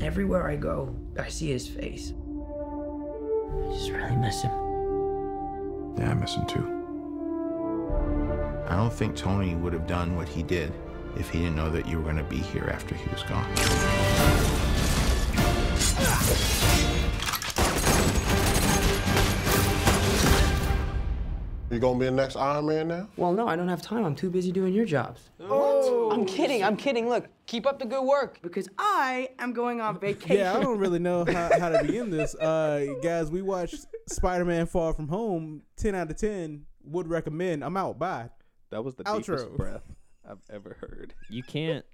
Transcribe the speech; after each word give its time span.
Everywhere 0.00 0.48
I 0.48 0.56
go, 0.56 0.94
I 1.18 1.28
see 1.28 1.48
his 1.50 1.66
face. 1.66 2.14
I 2.14 3.72
just 3.72 3.90
really 3.90 4.16
miss 4.16 4.42
him. 4.42 4.52
Yeah, 5.98 6.10
I 6.10 6.14
miss 6.14 6.34
him 6.34 6.46
too. 6.46 6.74
I 8.68 8.76
don't 8.76 8.92
think 8.92 9.16
Tony 9.16 9.56
would 9.56 9.72
have 9.72 9.86
done 9.86 10.14
what 10.14 10.28
he 10.28 10.42
did 10.42 10.72
if 11.16 11.30
he 11.30 11.40
didn't 11.40 11.56
know 11.56 11.70
that 11.70 11.86
you 11.86 11.96
were 11.98 12.04
going 12.04 12.16
to 12.16 12.22
be 12.24 12.38
here 12.38 12.70
after 12.72 12.94
he 12.94 13.08
was 13.10 13.22
gone. 13.24 13.46
You 21.70 21.78
gonna 21.78 21.98
be 21.98 22.06
the 22.06 22.12
next 22.12 22.36
Iron 22.36 22.66
Man 22.66 22.88
now? 22.88 23.08
Well, 23.16 23.32
no, 23.32 23.46
I 23.46 23.54
don't 23.54 23.68
have 23.68 23.82
time. 23.82 24.04
I'm 24.04 24.14
too 24.14 24.30
busy 24.30 24.52
doing 24.52 24.72
your 24.72 24.86
jobs. 24.86 25.28
Oh, 25.38 25.67
I'm 26.10 26.24
kidding. 26.26 26.64
I'm 26.64 26.76
kidding. 26.76 27.08
Look, 27.08 27.28
keep 27.46 27.66
up 27.66 27.78
the 27.78 27.86
good 27.86 28.04
work. 28.04 28.40
Because 28.42 28.68
I 28.78 29.30
am 29.38 29.52
going 29.52 29.80
on 29.80 29.98
vacation. 29.98 30.36
Yeah, 30.36 30.56
I 30.56 30.60
don't 30.60 30.78
really 30.78 30.98
know 30.98 31.24
how, 31.24 31.50
how 31.58 31.68
to 31.68 31.82
begin 31.84 32.10
this. 32.10 32.34
Uh, 32.34 32.86
guys, 33.02 33.30
we 33.30 33.42
watched 33.42 33.86
Spider 34.06 34.44
Man 34.44 34.66
Far 34.66 34.92
From 34.92 35.08
Home. 35.08 35.62
10 35.76 35.94
out 35.94 36.10
of 36.10 36.16
10. 36.16 36.64
Would 36.84 37.08
recommend. 37.08 37.64
I'm 37.64 37.76
out. 37.76 37.98
Bye. 37.98 38.30
That 38.70 38.84
was 38.84 38.94
the 38.94 39.04
Outro. 39.04 39.24
deepest 39.24 39.56
breath 39.56 39.82
I've 40.28 40.38
ever 40.50 40.76
heard. 40.80 41.14
You 41.28 41.42
can't. 41.42 41.84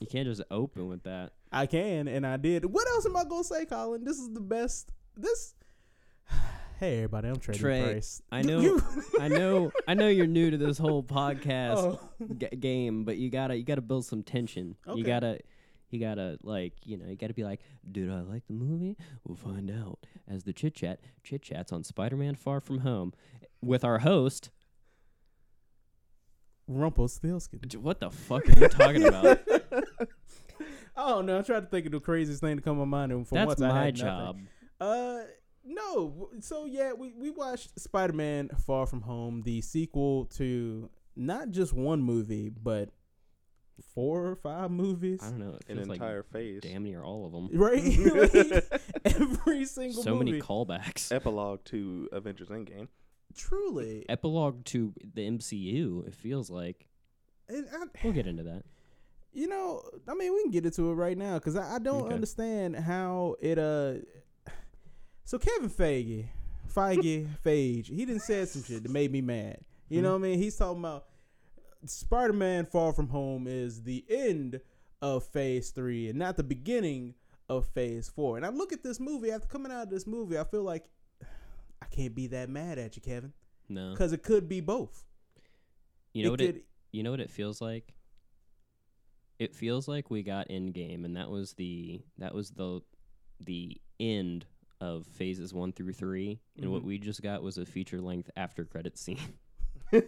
You 0.00 0.06
can't 0.06 0.26
just 0.28 0.42
open 0.50 0.88
with 0.88 1.02
that. 1.04 1.32
I 1.50 1.66
can, 1.66 2.06
and 2.08 2.26
I 2.26 2.36
did. 2.36 2.64
What 2.64 2.88
else 2.88 3.06
am 3.06 3.16
I 3.16 3.24
going 3.24 3.42
to 3.42 3.48
say, 3.48 3.64
Collin? 3.64 4.04
This 4.04 4.18
is 4.18 4.32
the 4.32 4.40
best. 4.40 4.92
This. 5.16 5.54
Hey, 6.78 6.96
everybody. 6.98 7.28
I'm 7.28 7.36
Trae. 7.36 7.56
Trae, 7.56 7.84
Price. 7.84 8.22
I 8.30 8.42
know, 8.42 8.80
I 9.20 9.28
know, 9.28 9.72
I 9.88 9.94
know 9.94 10.08
you're 10.08 10.26
new 10.28 10.50
to 10.50 10.56
this 10.56 10.78
whole 10.78 11.02
podcast 11.04 11.76
Oh. 11.76 12.00
g- 12.36 12.48
game, 12.56 13.04
but 13.04 13.16
you 13.16 13.30
gotta, 13.30 13.56
you 13.56 13.64
gotta 13.64 13.80
build 13.80 14.04
some 14.04 14.22
tension. 14.22 14.76
Okay. 14.86 14.98
You 14.98 15.04
gotta, 15.04 15.40
you 15.90 15.98
gotta 15.98 16.38
like, 16.42 16.74
you 16.84 16.96
know, 16.96 17.06
you 17.08 17.16
gotta 17.16 17.34
be 17.34 17.42
like, 17.44 17.60
did 17.90 18.10
I 18.10 18.20
like 18.20 18.46
the 18.46 18.52
movie? 18.52 18.96
We'll 19.24 19.36
find 19.36 19.70
out 19.70 19.98
as 20.28 20.44
the 20.44 20.52
chit 20.52 20.74
chat, 20.76 21.00
chit 21.24 21.42
chats 21.42 21.72
on 21.72 21.82
Spider-Man: 21.82 22.36
Far 22.36 22.60
From 22.60 22.78
Home, 22.80 23.12
with 23.60 23.84
our 23.84 23.98
host. 23.98 24.50
Rumpelstiltskin. 26.68 27.60
What 27.80 27.98
the 27.98 28.10
fuck 28.10 28.46
are 28.48 28.60
you 28.60 28.68
talking 28.68 29.04
about? 29.04 29.40
Oh 31.00 31.20
no! 31.22 31.38
I 31.38 31.42
tried 31.42 31.60
to 31.60 31.66
think 31.66 31.86
of 31.86 31.92
the 31.92 32.00
craziest 32.00 32.40
thing 32.40 32.56
to 32.56 32.62
come 32.62 32.76
to 32.80 32.84
mind, 32.84 33.12
and 33.12 33.24
for 33.26 33.36
That's 33.36 33.46
once 33.46 33.62
I 33.62 33.68
my 33.68 33.84
had 33.84 33.98
nothing. 33.98 34.04
job. 34.04 34.38
Uh, 34.80 35.18
no. 35.68 36.30
So 36.40 36.64
yeah, 36.64 36.92
we 36.92 37.12
we 37.12 37.30
watched 37.30 37.78
Spider 37.78 38.12
Man 38.12 38.48
Far 38.66 38.86
From 38.86 39.02
Home, 39.02 39.42
the 39.42 39.60
sequel 39.60 40.24
to 40.36 40.90
not 41.16 41.50
just 41.50 41.72
one 41.72 42.02
movie, 42.02 42.48
but 42.48 42.90
four 43.94 44.26
or 44.26 44.34
five 44.36 44.70
movies. 44.70 45.20
I 45.22 45.30
don't 45.30 45.38
know. 45.38 45.54
It 45.54 45.64
An 45.68 45.76
feels 45.76 45.88
like 45.88 45.96
entire 45.96 46.22
phase. 46.24 46.60
damn 46.62 46.82
near 46.84 47.02
all 47.02 47.26
of 47.26 47.32
them. 47.32 47.48
Right, 47.52 47.82
Like, 48.42 48.80
every 49.04 49.64
single 49.66 50.02
So 50.02 50.14
movie. 50.14 50.32
many 50.32 50.40
callbacks. 50.42 51.12
Epilogue 51.14 51.64
to 51.66 52.08
Avengers 52.12 52.48
Endgame. 52.48 52.88
Truly, 53.36 54.04
Epilogue 54.08 54.64
to 54.66 54.94
the 55.14 55.28
MCU. 55.30 56.06
It 56.08 56.14
feels 56.14 56.50
like. 56.50 56.86
and 57.48 57.66
I, 57.72 57.84
We'll 58.02 58.12
get 58.14 58.26
into 58.26 58.42
that. 58.44 58.64
you 59.32 59.46
know, 59.46 59.82
I 60.08 60.14
mean, 60.14 60.32
we 60.34 60.42
can 60.42 60.50
get 60.50 60.64
into 60.64 60.90
it 60.90 60.94
right 60.94 61.16
now 61.16 61.34
because 61.34 61.54
I, 61.54 61.76
I 61.76 61.78
don't 61.78 62.04
Okay. 62.06 62.14
understand 62.14 62.74
how 62.76 63.36
it. 63.40 63.58
Uh, 63.58 63.94
so 65.28 65.38
Kevin 65.38 65.68
Feige, 65.68 66.24
Feige, 66.74 67.28
Feige, 67.44 67.86
he 67.86 68.06
didn't 68.06 68.22
say 68.22 68.46
some 68.46 68.62
shit 68.62 68.82
that 68.82 68.90
made 68.90 69.12
me 69.12 69.20
mad. 69.20 69.58
You 69.90 70.00
know 70.00 70.12
what 70.12 70.20
I 70.20 70.22
mean? 70.22 70.38
He's 70.38 70.56
talking 70.56 70.78
about 70.78 71.04
Spider 71.84 72.32
Man 72.32 72.64
Far 72.64 72.94
From 72.94 73.08
Home 73.08 73.46
is 73.46 73.82
the 73.82 74.06
end 74.08 74.58
of 75.02 75.24
Phase 75.24 75.68
Three 75.68 76.08
and 76.08 76.18
not 76.18 76.38
the 76.38 76.42
beginning 76.42 77.12
of 77.46 77.66
Phase 77.66 78.08
Four. 78.08 78.38
And 78.38 78.46
I 78.46 78.48
look 78.48 78.72
at 78.72 78.82
this 78.82 78.98
movie 78.98 79.30
after 79.30 79.46
coming 79.46 79.70
out 79.70 79.82
of 79.82 79.90
this 79.90 80.06
movie, 80.06 80.38
I 80.38 80.44
feel 80.44 80.62
like 80.62 80.88
I 81.82 81.84
can't 81.90 82.14
be 82.14 82.28
that 82.28 82.48
mad 82.48 82.78
at 82.78 82.96
you, 82.96 83.02
Kevin, 83.02 83.34
No. 83.68 83.90
because 83.90 84.14
it 84.14 84.22
could 84.22 84.48
be 84.48 84.62
both. 84.62 85.04
You 86.14 86.22
know 86.22 86.28
it 86.28 86.30
what 86.30 86.40
could, 86.40 86.56
it 86.56 86.64
you 86.90 87.02
know 87.02 87.10
what 87.10 87.20
it 87.20 87.30
feels 87.30 87.60
like? 87.60 87.92
It 89.38 89.54
feels 89.54 89.88
like 89.88 90.10
we 90.10 90.22
got 90.22 90.48
Endgame 90.48 91.04
and 91.04 91.18
that 91.18 91.28
was 91.28 91.52
the 91.52 92.00
that 92.16 92.34
was 92.34 92.48
the 92.52 92.80
the 93.44 93.78
end 94.00 94.46
of 94.80 95.06
phases 95.06 95.52
1 95.52 95.72
through 95.72 95.92
3 95.92 96.38
and 96.60 96.70
what 96.70 96.82
Mhm. 96.82 96.86
we 96.86 96.98
just 96.98 97.20
got 97.22 97.42
was 97.42 97.58
a 97.58 97.66
feature 97.66 98.00
length 98.00 98.30
after 98.36 98.64
credit 98.64 98.96
scene. 98.98 99.18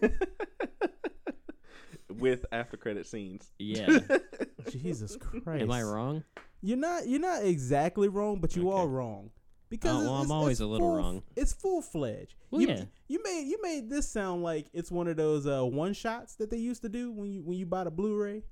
With 2.09 2.45
after 2.53 2.77
credit 2.77 3.07
scenes. 3.07 3.51
yeah. 3.59 4.01
Jesus 4.69 5.17
Christ. 5.17 5.63
Am 5.63 5.71
I 5.71 5.83
wrong? 5.83 6.25
You're 6.61 6.77
not. 6.77 7.09
You're 7.09 7.21
not 7.21 7.45
exactly 7.45 8.09
wrong, 8.09 8.41
but 8.41 8.55
you 8.57 8.69
Okay. 8.71 8.79
are 8.81 8.87
wrong. 8.89 9.31
Because 9.71 9.93
Oh, 9.95 9.99
it's, 10.01 10.05
well, 10.07 10.15
I'm 10.15 10.21
it's- 10.25 10.31
always 10.33 10.53
it's 10.55 10.61
a 10.61 10.67
little 10.67 10.89
full- 10.89 10.97
wrong. 10.97 11.23
It's 11.37 11.53
full 11.53 11.81
fledged. 11.81 12.35
Well, 12.51 12.61
you, 12.61 12.69
yeah. 12.69 12.85
you 13.07 13.23
made 13.23 13.47
you 13.47 13.59
made 13.63 13.89
this 13.89 14.09
sound 14.09 14.43
like 14.43 14.69
it's 14.73 14.91
one 14.91 15.07
of 15.07 15.17
those 15.17 15.47
uh, 15.47 15.65
one 15.65 15.93
shots 15.93 16.35
that 16.37 16.51
they 16.51 16.57
used 16.59 16.83
to 16.83 16.89
do 16.89 17.13
when 17.13 17.31
you 17.33 17.43
when 17.43 17.57
you 17.57 17.65
bought 17.67 17.87
a 17.87 17.91
Blu-ray. 17.91 18.43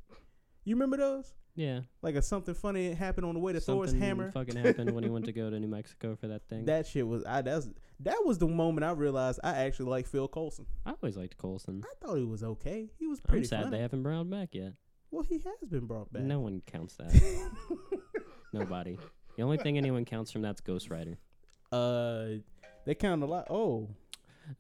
You 0.65 0.75
remember 0.77 0.97
those? 0.97 1.35
Yeah. 1.59 1.81
Like 2.03 2.15
a 2.15 2.23
something 2.23 2.55
funny 2.55 2.93
happened 2.95 3.27
on 3.27 3.35
the 3.35 3.41
way 3.41 3.53
to 3.53 3.59
Thor's 3.61 3.91
Something 3.91 4.07
hammer. 4.07 4.31
fucking 4.31 4.55
happened 4.57 4.93
when 4.93 5.03
he 5.03 5.11
went 5.11 5.25
to 5.25 5.33
go 5.33 5.51
to 5.51 5.59
New 5.59 5.67
Mexico 5.79 6.15
for 6.15 6.29
that 6.29 6.49
thing. 6.49 6.67
That 6.67 6.87
shit 6.87 7.05
was 7.07 7.25
I 7.25 7.43
that's 7.43 7.69
that 8.01 8.23
was 8.25 8.39
the 8.39 8.47
moment 8.47 8.85
I 8.85 8.93
realized 8.93 9.41
I 9.43 9.51
actually 9.65 9.91
like 9.91 10.07
Phil 10.07 10.29
Coulson. 10.29 10.67
I 10.87 10.93
always 11.03 11.17
liked 11.17 11.37
Coulson. 11.37 11.83
I 11.85 11.93
thought 12.07 12.15
he 12.17 12.23
was 12.25 12.45
okay. 12.45 12.91
He 12.99 13.09
was 13.09 13.19
pretty 13.21 13.41
I'm 13.41 13.45
sad 13.49 13.65
funny. 13.65 13.77
they 13.77 13.83
haven't 13.83 14.05
brought 14.05 14.21
him 14.21 14.31
back 14.31 14.51
yet. 14.55 14.75
Well, 15.11 15.25
he 15.25 15.39
has 15.39 15.69
been 15.69 15.87
brought 15.87 16.13
back. 16.13 16.23
No 16.23 16.39
one 16.39 16.63
counts 16.65 16.95
that. 16.97 17.51
Nobody. 18.53 18.99
The 19.37 19.43
only 19.43 19.57
thing 19.59 19.79
anyone 19.79 20.05
counts 20.05 20.31
from 20.31 20.43
that's 20.43 20.61
Ghost 20.61 20.91
Rider. 20.91 21.19
uh, 21.73 22.27
they 22.85 22.95
count 22.95 23.23
a 23.23 23.27
lot. 23.27 23.47
Oh, 23.51 23.89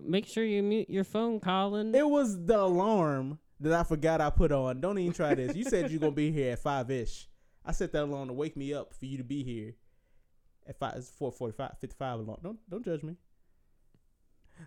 Make 0.00 0.26
sure 0.26 0.44
you 0.44 0.62
mute 0.62 0.90
your 0.90 1.04
phone, 1.04 1.40
Collin. 1.40 1.94
It 1.94 2.06
was 2.08 2.44
the 2.44 2.58
alarm 2.60 3.38
that 3.60 3.72
I 3.72 3.82
forgot 3.84 4.20
I 4.20 4.30
put 4.30 4.52
on. 4.52 4.80
Don't 4.80 4.98
even 4.98 5.12
try 5.12 5.34
this. 5.34 5.56
You 5.56 5.64
said 5.64 5.90
you're 5.90 6.00
gonna 6.00 6.12
be 6.12 6.30
here 6.30 6.52
at 6.52 6.58
five 6.60 6.90
ish. 6.90 7.28
I 7.64 7.72
set 7.72 7.92
that 7.92 8.04
alarm 8.04 8.28
to 8.28 8.34
wake 8.34 8.56
me 8.56 8.72
up 8.72 8.94
for 8.94 9.06
you 9.06 9.18
to 9.18 9.24
be 9.24 9.42
here 9.42 9.74
at 10.66 10.78
five. 10.78 10.96
It's 10.96 11.10
four 11.10 11.32
forty 11.32 11.52
five, 11.56 11.76
fifty 11.80 11.96
five 11.98 12.20
alarm. 12.20 12.40
Don't 12.42 12.58
don't 12.70 12.84
judge 12.84 13.02
me. 13.02 13.16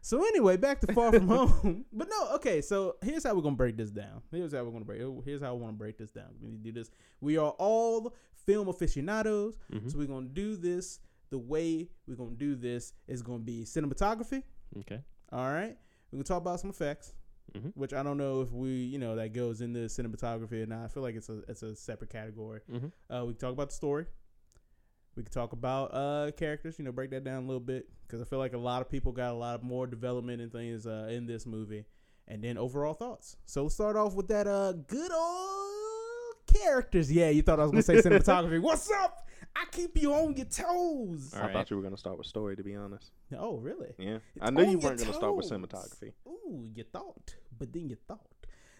So 0.01 0.23
anyway, 0.25 0.55
back 0.55 0.79
to 0.81 0.93
Far 0.93 1.11
From 1.11 1.27
Home. 1.27 1.85
but 1.93 2.07
no, 2.09 2.35
okay. 2.35 2.61
So 2.61 2.95
here's 3.03 3.25
how 3.25 3.35
we're 3.35 3.41
gonna 3.41 3.55
break 3.57 3.75
this 3.75 3.91
down. 3.91 4.21
Here's 4.31 4.53
how 4.53 4.63
we're 4.63 4.71
gonna 4.71 4.85
break. 4.85 5.01
Here's 5.25 5.41
how 5.41 5.49
I 5.49 5.51
want 5.51 5.73
to 5.73 5.77
break 5.77 5.97
this 5.97 6.11
down. 6.11 6.27
We 6.41 6.49
need 6.49 6.63
to 6.63 6.71
do 6.71 6.79
this. 6.79 6.91
We 7.19 7.37
are 7.37 7.51
all 7.59 8.13
film 8.45 8.69
aficionados, 8.69 9.57
Mhm. 9.71 9.91
so 9.91 9.97
we're 9.97 10.07
gonna 10.07 10.27
do 10.29 10.55
this. 10.55 10.99
The 11.29 11.37
way 11.37 11.89
we're 12.07 12.15
gonna 12.15 12.31
do 12.31 12.55
this 12.55 12.93
is 13.07 13.21
gonna 13.21 13.39
be 13.39 13.63
cinematography. 13.63 14.43
Okay. 14.79 15.01
All 15.31 15.49
right. 15.51 15.77
We're 16.11 16.17
gonna 16.17 16.23
talk 16.23 16.41
about 16.41 16.59
some 16.61 16.69
effects, 16.69 17.13
Mhm. 17.55 17.71
which 17.75 17.93
I 17.93 18.01
don't 18.01 18.17
know 18.17 18.41
if 18.41 18.51
we, 18.51 18.69
you 18.69 18.97
know, 18.97 19.15
that 19.17 19.33
goes 19.33 19.59
into 19.61 19.79
cinematography 19.81 20.63
or 20.63 20.65
not. 20.65 20.85
I 20.85 20.87
feel 20.87 21.03
like 21.03 21.15
it's 21.15 21.27
a 21.29 21.41
it's 21.49 21.63
a 21.63 21.75
separate 21.75 22.09
category. 22.09 22.61
Mhm. 22.71 22.91
Uh, 23.09 23.25
we 23.25 23.33
can 23.33 23.39
talk 23.39 23.51
about 23.53 23.69
the 23.69 23.75
story. 23.75 24.05
We 25.17 25.23
can 25.23 25.31
talk 25.33 25.51
about 25.51 25.93
uh 25.93 26.31
characters. 26.37 26.79
You 26.79 26.85
know, 26.85 26.91
break 26.93 27.09
that 27.11 27.23
down 27.25 27.43
a 27.43 27.45
little 27.45 27.59
bit 27.59 27.89
because 28.07 28.21
I 28.21 28.23
feel 28.25 28.39
like 28.39 28.53
a 28.53 28.57
lot 28.57 28.81
of 28.81 28.89
people 28.89 29.11
got 29.11 29.31
a 29.31 29.37
lot 29.37 29.63
more 29.63 29.85
development 29.85 30.41
and 30.41 30.51
things 30.51 30.87
uh, 30.87 31.09
in 31.11 31.25
this 31.25 31.45
movie, 31.45 31.83
and 32.27 32.41
then 32.43 32.57
overall 32.57 32.93
thoughts. 32.93 33.35
So 33.45 33.63
let's 33.63 33.75
start 33.75 33.97
off 33.97 34.13
with 34.15 34.29
that 34.29 34.47
uh 34.47 34.71
good 34.71 35.11
old 35.11 36.35
characters. 36.47 37.11
Yeah, 37.11 37.29
you 37.29 37.41
thought 37.41 37.59
I 37.59 37.63
was 37.63 37.71
gonna 37.71 37.83
say 37.83 37.95
cinematography. 38.09 38.61
What's 38.61 38.89
up? 38.91 39.27
I 39.61 39.65
keep 39.71 39.95
you 40.01 40.13
on 40.13 40.35
your 40.35 40.45
toes. 40.47 41.33
All 41.33 41.39
I 41.39 41.45
right. 41.45 41.53
thought 41.53 41.69
you 41.69 41.77
were 41.77 41.83
gonna 41.83 41.97
start 41.97 42.17
with 42.17 42.25
story, 42.27 42.55
to 42.55 42.63
be 42.63 42.75
honest. 42.75 43.11
Oh, 43.37 43.57
really? 43.57 43.93
Yeah, 43.99 44.15
It's 44.35 44.41
I 44.41 44.49
knew 44.49 44.63
you 44.63 44.79
weren't 44.79 44.99
gonna 44.99 45.13
start 45.13 45.35
with 45.35 45.49
cinematography. 45.49 46.13
Ooh, 46.27 46.69
you 46.73 46.83
thought, 46.83 47.35
but 47.57 47.71
then 47.71 47.89
you 47.89 47.97
thought. 48.07 48.25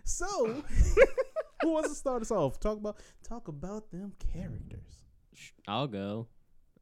So, 0.03 0.63
who 1.61 1.71
wants 1.71 1.89
to 1.89 1.95
start 1.95 2.23
us 2.23 2.31
off? 2.31 2.59
Talk 2.59 2.77
about 2.77 2.97
talk 3.23 3.47
about 3.47 3.91
them 3.91 4.13
characters. 4.33 5.05
I'll 5.67 5.87
go. 5.87 6.27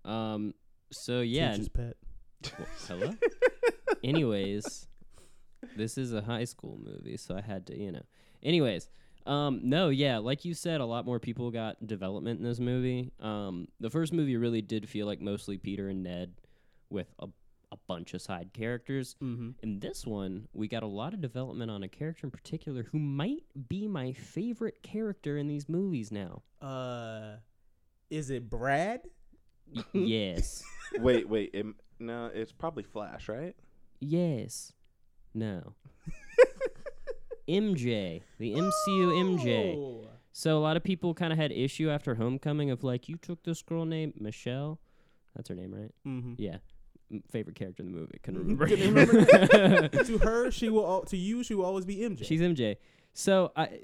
Um. 0.05 0.53
So 0.91 1.19
yeah. 1.21 1.51
Teacher's 1.51 1.69
pet. 1.69 1.97
Well, 2.57 2.67
hello. 2.87 3.13
Anyways, 4.03 4.87
this 5.75 5.97
is 5.97 6.13
a 6.13 6.21
high 6.21 6.45
school 6.45 6.79
movie, 6.81 7.17
so 7.17 7.35
I 7.35 7.41
had 7.41 7.67
to, 7.67 7.77
you 7.77 7.91
know. 7.91 8.03
Anyways, 8.41 8.87
um, 9.25 9.61
no, 9.63 9.89
yeah, 9.89 10.17
like 10.17 10.45
you 10.45 10.53
said, 10.53 10.81
a 10.81 10.85
lot 10.85 11.05
more 11.05 11.19
people 11.19 11.51
got 11.51 11.85
development 11.85 12.39
in 12.39 12.45
this 12.45 12.59
movie. 12.59 13.11
Um, 13.19 13.67
the 13.79 13.89
first 13.89 14.13
movie 14.13 14.37
really 14.37 14.61
did 14.61 14.89
feel 14.89 15.05
like 15.05 15.21
mostly 15.21 15.57
Peter 15.57 15.89
and 15.89 16.03
Ned, 16.03 16.33
with 16.89 17.07
a 17.19 17.27
a 17.71 17.77
bunch 17.87 18.13
of 18.13 18.21
side 18.21 18.51
characters. 18.53 19.15
Mm-hmm. 19.21 19.51
In 19.61 19.79
this 19.79 20.05
one, 20.05 20.47
we 20.53 20.67
got 20.67 20.83
a 20.83 20.87
lot 20.87 21.13
of 21.13 21.21
development 21.21 21.69
on 21.69 21.83
a 21.83 21.87
character 21.87 22.25
in 22.25 22.31
particular 22.31 22.83
who 22.91 22.99
might 22.99 23.43
be 23.67 23.87
my 23.87 24.13
favorite 24.13 24.81
character 24.81 25.37
in 25.37 25.47
these 25.47 25.69
movies 25.69 26.11
now. 26.11 26.41
Uh, 26.61 27.37
is 28.09 28.29
it 28.29 28.49
Brad? 28.49 29.01
Y- 29.73 29.83
yes. 29.93 30.63
wait, 30.99 31.29
wait. 31.29 31.51
It, 31.53 31.65
no, 31.99 32.31
it's 32.33 32.51
probably 32.51 32.83
Flash, 32.83 33.29
right? 33.29 33.55
Yes. 33.99 34.73
No. 35.33 35.75
MJ, 37.49 38.21
the 38.37 38.53
MCU 38.53 39.39
MJ. 39.39 39.75
Oh, 39.77 40.07
So 40.31 40.57
a 40.57 40.61
lot 40.61 40.77
of 40.77 40.83
people 40.83 41.13
kind 41.13 41.33
of 41.33 41.39
had 41.39 41.51
issue 41.51 41.89
after 41.89 42.15
Homecoming 42.15 42.69
of 42.71 42.83
like, 42.83 43.09
you 43.09 43.17
took 43.17 43.43
this 43.43 43.61
girl 43.61 43.85
named 43.85 44.13
Michelle. 44.19 44.79
That's 45.35 45.49
her 45.49 45.55
name, 45.55 45.73
right? 45.73 45.91
Mm-hmm. 46.07 46.33
Yeah. 46.37 46.57
M- 47.11 47.23
Favorite 47.31 47.55
character 47.55 47.81
in 47.83 47.91
the 47.91 47.97
movie. 47.97 48.19
Couldn't 48.23 48.43
Mhm. 48.45 48.59
remember. 48.59 49.57
Remember 49.57 49.87
to 50.03 50.17
her, 50.19 50.51
she 50.51 50.69
will. 50.69 50.85
al- 50.85 51.03
To 51.05 51.17
you, 51.17 51.43
she 51.43 51.55
will 51.55 51.65
always 51.65 51.85
be 51.85 51.97
MJ. 51.97 52.23
She's 52.25 52.41
MJ. 52.41 52.77
So 53.13 53.51
I, 53.55 53.79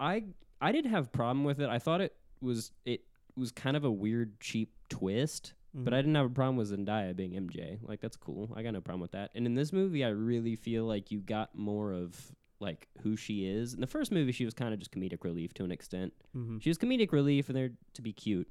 I, 0.00 0.24
I 0.60 0.72
didn't 0.72 0.90
have 0.90 1.06
a 1.06 1.10
problem 1.10 1.44
with 1.44 1.60
it. 1.60 1.68
I 1.68 1.78
thought 1.78 2.00
it 2.00 2.14
was 2.40 2.72
it 2.84 3.02
was 3.36 3.52
kind 3.52 3.76
of 3.76 3.84
a 3.84 3.90
weird, 3.90 4.40
cheap 4.40 4.72
twist. 4.88 5.54
But 5.74 5.92
Mhm. 5.92 5.96
I 5.96 5.98
didn't 6.00 6.14
have 6.14 6.26
a 6.26 6.30
problem 6.30 6.56
with 6.56 6.70
Zendaya 6.72 7.14
being 7.14 7.32
MJ. 7.32 7.78
Like 7.82 8.00
that's 8.00 8.16
cool. 8.16 8.50
I 8.56 8.62
got 8.62 8.72
no 8.72 8.80
problem 8.80 9.00
with 9.02 9.12
that. 9.12 9.30
And 9.34 9.44
in 9.46 9.54
this 9.54 9.72
movie, 9.72 10.02
I 10.04 10.08
really 10.08 10.56
feel 10.56 10.84
like 10.86 11.10
you 11.10 11.20
got 11.20 11.54
more 11.54 11.92
of 11.92 12.16
like 12.60 12.88
who 13.02 13.16
she 13.16 13.46
is. 13.46 13.74
In 13.74 13.80
the 13.80 13.86
first 13.86 14.10
movie, 14.12 14.32
she 14.32 14.44
was 14.44 14.54
kind 14.54 14.72
of 14.74 14.80
just 14.80 14.90
comedic 14.92 15.22
relief 15.24 15.54
to 15.54 15.64
an 15.64 15.70
extent. 15.72 16.12
Mhm. 16.34 16.60
She 16.62 16.70
was 16.70 16.78
comedic 16.78 17.12
relief 17.12 17.48
and 17.48 17.56
there 17.56 17.70
to 17.94 18.02
be 18.02 18.12
cute. 18.12 18.50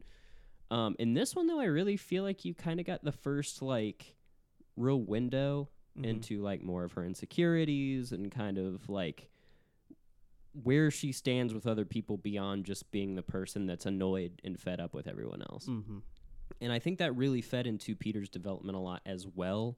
Um, 0.71 0.95
in 0.99 1.13
this 1.13 1.35
one 1.35 1.47
though, 1.47 1.59
I 1.59 1.65
really 1.65 1.97
feel 1.97 2.23
like 2.23 2.45
you 2.45 2.53
kind 2.53 2.79
of 2.79 2.85
got 2.85 3.03
the 3.03 3.11
first 3.11 3.61
like 3.61 4.15
real 4.75 5.01
window 5.01 5.69
Mhm. 5.97 6.05
into 6.05 6.41
like 6.41 6.61
more 6.63 6.83
of 6.83 6.93
her 6.93 7.03
insecurities 7.05 8.11
and 8.11 8.31
kind 8.31 8.57
of 8.57 8.87
like 8.89 9.29
where 10.63 10.89
she 10.89 11.11
stands 11.11 11.53
with 11.53 11.67
other 11.67 11.85
people 11.85 12.17
beyond 12.17 12.65
just 12.65 12.89
being 12.91 13.15
the 13.15 13.21
person 13.21 13.65
that's 13.65 13.85
annoyed 13.85 14.41
and 14.43 14.59
fed 14.59 14.79
up 14.79 14.93
with 14.93 15.07
everyone 15.07 15.41
else. 15.43 15.67
Mhm. 15.67 16.01
And 16.61 16.71
I 16.71 16.79
think 16.79 16.97
that 16.99 17.15
really 17.15 17.41
fed 17.41 17.67
into 17.67 17.95
Peter's 17.95 18.29
development 18.29 18.75
a 18.75 18.79
lot 18.81 19.01
as 19.05 19.27
well. 19.27 19.77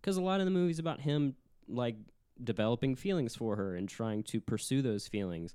Because 0.00 0.16
a 0.16 0.22
lot 0.22 0.40
of 0.40 0.46
the 0.46 0.50
movies 0.52 0.78
about 0.78 1.00
him, 1.00 1.34
like, 1.66 1.96
developing 2.42 2.94
feelings 2.94 3.36
for 3.36 3.56
her 3.56 3.74
and 3.74 3.88
trying 3.88 4.22
to 4.24 4.40
pursue 4.40 4.82
those 4.82 5.08
feelings. 5.08 5.54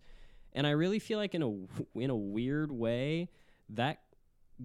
And 0.54 0.66
I 0.66 0.72
really 0.72 1.00
feel 1.00 1.20
like, 1.20 1.36
in 1.36 1.42
a, 1.42 2.00
in 2.00 2.10
a 2.10 2.16
weird 2.16 2.72
way, 2.72 3.30
that 3.70 4.00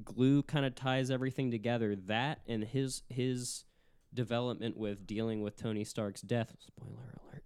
glue 0.05 0.43
kind 0.43 0.65
of 0.65 0.75
ties 0.75 1.11
everything 1.11 1.51
together. 1.51 1.97
That 1.97 2.41
and 2.47 2.65
his, 2.65 3.03
his 3.09 3.65
development 4.15 4.77
with 4.77 5.07
dealing 5.07 5.43
with 5.43 5.57
Tony 5.57 5.85
Stark's 5.85 6.21
death. 6.21 6.55
Spoiler 6.59 7.15
alert. 7.25 7.45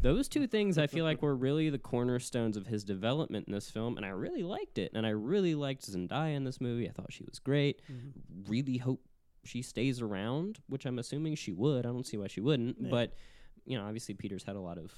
Those 0.00 0.28
two 0.28 0.46
things 0.46 0.76
I 0.76 0.86
feel 0.86 1.04
like 1.04 1.22
were 1.22 1.34
really 1.34 1.70
the 1.70 1.78
cornerstones 1.78 2.56
of 2.56 2.66
his 2.66 2.84
development 2.84 3.46
in 3.46 3.54
this 3.54 3.70
film, 3.70 3.96
and 3.96 4.04
I 4.04 4.10
really 4.10 4.42
liked 4.42 4.76
it. 4.76 4.92
And 4.94 5.06
I 5.06 5.10
really 5.10 5.54
liked 5.54 5.90
Zendaya 5.90 6.34
in 6.34 6.44
this 6.44 6.60
movie. 6.60 6.88
I 6.88 6.92
thought 6.92 7.12
she 7.12 7.24
was 7.24 7.38
great. 7.38 7.80
Mm-hmm. 7.90 8.50
Really 8.50 8.78
hope 8.78 9.00
she 9.44 9.62
stays 9.62 10.00
around, 10.00 10.60
which 10.68 10.84
I'm 10.84 10.98
assuming 10.98 11.36
she 11.36 11.52
would. 11.52 11.86
I 11.86 11.90
don't 11.90 12.06
see 12.06 12.16
why 12.16 12.26
she 12.26 12.40
wouldn't. 12.40 12.76
Yeah. 12.80 12.90
But 12.90 13.14
you 13.66 13.78
know, 13.78 13.84
obviously 13.84 14.14
Peter's 14.14 14.42
had 14.44 14.56
a 14.56 14.60
lot 14.60 14.78
of 14.78 14.92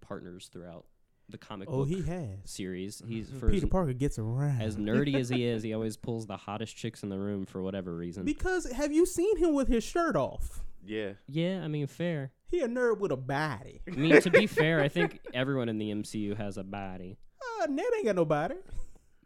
partners 0.00 0.48
throughout 0.52 0.84
the 1.30 1.38
comic 1.38 1.68
Oh, 1.70 1.78
book 1.84 1.88
he 1.88 2.02
has. 2.02 2.38
series. 2.46 3.02
He's 3.06 3.28
for 3.30 3.50
Peter 3.50 3.66
Parker 3.66 3.92
gets 3.92 4.18
around. 4.18 4.62
as 4.62 4.76
nerdy 4.76 5.14
as 5.16 5.28
he 5.28 5.44
is, 5.44 5.62
he 5.62 5.74
always 5.74 5.96
pulls 5.96 6.26
the 6.26 6.36
hottest 6.36 6.76
chicks 6.76 7.02
in 7.02 7.08
the 7.10 7.18
room 7.18 7.44
for 7.44 7.62
whatever 7.62 7.94
reason. 7.94 8.24
because 8.24 8.70
have 8.72 8.92
you 8.92 9.04
seen 9.06 9.36
him 9.36 9.54
with 9.54 9.68
his 9.68 9.84
shirt 9.84 10.16
off? 10.16 10.62
Yeah. 10.84 11.12
yeah, 11.26 11.60
I 11.62 11.68
mean, 11.68 11.86
fair. 11.86 12.32
He 12.46 12.60
a 12.60 12.68
nerd 12.68 12.98
with 12.98 13.12
a 13.12 13.16
body. 13.16 13.82
I 13.88 13.90
mean, 13.96 14.20
to 14.22 14.30
be 14.30 14.46
fair, 14.46 14.80
I 14.80 14.88
think 14.88 15.20
everyone 15.34 15.68
in 15.68 15.76
the 15.76 15.90
MCU 15.90 16.34
has 16.36 16.56
a 16.56 16.64
body. 16.64 17.18
Uh, 17.60 17.66
Ned 17.66 17.84
ain't 17.96 18.06
got 18.06 18.16
no 18.16 18.24
body. 18.24 18.54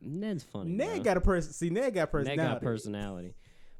Ned's 0.00 0.42
funny. 0.42 0.70
Ned 0.72 0.94
bro. 0.96 1.02
got 1.04 1.16
a 1.18 1.20
person. 1.20 1.52
See, 1.52 1.70
Ned 1.70 1.94
got 1.94 2.10
personality. 2.10 2.36
Ned 2.42 2.60
personality. 2.60 2.64
got 2.64 2.68
personality. 2.68 3.34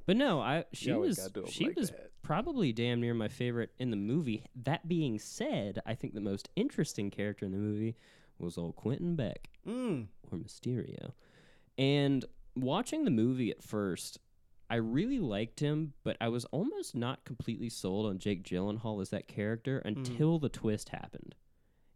But 0.06 0.17
no, 0.17 0.41
I 0.41 0.65
she 0.73 0.93
always 0.93 1.17
was 1.17 1.19
gotta 1.19 1.32
do 1.32 1.41
'em 1.44 1.50
she 1.50 1.65
like 1.67 1.76
was 1.76 1.91
that. 1.91 2.12
Probably 2.23 2.73
damn 2.73 3.01
near 3.01 3.15
my 3.15 3.29
favorite 3.29 3.73
in 3.79 3.91
the 3.91 3.97
movie. 3.97 4.45
That 4.55 4.89
being 4.89 5.19
said, 5.19 5.81
I 5.85 5.95
think 5.95 6.15
the 6.15 6.21
most 6.21 6.49
interesting 6.57 7.11
character 7.11 7.45
in 7.45 7.53
the 7.53 7.59
movie 7.59 7.97
was 8.39 8.57
old 8.59 8.77
Quentin 8.77 9.17
Beck 9.17 9.49
Mm. 9.67 10.07
or 10.31 10.39
Mysterio. 10.39 11.13
And 11.79 12.25
watching 12.57 13.05
the 13.05 13.11
movie 13.11 13.51
at 13.51 13.63
first, 13.63 14.19
I 14.71 14.77
really 14.77 15.19
liked 15.19 15.61
him, 15.61 15.93
but 16.03 16.17
I 16.21 16.29
was 16.29 16.45
almost 16.47 16.95
not 16.95 17.25
completely 17.25 17.69
sold 17.69 18.07
on 18.07 18.19
Jake 18.19 18.43
Gyllenhaal 18.43 19.01
as 19.03 19.11
that 19.11 19.29
character 19.29 19.79
until 19.81 20.39
the 20.39 20.49
twist 20.49 20.89
happened. 20.91 21.35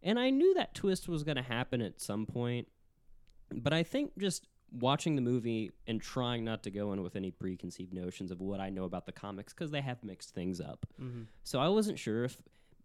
And 0.03 0.19
I 0.19 0.31
knew 0.31 0.55
that 0.55 0.75
twist 0.75 1.09
was 1.09 1.25
going 1.25 1.37
to 1.37 1.43
happen 1.43 1.81
at 1.81 2.01
some 2.01 2.27
point, 2.27 2.69
but 3.53 3.73
I 3.73 3.83
think 3.83 4.13
just 4.19 4.47
watching 4.73 5.17
the 5.17 5.23
movie 5.23 5.73
and 5.87 6.01
trying 6.01 6.45
not 6.45 6.63
to 6.65 6.71
go 6.71 6.93
in 6.93 7.03
with 7.03 7.17
any 7.17 7.31
preconceived 7.31 7.93
notions 7.93 8.31
of 8.31 8.41
what 8.41 8.61
I 8.61 8.71
know 8.71 8.85
about 8.85 9.07
the 9.07 9.13
comics 9.13 9.53
because 9.53 9.71
they 9.71 9.81
have 9.81 10.03
mixed 10.03 10.35
things 10.35 10.61
up. 10.61 10.87
Mm-hmm. 11.01 11.23
So 11.45 11.61
I 11.61 11.69
wasn't 11.69 11.99
sure 11.99 12.25
if 12.25 12.37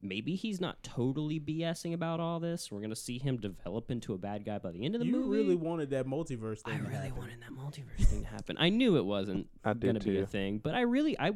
maybe 0.02 0.36
he's 0.36 0.60
not 0.60 0.82
totally 0.84 1.40
BSing 1.40 1.94
about 1.94 2.20
all 2.20 2.40
this. 2.40 2.72
We're 2.72 2.80
going 2.80 2.90
to 2.92 2.96
see 2.96 3.20
him 3.20 3.38
develop 3.38 3.92
into 3.92 4.14
a 4.14 4.18
bad 4.18 4.46
guy 4.46 4.58
by 4.58 4.72
the 4.72 4.84
end 4.84 4.96
of 4.96 5.02
the 5.02 5.08
You 5.08 5.14
movie. 5.14 5.30
really 5.30 5.56
wanted 5.56 5.90
that 5.92 6.06
multiverse 6.08 6.62
thing. 6.62 6.74
I 6.74 6.78
to 6.78 6.84
really 6.84 6.96
happen. 6.96 7.18
wanted 7.18 7.42
that 7.42 7.52
multiverse 7.52 8.06
thing 8.08 8.22
to 8.24 8.28
happen. 8.28 8.58
I 8.60 8.70
knew 8.70 8.98
it 8.98 9.06
wasn't 9.06 9.48
going 9.64 9.96
to 9.96 10.00
be 10.00 10.20
a 10.20 10.26
thing, 10.26 10.60
but 10.60 10.74
I 10.74 10.82
really 10.82 11.20
I 11.20 11.32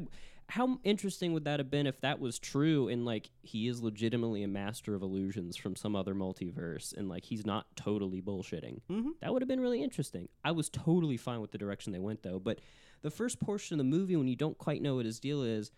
how 0.47 0.79
interesting 0.83 1.33
would 1.33 1.45
that 1.45 1.59
have 1.59 1.71
been 1.71 1.87
if 1.87 1.99
that 2.01 2.19
was 2.19 2.37
true 2.37 2.87
and 2.87 3.03
like 3.03 3.31
he 3.41 3.67
is 3.67 3.81
legitimately 3.81 4.43
a 4.43 4.47
master 4.47 4.93
of 4.93 5.01
illusions 5.01 5.57
from 5.57 5.75
some 5.75 5.95
other 5.95 6.13
multiverse 6.13 6.95
and 6.95 7.09
like 7.09 7.25
he's 7.25 7.45
not 7.45 7.65
totally 7.75 8.21
bullshitting. 8.21 8.79
Mhm. 8.89 9.11
That 9.21 9.33
would 9.33 9.41
have 9.41 9.49
been 9.49 9.59
really 9.59 9.81
interesting. 9.81 10.29
I 10.43 10.51
was 10.51 10.69
totally 10.69 11.17
fine 11.17 11.41
with 11.41 11.51
the 11.51 11.57
direction 11.57 11.93
they 11.93 11.99
went 11.99 12.21
though, 12.21 12.37
but 12.39 12.59
the 13.01 13.09
first 13.09 13.39
portion 13.39 13.73
of 13.73 13.77
the 13.79 13.83
movie 13.97 14.15
when 14.15 14.27
you 14.27 14.35
don't 14.35 14.57
quite 14.57 14.81
know 14.83 14.95
what 14.95 15.05
his 15.05 15.19
deal 15.19 15.41
is 15.43 15.71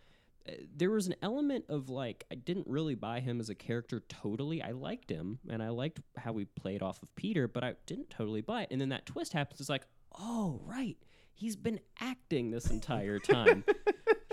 uh, 0.48 0.52
there 0.76 0.92
was 0.92 1.08
an 1.08 1.16
element 1.22 1.64
of 1.70 1.90
like 1.90 2.26
I 2.30 2.36
didn't 2.36 2.68
really 2.68 2.96
buy 2.96 3.22
him 3.22 3.40
as 3.40 3.50
a 3.50 3.56
character 3.56 4.02
totally. 4.10 4.62
I 4.62 4.72
liked 4.72 5.10
him 5.10 5.40
and 5.50 5.64
I 5.64 5.70
liked 5.70 6.02
how 6.18 6.36
he 6.38 6.44
played 6.46 6.82
off 6.82 7.02
of 7.02 7.14
Peter, 7.16 7.48
but 7.48 7.64
I 7.64 7.76
didn't 7.86 8.10
totally 8.10 8.42
buy 8.42 8.64
it. 8.64 8.70
And 8.72 8.82
then 8.82 8.90
that 8.90 9.06
twist 9.06 9.32
happens. 9.32 9.62
It's 9.62 9.70
like, 9.70 9.86
oh 10.20 10.62
right, 10.66 10.98
he's 11.34 11.56
been 11.56 11.80
acting 12.02 12.52
this 12.52 12.70
entire 12.70 13.20
time. 13.20 13.64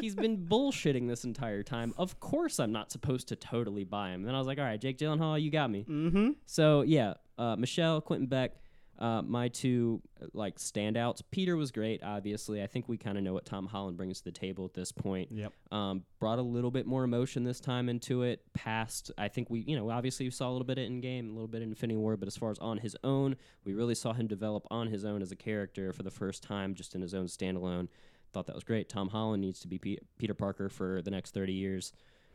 he's 0.04 0.14
been 0.14 0.36
bullshitting 0.46 1.08
this 1.08 1.24
entire 1.24 1.62
time. 1.62 1.94
Of 1.96 2.20
course, 2.20 2.60
I'm 2.60 2.72
not 2.72 2.92
supposed 2.92 3.28
to 3.28 3.36
totally 3.36 3.84
buy 3.84 4.10
him. 4.10 4.20
And 4.20 4.28
then 4.28 4.34
I 4.34 4.38
was 4.38 4.46
like, 4.46 4.58
all 4.58 4.64
right, 4.64 4.80
Jake 4.80 4.98
Gyllenhaal, 4.98 5.40
you 5.40 5.50
got 5.50 5.70
me. 5.70 5.86
Mm-hmm. 5.88 6.30
So 6.44 6.82
yeah, 6.82 7.14
uh, 7.38 7.56
Michelle, 7.56 8.02
Quentin 8.02 8.26
Beck, 8.26 8.52
uh, 8.98 9.22
my 9.22 9.48
two 9.48 10.02
uh, 10.22 10.26
like 10.34 10.58
standouts. 10.58 11.22
Peter 11.30 11.56
was 11.56 11.72
great, 11.72 12.02
obviously. 12.02 12.62
I 12.62 12.66
think 12.66 12.86
we 12.86 12.98
kind 12.98 13.16
of 13.16 13.24
know 13.24 13.32
what 13.32 13.46
Tom 13.46 13.66
Holland 13.66 13.96
brings 13.96 14.18
to 14.18 14.24
the 14.24 14.30
table 14.30 14.66
at 14.66 14.74
this 14.74 14.92
point. 14.92 15.30
Yep. 15.32 15.52
Um, 15.72 16.04
brought 16.20 16.38
a 16.38 16.42
little 16.42 16.70
bit 16.70 16.86
more 16.86 17.02
emotion 17.02 17.42
this 17.42 17.58
time 17.58 17.88
into 17.88 18.22
it. 18.22 18.42
Past, 18.52 19.10
I 19.16 19.28
think 19.28 19.48
we, 19.48 19.60
you 19.60 19.74
know, 19.74 19.90
obviously 19.90 20.26
we 20.26 20.30
saw 20.30 20.50
a 20.50 20.52
little 20.52 20.66
bit 20.66 20.78
of 20.78 20.84
Endgame, 20.84 21.30
a 21.30 21.32
little 21.32 21.48
bit 21.48 21.62
in 21.62 21.70
Infinity 21.70 21.96
War, 21.96 22.18
but 22.18 22.28
as 22.28 22.36
far 22.36 22.50
as 22.50 22.58
on 22.58 22.76
his 22.76 22.94
own, 23.02 23.36
we 23.64 23.72
really 23.72 23.94
saw 23.94 24.12
him 24.12 24.26
develop 24.26 24.66
on 24.70 24.88
his 24.88 25.04
own 25.06 25.22
as 25.22 25.32
a 25.32 25.36
character 25.36 25.94
for 25.94 26.02
the 26.02 26.10
first 26.10 26.42
time, 26.42 26.74
just 26.74 26.94
in 26.94 27.00
his 27.00 27.14
own 27.14 27.24
standalone. 27.24 27.88
Thought 28.34 28.46
that 28.46 28.54
was 28.56 28.64
great. 28.64 28.88
Tom 28.88 29.11
Holland 29.11 29.40
needs 29.40 29.61
to 29.61 29.68
be 29.68 29.78
Pe- 29.78 29.99
Peter 30.18 30.35
Parker 30.35 30.68
for 30.68 31.00
the 31.00 31.11
next 31.12 31.32
thirty 31.32 31.52
years, 31.52 31.92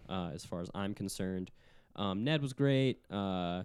uh, 0.08 0.32
as 0.34 0.46
far 0.46 0.62
as 0.62 0.70
I'm 0.74 0.94
concerned. 0.94 1.52
Um, 1.98 2.24
Ned 2.24 2.42
was 2.42 2.54
great. 2.54 3.02
Uh, 3.12 3.64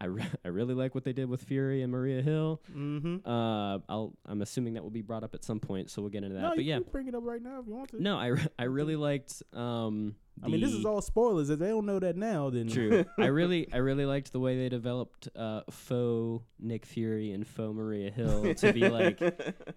I, 0.00 0.06
re- 0.06 0.26
I 0.44 0.48
really 0.48 0.74
like 0.74 0.94
what 0.94 1.04
they 1.04 1.12
did 1.12 1.28
with 1.28 1.42
Fury 1.42 1.82
and 1.82 1.90
Maria 1.92 2.20
Hill. 2.22 2.60
Mm-hmm. 2.74 3.28
Uh, 3.28 3.78
I'll 3.88 4.12
I'm 4.26 4.42
assuming 4.42 4.74
that 4.74 4.82
will 4.82 4.90
be 4.90 5.02
brought 5.02 5.24
up 5.24 5.34
at 5.34 5.44
some 5.44 5.60
point, 5.60 5.90
so 5.90 6.02
we'll 6.02 6.10
get 6.10 6.24
into 6.24 6.34
that. 6.36 6.42
no, 6.42 6.48
but 6.50 6.58
you 6.64 6.70
yeah, 6.70 6.80
can 6.80 6.90
bring 6.90 7.08
it 7.08 7.14
up 7.14 7.22
right 7.24 7.42
now 7.42 7.60
if 7.60 7.66
you 7.66 7.74
want 7.74 7.90
to. 7.90 8.02
no, 8.02 8.18
I, 8.18 8.26
re- 8.26 8.46
I 8.58 8.64
really 8.64 8.96
liked. 8.96 9.42
Um, 9.52 10.16
I 10.42 10.48
mean 10.48 10.60
this 10.60 10.72
is 10.72 10.84
all 10.84 11.00
spoilers. 11.00 11.48
If 11.48 11.60
they 11.60 11.68
don't 11.68 11.86
know 11.86 12.00
that 12.00 12.16
now, 12.16 12.50
then 12.50 12.68
True. 12.68 13.04
I 13.18 13.26
really, 13.26 13.68
I 13.72 13.76
really 13.76 14.04
liked 14.04 14.32
the 14.32 14.40
way 14.40 14.58
they 14.58 14.68
developed 14.68 15.28
uh, 15.36 15.60
faux 15.70 16.44
Nick 16.58 16.84
Fury 16.86 17.30
and 17.30 17.46
faux 17.46 17.72
Maria 17.72 18.10
Hill 18.10 18.52
to 18.56 18.72
be 18.72 18.88
like, 18.88 19.20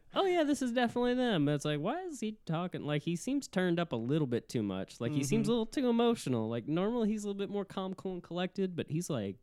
oh 0.15 0.25
yeah, 0.25 0.43
this 0.43 0.63
is 0.63 0.71
definitely 0.71 1.13
them. 1.13 1.45
But 1.45 1.53
it's 1.53 1.65
like, 1.65 1.79
why 1.79 2.01
is 2.05 2.19
he 2.19 2.38
talking? 2.47 2.83
Like 2.86 3.03
he 3.03 3.15
seems 3.15 3.47
turned 3.47 3.79
up 3.79 3.91
a 3.91 3.95
little 3.95 4.25
bit 4.25 4.50
too 4.50 4.63
much. 4.63 5.00
Like 5.00 5.12
he 5.12 5.24
seems 5.24 5.45
Mhm. 5.45 5.50
a 5.50 5.51
little 5.51 5.65
too 5.67 5.89
emotional. 5.89 6.50
Like 6.50 6.67
normally 6.67 7.09
he's 7.09 7.24
a 7.24 7.27
little 7.27 7.38
bit 7.39 7.51
more 7.51 7.63
calm, 7.65 7.93
cool, 7.93 8.13
and 8.13 8.24
collected, 8.24 8.75
but 8.75 8.88
he's 8.89 9.12
like 9.12 9.36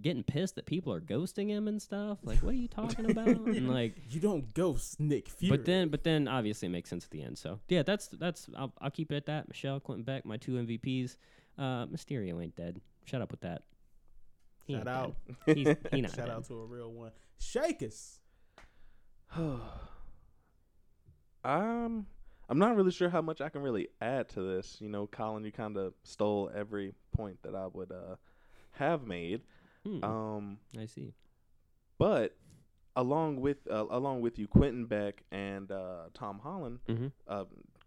getting 0.00 0.22
pissed 0.22 0.54
that 0.56 0.66
people 0.66 0.92
are 0.92 1.00
ghosting 1.00 1.48
him 1.48 1.68
and 1.68 1.80
stuff. 1.80 2.18
Like, 2.22 2.38
what 2.38 2.54
are 2.54 2.58
you 2.58 2.68
talking 2.68 3.10
about? 3.10 3.26
and 3.28 3.72
like. 3.72 3.94
you 4.10 4.20
don't 4.20 4.52
ghost 4.54 5.00
Nick 5.00 5.28
Fury. 5.28 5.56
But 5.56 5.64
then, 5.64 5.88
but 5.88 6.04
then, 6.04 6.28
obviously, 6.28 6.66
it 6.66 6.70
makes 6.70 6.90
sense 6.90 7.04
at 7.04 7.10
the 7.10 7.22
end. 7.22 7.38
So, 7.38 7.60
yeah, 7.68 7.82
that's 7.82 8.08
that's. 8.08 8.48
I'll, 8.56 8.72
I'll 8.80 8.90
keep 8.90 9.12
it 9.12 9.16
at 9.16 9.26
that. 9.26 9.48
Michelle, 9.48 9.80
Quentin 9.80 10.04
Beck, 10.04 10.24
my 10.24 10.36
two 10.36 10.52
MVPs. 10.52 11.16
Uh, 11.56 11.86
Mysterio 11.86 12.42
ain't 12.42 12.56
dead. 12.56 12.80
Shut 13.04 13.20
up 13.20 13.30
with 13.30 13.40
that. 13.42 13.62
He 14.66 14.74
shout 14.74 14.88
out. 14.88 15.14
He's, 15.46 15.68
he 15.92 16.00
not 16.00 16.10
shout 16.10 16.26
dead. 16.26 16.30
out 16.30 16.44
to 16.46 16.54
a 16.54 16.66
real 16.66 16.90
one. 16.90 17.12
Shakis. 17.40 18.18
um, 21.44 22.06
I'm 22.48 22.58
not 22.58 22.76
really 22.76 22.90
sure 22.90 23.08
how 23.08 23.22
much 23.22 23.40
I 23.40 23.48
can 23.48 23.62
really 23.62 23.88
add 24.00 24.28
to 24.30 24.42
this. 24.42 24.78
You 24.80 24.88
know, 24.88 25.06
Collin, 25.06 25.44
you 25.44 25.52
kind 25.52 25.76
of 25.76 25.94
stole 26.02 26.50
every 26.54 26.92
point 27.14 27.42
that 27.42 27.54
I 27.54 27.66
would 27.66 27.92
uh, 27.92 28.16
have 28.72 29.06
made. 29.06 29.42
Hmm, 29.86 30.04
Um, 30.04 30.58
I 30.78 30.86
see. 30.86 31.12
but 31.98 32.36
along 32.96 33.40
with 33.40 33.58
uh, 33.70 33.86
along 33.90 34.20
with 34.20 34.38
you, 34.38 34.46
Quentin 34.48 34.86
Beck 34.86 35.22
and 35.32 35.70
uh, 35.70 36.04
Tom 36.14 36.38
Holland, 36.38 36.78
Mm-hmm. 36.88 37.08
uh, 37.28 37.44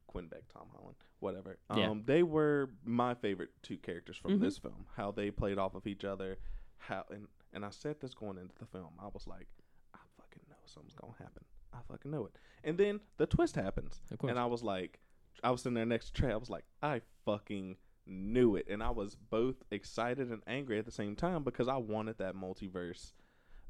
Quentin 0.08 0.30
Beck, 0.30 0.44
Tom 0.54 0.68
Holland, 0.76 0.96
whatever. 1.20 1.58
Yeah. 1.76 1.90
Um, 1.90 2.04
they 2.06 2.24
were 2.24 2.70
my 2.84 3.14
favorite 3.16 3.50
two 3.64 3.78
characters 3.78 4.18
from 4.18 4.32
Mhm. 4.38 4.42
this 4.42 4.58
film. 4.58 4.86
How 4.96 5.12
they 5.12 5.32
played 5.32 5.58
off 5.58 5.76
of 5.76 5.86
each 5.88 6.06
other, 6.06 6.38
how 6.78 7.06
and 7.10 7.28
And 7.54 7.66
I 7.66 7.70
said 7.72 8.00
this 8.02 8.14
going 8.14 8.38
into 8.38 8.54
the 8.60 8.66
film. 8.66 8.94
I 9.00 9.08
was 9.08 9.26
like, 9.26 9.48
I 9.94 10.00
fucking 10.18 10.44
know 10.50 10.56
something's 10.66 10.94
gonna 10.96 11.14
happen. 11.18 11.44
I 11.74 11.80
fucking 11.88 12.12
know 12.12 12.26
it. 12.26 12.36
And 12.64 12.78
then 12.78 13.00
the 13.18 13.26
twist 13.26 13.56
happens. 13.56 14.02
And 14.22 14.38
I 14.38 14.46
was 14.46 14.62
like, 14.64 15.00
I 15.44 15.52
was 15.52 15.62
sitting 15.62 15.76
there 15.76 15.86
next 15.86 16.14
to 16.14 16.22
Trae. 16.22 16.32
I 16.34 16.36
was 16.38 16.50
like, 16.50 16.66
I 16.84 17.02
fucking 17.26 17.78
knew 18.08 18.56
it. 18.56 18.68
And 18.70 18.82
I 18.82 18.90
was 18.90 19.16
both 19.16 19.56
excited 19.72 20.32
and 20.32 20.42
angry 20.48 20.80
at 20.80 20.86
the 20.86 20.92
same 20.92 21.16
time 21.16 21.44
because 21.44 21.68
I 21.68 21.78
wanted 21.78 22.18
that 22.20 22.36
multiverse 22.36 23.14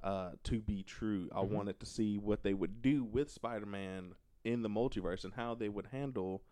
uh, 0.03 0.31
to 0.43 0.61
be 0.61 0.83
true. 0.83 1.27
I 1.33 1.39
Mhm. 1.43 1.49
wanted 1.49 1.79
to 1.79 1.85
see 1.87 2.17
what 2.19 2.43
they 2.43 2.53
would 2.53 2.81
do 2.83 3.03
with 3.03 3.31
Spider 3.31 3.65
Man 3.65 4.13
in 4.43 4.61
the 4.61 4.69
multiverse 4.69 5.23
and 5.25 5.33
how 5.33 5.55
they 5.55 5.69
would 5.69 5.87
handle 5.87 6.43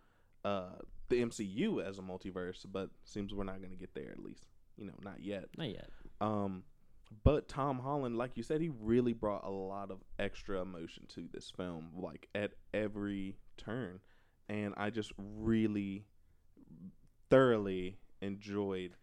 uh, 0.44 0.77
the 1.10 1.22
MCU 1.22 1.80
as 1.80 1.98
a 1.98 2.01
multiverse. 2.01 2.65
But 2.72 2.89
seems 3.04 3.34
we're 3.34 3.44
not 3.44 3.60
going 3.60 3.72
to 3.72 3.77
get 3.77 3.94
there 3.94 4.12
at 4.12 4.20
least. 4.20 4.46
You 4.77 4.86
know, 4.86 4.94
not 5.01 5.24
yet. 5.24 5.46
Not 5.58 5.70
yet. 5.70 5.89
Um, 6.20 6.63
but 7.24 7.48
Tom 7.48 7.80
Holland, 7.80 8.18
like 8.18 8.36
you 8.36 8.44
said, 8.44 8.62
he 8.62 8.70
really 8.70 9.13
brought 9.13 9.44
a 9.46 9.50
lot 9.50 9.92
of 9.92 10.04
extra 10.20 10.62
emotion 10.62 11.06
to 11.10 11.27
this 11.32 11.50
film, 11.51 11.92
like 11.96 12.27
at 12.36 12.54
every 12.74 13.38
turn, 13.58 14.01
and 14.50 14.74
I 14.75 14.89
just 14.89 15.13
really 15.18 16.06
thoroughly 17.29 17.98
enjoyed 18.22 18.96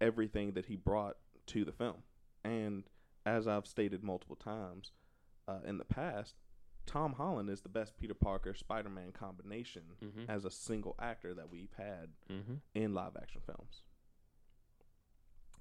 everything 0.00 0.52
that 0.52 0.66
he 0.66 0.76
brought 0.76 1.16
to 1.46 1.64
the 1.64 1.72
film. 1.72 2.02
And 2.44 2.84
as 3.26 3.46
I've 3.48 3.66
stated 3.66 4.02
multiple 4.02 4.36
times 4.36 4.92
uh, 5.46 5.60
in 5.66 5.78
the 5.78 5.84
past, 5.84 6.34
Tom 6.86 7.14
Holland 7.14 7.50
is 7.50 7.60
the 7.60 7.68
best 7.68 7.96
Peter 7.98 8.14
Parker 8.14 8.54
Spider 8.54 8.88
Man 8.88 9.12
combination 9.12 9.82
Mhm. 10.02 10.28
as 10.28 10.44
a 10.44 10.50
single 10.50 10.94
actor 10.98 11.34
that 11.34 11.50
we've 11.50 11.72
had 11.76 12.10
Mm-hmm. 12.30 12.54
in 12.74 12.94
live 12.94 13.16
action 13.20 13.42
films. 13.44 13.82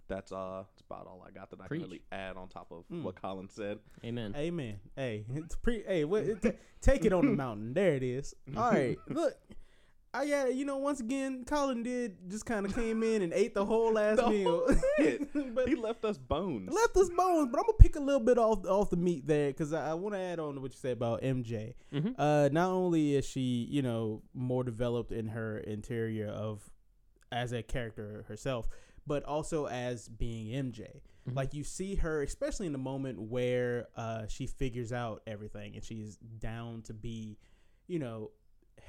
That's 0.08 0.32
uh, 0.32 0.64
that's 0.70 0.82
about 0.90 1.06
all 1.08 1.22
I 1.28 1.32
got 1.32 1.50
that 1.50 1.60
I 1.60 1.68
Preach. 1.68 1.82
can 1.82 1.90
really 1.90 2.02
add 2.14 2.38
on 2.38 2.48
top 2.48 2.72
of 2.72 2.86
Mm. 2.90 3.04
what 3.04 3.22
Collin 3.22 3.50
said. 3.50 3.80
Amen. 4.06 4.34
Amen. 4.38 4.80
Hey, 4.96 5.26
it's 5.36 5.56
pre. 5.58 5.84
Hey, 5.84 6.06
what? 6.06 6.24
It, 6.24 6.42
ta- 6.42 6.52
take 6.80 7.04
it 7.04 7.12
on 7.12 7.26
the 7.26 7.32
mountain. 7.44 7.74
There 7.74 7.94
it 7.96 8.04
is. 8.04 8.34
All 8.56 8.72
right. 8.72 8.98
Look, 9.10 9.34
I 10.20 10.24
yeah. 10.24 10.48
You 10.48 10.66
know, 10.66 10.78
once 10.78 11.00
again, 11.00 11.44
Collin 11.46 11.84
did 11.84 12.30
just 12.30 12.46
kind 12.46 12.66
of 12.66 12.74
came 12.76 13.04
in 13.04 13.22
and 13.22 13.34
ate 13.34 13.54
the 13.54 13.66
whole 13.66 13.94
last 14.00 14.18
The 14.18 14.30
meal. 14.30 14.66
whole 14.68 15.48
but 15.54 15.68
he 15.68 15.76
left 15.76 16.04
us 16.06 16.18
bones. 16.18 16.72
left 16.74 16.96
us 16.98 17.10
bones. 17.10 17.50
But 17.52 17.60
I'm 17.60 17.66
gonna 17.66 17.78
pick 17.80 17.96
a 17.96 18.00
little 18.00 18.20
bit 18.22 18.38
off 18.38 18.66
off 18.66 18.90
the 18.90 18.98
meat 18.98 19.28
there 19.28 19.50
because 19.50 19.74
I, 19.74 19.92
I 19.92 19.94
want 19.94 20.16
to 20.16 20.20
add 20.20 20.40
on 20.40 20.56
to 20.56 20.62
what 20.62 20.72
you 20.72 20.78
said 20.78 20.94
about 20.94 21.22
MJ. 21.22 21.74
Mhm. 21.94 22.16
Uh, 22.18 22.50
not 22.52 22.70
only 22.72 23.16
is 23.16 23.26
she, 23.26 23.68
you 23.70 23.82
know, 23.82 24.22
more 24.34 24.64
developed 24.64 25.12
in 25.12 25.28
her 25.28 25.58
interior 25.60 26.28
of 26.28 26.70
as 27.32 27.52
a 27.52 27.62
character 27.62 28.24
herself, 28.28 28.68
but 29.06 29.24
also 29.26 29.66
as 29.68 30.08
being 30.08 30.48
MJ. 30.54 31.02
Mhm. 31.30 31.36
Like 31.36 31.54
you 31.54 31.64
see 31.66 31.96
her, 31.96 32.22
especially 32.24 32.68
in 32.68 32.72
the 32.72 32.78
moment 32.78 33.20
where 33.22 33.88
uh, 33.98 34.28
she 34.28 34.48
figures 34.48 34.94
out 34.94 35.22
everything 35.28 35.76
and 35.76 35.84
she's 35.84 36.16
down 36.18 36.82
to 36.84 36.94
be, 36.94 37.38
you 37.88 38.00
know, 38.00 38.32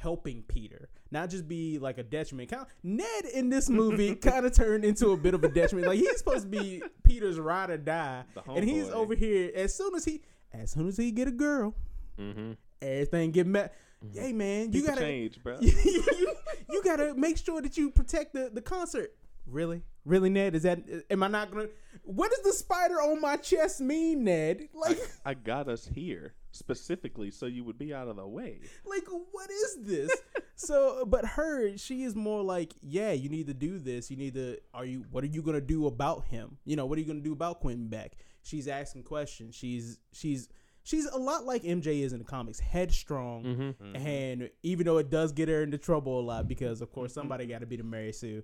helping 0.01 0.43
Peter, 0.43 0.89
not 1.11 1.31
just 1.31 1.49
be 1.49 1.79
like 1.79 1.99
a 1.99 2.03
detriment. 2.03 2.51
Kind 2.51 2.67
Ned 2.83 3.25
in 3.35 3.49
this 3.51 3.69
movie 3.69 4.15
kind 4.17 4.47
of 4.47 4.53
turned 4.55 4.85
into 4.85 5.11
a 5.11 5.17
bit 5.17 5.35
of 5.35 5.43
a 5.45 5.49
detriment. 5.49 5.89
Like 5.89 5.99
he's 5.99 6.19
supposed 6.19 6.43
to 6.45 6.49
be 6.59 6.83
Peter's 7.03 7.39
ride 7.39 7.71
or 7.71 7.77
die, 7.79 8.25
and 8.47 8.69
he's 8.69 8.87
homeboy. 8.87 8.93
over 8.93 9.15
here. 9.15 9.51
As 9.55 9.75
soon 9.75 9.95
as 9.95 10.05
he, 10.05 10.23
as 10.53 10.71
soon 10.71 10.89
as 10.89 10.97
he 10.97 11.11
get 11.11 11.29
a 11.29 11.33
girl, 11.33 11.75
Mm-hmm. 12.19 12.53
everything 12.83 13.31
get 13.31 13.47
met. 13.47 13.75
Hey 14.13 14.33
man, 14.33 14.67
you 14.73 14.81
People 14.81 14.89
gotta 14.95 15.01
change, 15.01 15.41
bro. 15.43 15.59
you, 15.61 15.71
you, 15.85 16.35
you 16.71 16.83
gotta 16.85 17.15
make 17.15 17.37
sure 17.39 17.61
that 17.63 17.77
you 17.77 17.91
protect 17.91 18.33
the, 18.33 18.51
the 18.53 18.61
concert. 18.63 19.15
Really? 19.47 19.83
Really, 20.05 20.29
Ned? 20.31 20.55
Is 20.55 20.63
that 20.65 20.81
am 21.11 21.23
I 21.23 21.29
not 21.29 21.51
gonna 21.53 21.69
what 22.05 22.31
does 22.31 22.41
the 22.43 22.53
spider 22.53 22.95
on 23.01 23.21
my 23.21 23.37
chest 23.37 23.81
mean, 23.81 24.25
Ned? 24.25 24.69
Like 24.75 24.99
I 25.25 25.35
got 25.35 25.69
us 25.69 25.87
here 25.87 26.35
specifically 26.59 27.31
so 27.31 27.47
you 27.47 27.65
would 27.65 27.79
be 27.79 27.95
out 27.95 28.09
of 28.09 28.17
the 28.17 28.27
way. 28.27 28.61
like 28.85 29.07
what 29.33 29.51
is 29.51 29.79
this? 29.83 30.11
so 30.55 31.05
but 31.07 31.25
her, 31.25 31.77
she 31.77 32.03
is 32.03 32.15
more 32.15 32.43
like, 32.43 32.75
yeah, 32.83 33.13
you 33.13 33.29
need 33.29 33.47
to 33.47 33.55
do 33.55 33.79
this. 33.79 34.11
You 34.11 34.17
need 34.17 34.35
to 34.35 34.59
are 34.75 34.85
you 34.85 35.05
what 35.11 35.25
are 35.25 35.29
you 35.29 35.43
gonna 35.43 35.61
do 35.61 35.87
about 35.87 36.27
him? 36.27 36.59
You 36.65 36.77
know, 36.77 36.87
what 36.87 36.99
are 36.99 37.01
you 37.01 37.07
gonna 37.07 37.21
do 37.21 37.33
about 37.33 37.61
Quentin 37.61 37.89
Beck? 37.89 38.17
She's 38.43 38.69
asking 38.69 39.05
questions. 39.05 39.55
She's 39.55 39.99
she's 40.13 40.49
she's 40.83 41.07
a 41.07 41.19
lot 41.19 41.45
like 41.45 41.63
MJ 41.63 42.03
is 42.03 42.13
in 42.13 42.19
the 42.19 42.25
comics, 42.25 42.59
headstrong. 42.59 43.45
Mm-hmm. 43.45 43.97
And 43.97 44.51
even 44.63 44.87
though 44.87 44.99
it 44.99 45.11
does 45.11 45.33
get 45.33 45.49
her 45.49 45.63
into 45.63 45.79
trouble 45.79 46.21
a 46.21 46.23
lot 46.23 46.49
because 46.49 46.81
of 46.81 46.91
course 46.93 47.13
somebody 47.13 47.47
got 47.47 47.61
to 47.61 47.67
be 47.67 47.77
the 47.77 47.85
Mary 47.85 48.13
Sue, 48.13 48.43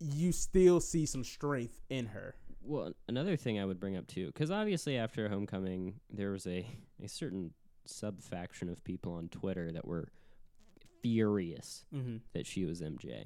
you 0.00 0.32
still 0.32 0.80
see 0.80 1.06
some 1.06 1.22
strength 1.22 1.80
in 1.90 2.06
her. 2.06 2.34
Well, 2.64 2.92
another 3.08 3.36
thing 3.36 3.58
I 3.58 3.64
would 3.64 3.80
bring 3.80 3.96
up 3.96 4.06
too, 4.06 4.26
because 4.26 4.50
obviously 4.50 4.96
after 4.96 5.28
Homecoming, 5.28 5.94
there 6.10 6.30
was 6.30 6.46
a, 6.46 6.66
a 7.02 7.08
certain 7.08 7.52
sub 7.86 8.22
faction 8.22 8.68
of 8.68 8.82
people 8.84 9.14
on 9.14 9.28
Twitter 9.28 9.72
that 9.72 9.86
were 9.86 10.08
furious 11.02 11.84
Mm-hmm. 11.94 12.16
that 12.34 12.46
she 12.46 12.64
was 12.64 12.80
MJ. 12.80 13.24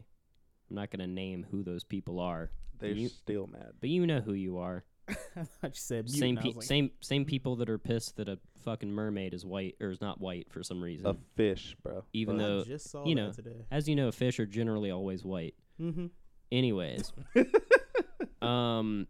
I'm 0.71 0.77
not 0.77 0.91
gonna 0.91 1.07
name 1.07 1.47
who 1.51 1.63
those 1.63 1.85
people 1.85 2.19
are, 2.21 2.51
They're 2.81 2.91
You- 2.93 3.09
still 3.09 3.47
mad. 3.47 3.73
but 3.81 3.91
you 3.91 4.07
know 4.07 4.21
who 4.21 4.33
you 4.33 4.59
are. 4.59 4.85
I 5.09 5.45
thought 5.45 5.47
you 5.63 5.71
said 5.75 6.11
Same 6.11 6.35
mutant. 6.35 6.39
I 6.39 6.43
pe- 6.43 6.47
was 6.49 6.57
like, 6.57 6.65
same 6.65 6.91
same 7.01 7.25
people 7.27 7.57
that 7.57 7.69
are 7.71 7.79
pissed 7.79 8.17
that 8.17 8.29
a 8.29 8.39
fucking 8.65 8.91
mermaid 8.91 9.35
is 9.35 9.45
white 9.47 9.77
or 9.81 9.91
is 9.91 10.01
not 10.01 10.21
white 10.21 10.51
for 10.51 10.65
some 10.65 10.83
reason. 10.83 11.07
A 11.07 11.15
fish, 11.37 11.77
bro. 11.83 12.05
even 12.13 12.39
But- 12.39 12.43
though, 12.43 12.61
I 12.63 12.65
just 12.65 12.91
saw 12.91 13.05
you 13.07 13.15
that 13.15 13.21
know, 13.23 13.33
today. 13.33 13.67
as 13.71 13.89
you 13.89 13.95
know, 13.95 14.11
fish 14.11 14.41
are 14.41 14.47
generally 14.47 14.91
always 14.91 15.25
white. 15.25 15.55
Mm-hmm. 15.81 16.07
Anyways, 16.51 17.13
um, 18.43 19.07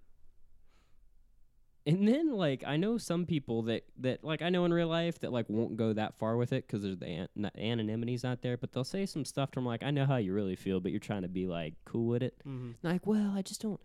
and 1.87 2.07
then 2.07 2.33
like 2.33 2.65
I 2.67 2.77
know 2.77 2.99
some 2.99 3.27
people 3.27 3.63
that 3.63 3.85
that 4.01 4.25
like 4.25 4.43
I 4.43 4.49
know 4.49 4.65
in 4.65 4.75
real 4.75 4.89
life 4.89 5.21
that 5.21 5.33
like 5.33 5.49
won't 5.49 5.77
go 5.77 5.93
that 5.93 6.19
far 6.19 6.37
with 6.37 6.53
it 6.53 6.67
because 6.67 6.83
there's 6.83 6.99
the 6.99 7.07
an- 7.07 7.29
not- 7.37 7.57
anonymity's 7.57 8.25
not 8.25 8.43
there, 8.43 8.57
but 8.57 8.73
they'll 8.73 8.85
say 8.85 9.07
some 9.07 9.25
stuff 9.25 9.53
to 9.53 9.55
them 9.57 9.67
like 9.67 9.83
I 9.83 9.91
know 9.93 10.05
how 10.05 10.17
you 10.17 10.35
really 10.35 10.57
feel, 10.57 10.81
but 10.81 10.91
you're 10.91 10.99
trying 10.99 11.23
to 11.23 11.29
be 11.29 11.47
like 11.47 11.75
cool 11.85 12.09
with 12.09 12.23
it. 12.23 12.35
Mm-hmm. 12.47 12.73
Like, 12.83 13.07
well, 13.07 13.33
I 13.35 13.43
just 13.43 13.63
don't. 13.63 13.81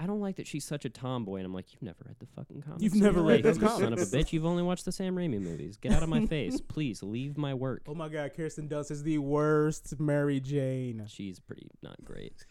I 0.00 0.06
don't 0.06 0.20
like 0.20 0.36
that 0.36 0.48
she's 0.48 0.64
such 0.64 0.84
a 0.84 0.90
tomboy, 0.90 1.36
and 1.36 1.46
I'm 1.46 1.54
like, 1.54 1.72
you've 1.72 1.82
never 1.82 1.98
read 2.04 2.16
the 2.18 2.26
fucking 2.26 2.62
comics. 2.62 2.82
You've 2.82 2.96
never 2.96 3.22
read 3.22 3.44
life, 3.44 3.54
those 3.54 3.62
you 3.62 3.68
Son 3.68 3.92
of 3.92 4.00
a 4.00 4.02
bitch! 4.02 4.32
You've 4.32 4.46
only 4.46 4.64
watched 4.64 4.84
the 4.84 4.90
Sam 4.90 5.14
Raimi 5.14 5.40
movies. 5.40 5.76
Get 5.76 5.92
out 5.92 6.02
of 6.02 6.08
my 6.08 6.26
face, 6.26 6.60
please. 6.68 7.04
Leave 7.04 7.38
my 7.38 7.54
work. 7.54 7.82
Oh 7.86 7.94
my 7.94 8.08
God, 8.08 8.32
Kirsten 8.36 8.68
Dunst 8.68 8.90
is 8.90 9.04
the 9.04 9.18
worst 9.18 10.00
Mary 10.00 10.40
Jane. 10.40 11.04
She's 11.08 11.38
pretty 11.38 11.68
not 11.82 12.04
great. 12.04 12.44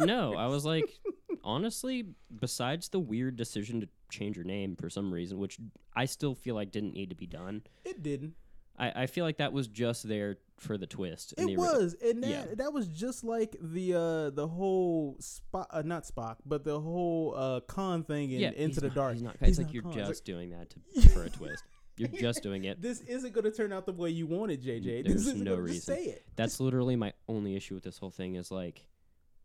But 0.00 0.06
no, 0.06 0.34
I 0.34 0.46
was 0.46 0.64
like, 0.64 0.98
honestly, 1.44 2.04
besides 2.40 2.88
the 2.88 3.00
weird 3.00 3.36
decision 3.36 3.80
to 3.80 3.88
change 4.10 4.36
your 4.36 4.44
name 4.44 4.76
for 4.76 4.90
some 4.90 5.12
reason, 5.12 5.38
which 5.38 5.58
I 5.94 6.06
still 6.06 6.34
feel 6.34 6.54
like 6.54 6.70
didn't 6.70 6.94
need 6.94 7.10
to 7.10 7.16
be 7.16 7.26
done, 7.26 7.62
It 7.84 8.02
didn't. 8.02 8.34
I, 8.76 9.02
I 9.02 9.06
feel 9.06 9.24
like 9.24 9.36
that 9.36 9.52
was 9.52 9.68
just 9.68 10.08
there 10.08 10.38
for 10.58 10.76
the 10.76 10.86
twist. 10.86 11.34
It 11.38 11.46
the 11.46 11.56
was, 11.56 11.94
and 12.02 12.22
that 12.24 12.28
yeah. 12.28 12.44
that 12.56 12.72
was 12.72 12.88
just 12.88 13.22
like 13.22 13.56
the 13.60 13.94
uh 13.94 14.30
the 14.30 14.48
whole 14.48 15.16
Spock, 15.20 15.66
uh, 15.70 15.82
not 15.84 16.04
Spock, 16.04 16.36
but 16.44 16.64
the 16.64 16.80
whole 16.80 17.34
uh 17.36 17.60
Khan 17.60 18.02
thing 18.02 18.32
in 18.32 18.40
yeah, 18.40 18.50
Into 18.50 18.80
the 18.80 18.88
not- 18.88 18.96
Dark. 18.96 19.12
He's 19.12 19.22
not, 19.22 19.36
it's 19.40 19.58
like 19.58 19.72
you're 19.72 19.84
Khan. 19.84 19.92
Just 19.92 20.08
like, 20.08 20.24
doing 20.24 20.50
that 20.50 20.70
to, 20.70 21.08
for 21.14 21.22
a 21.22 21.30
twist. 21.30 21.62
You're 21.96 22.08
just 22.08 22.42
doing 22.42 22.64
it. 22.64 22.82
this 22.82 23.00
isn't 23.02 23.32
going 23.32 23.44
to 23.44 23.52
turn 23.52 23.72
out 23.72 23.86
the 23.86 23.92
way 23.92 24.10
you 24.10 24.26
wanted, 24.26 24.62
JJ. 24.62 25.04
There's 25.04 25.14
this 25.14 25.26
isn't 25.28 25.44
no 25.44 25.54
reason. 25.54 25.94
say 25.94 26.02
it. 26.06 26.24
That's 26.34 26.58
literally 26.58 26.96
my 26.96 27.12
only 27.28 27.54
issue 27.54 27.74
with 27.74 27.84
this 27.84 27.98
whole 27.98 28.10
thing 28.10 28.34
is 28.34 28.50
like, 28.50 28.84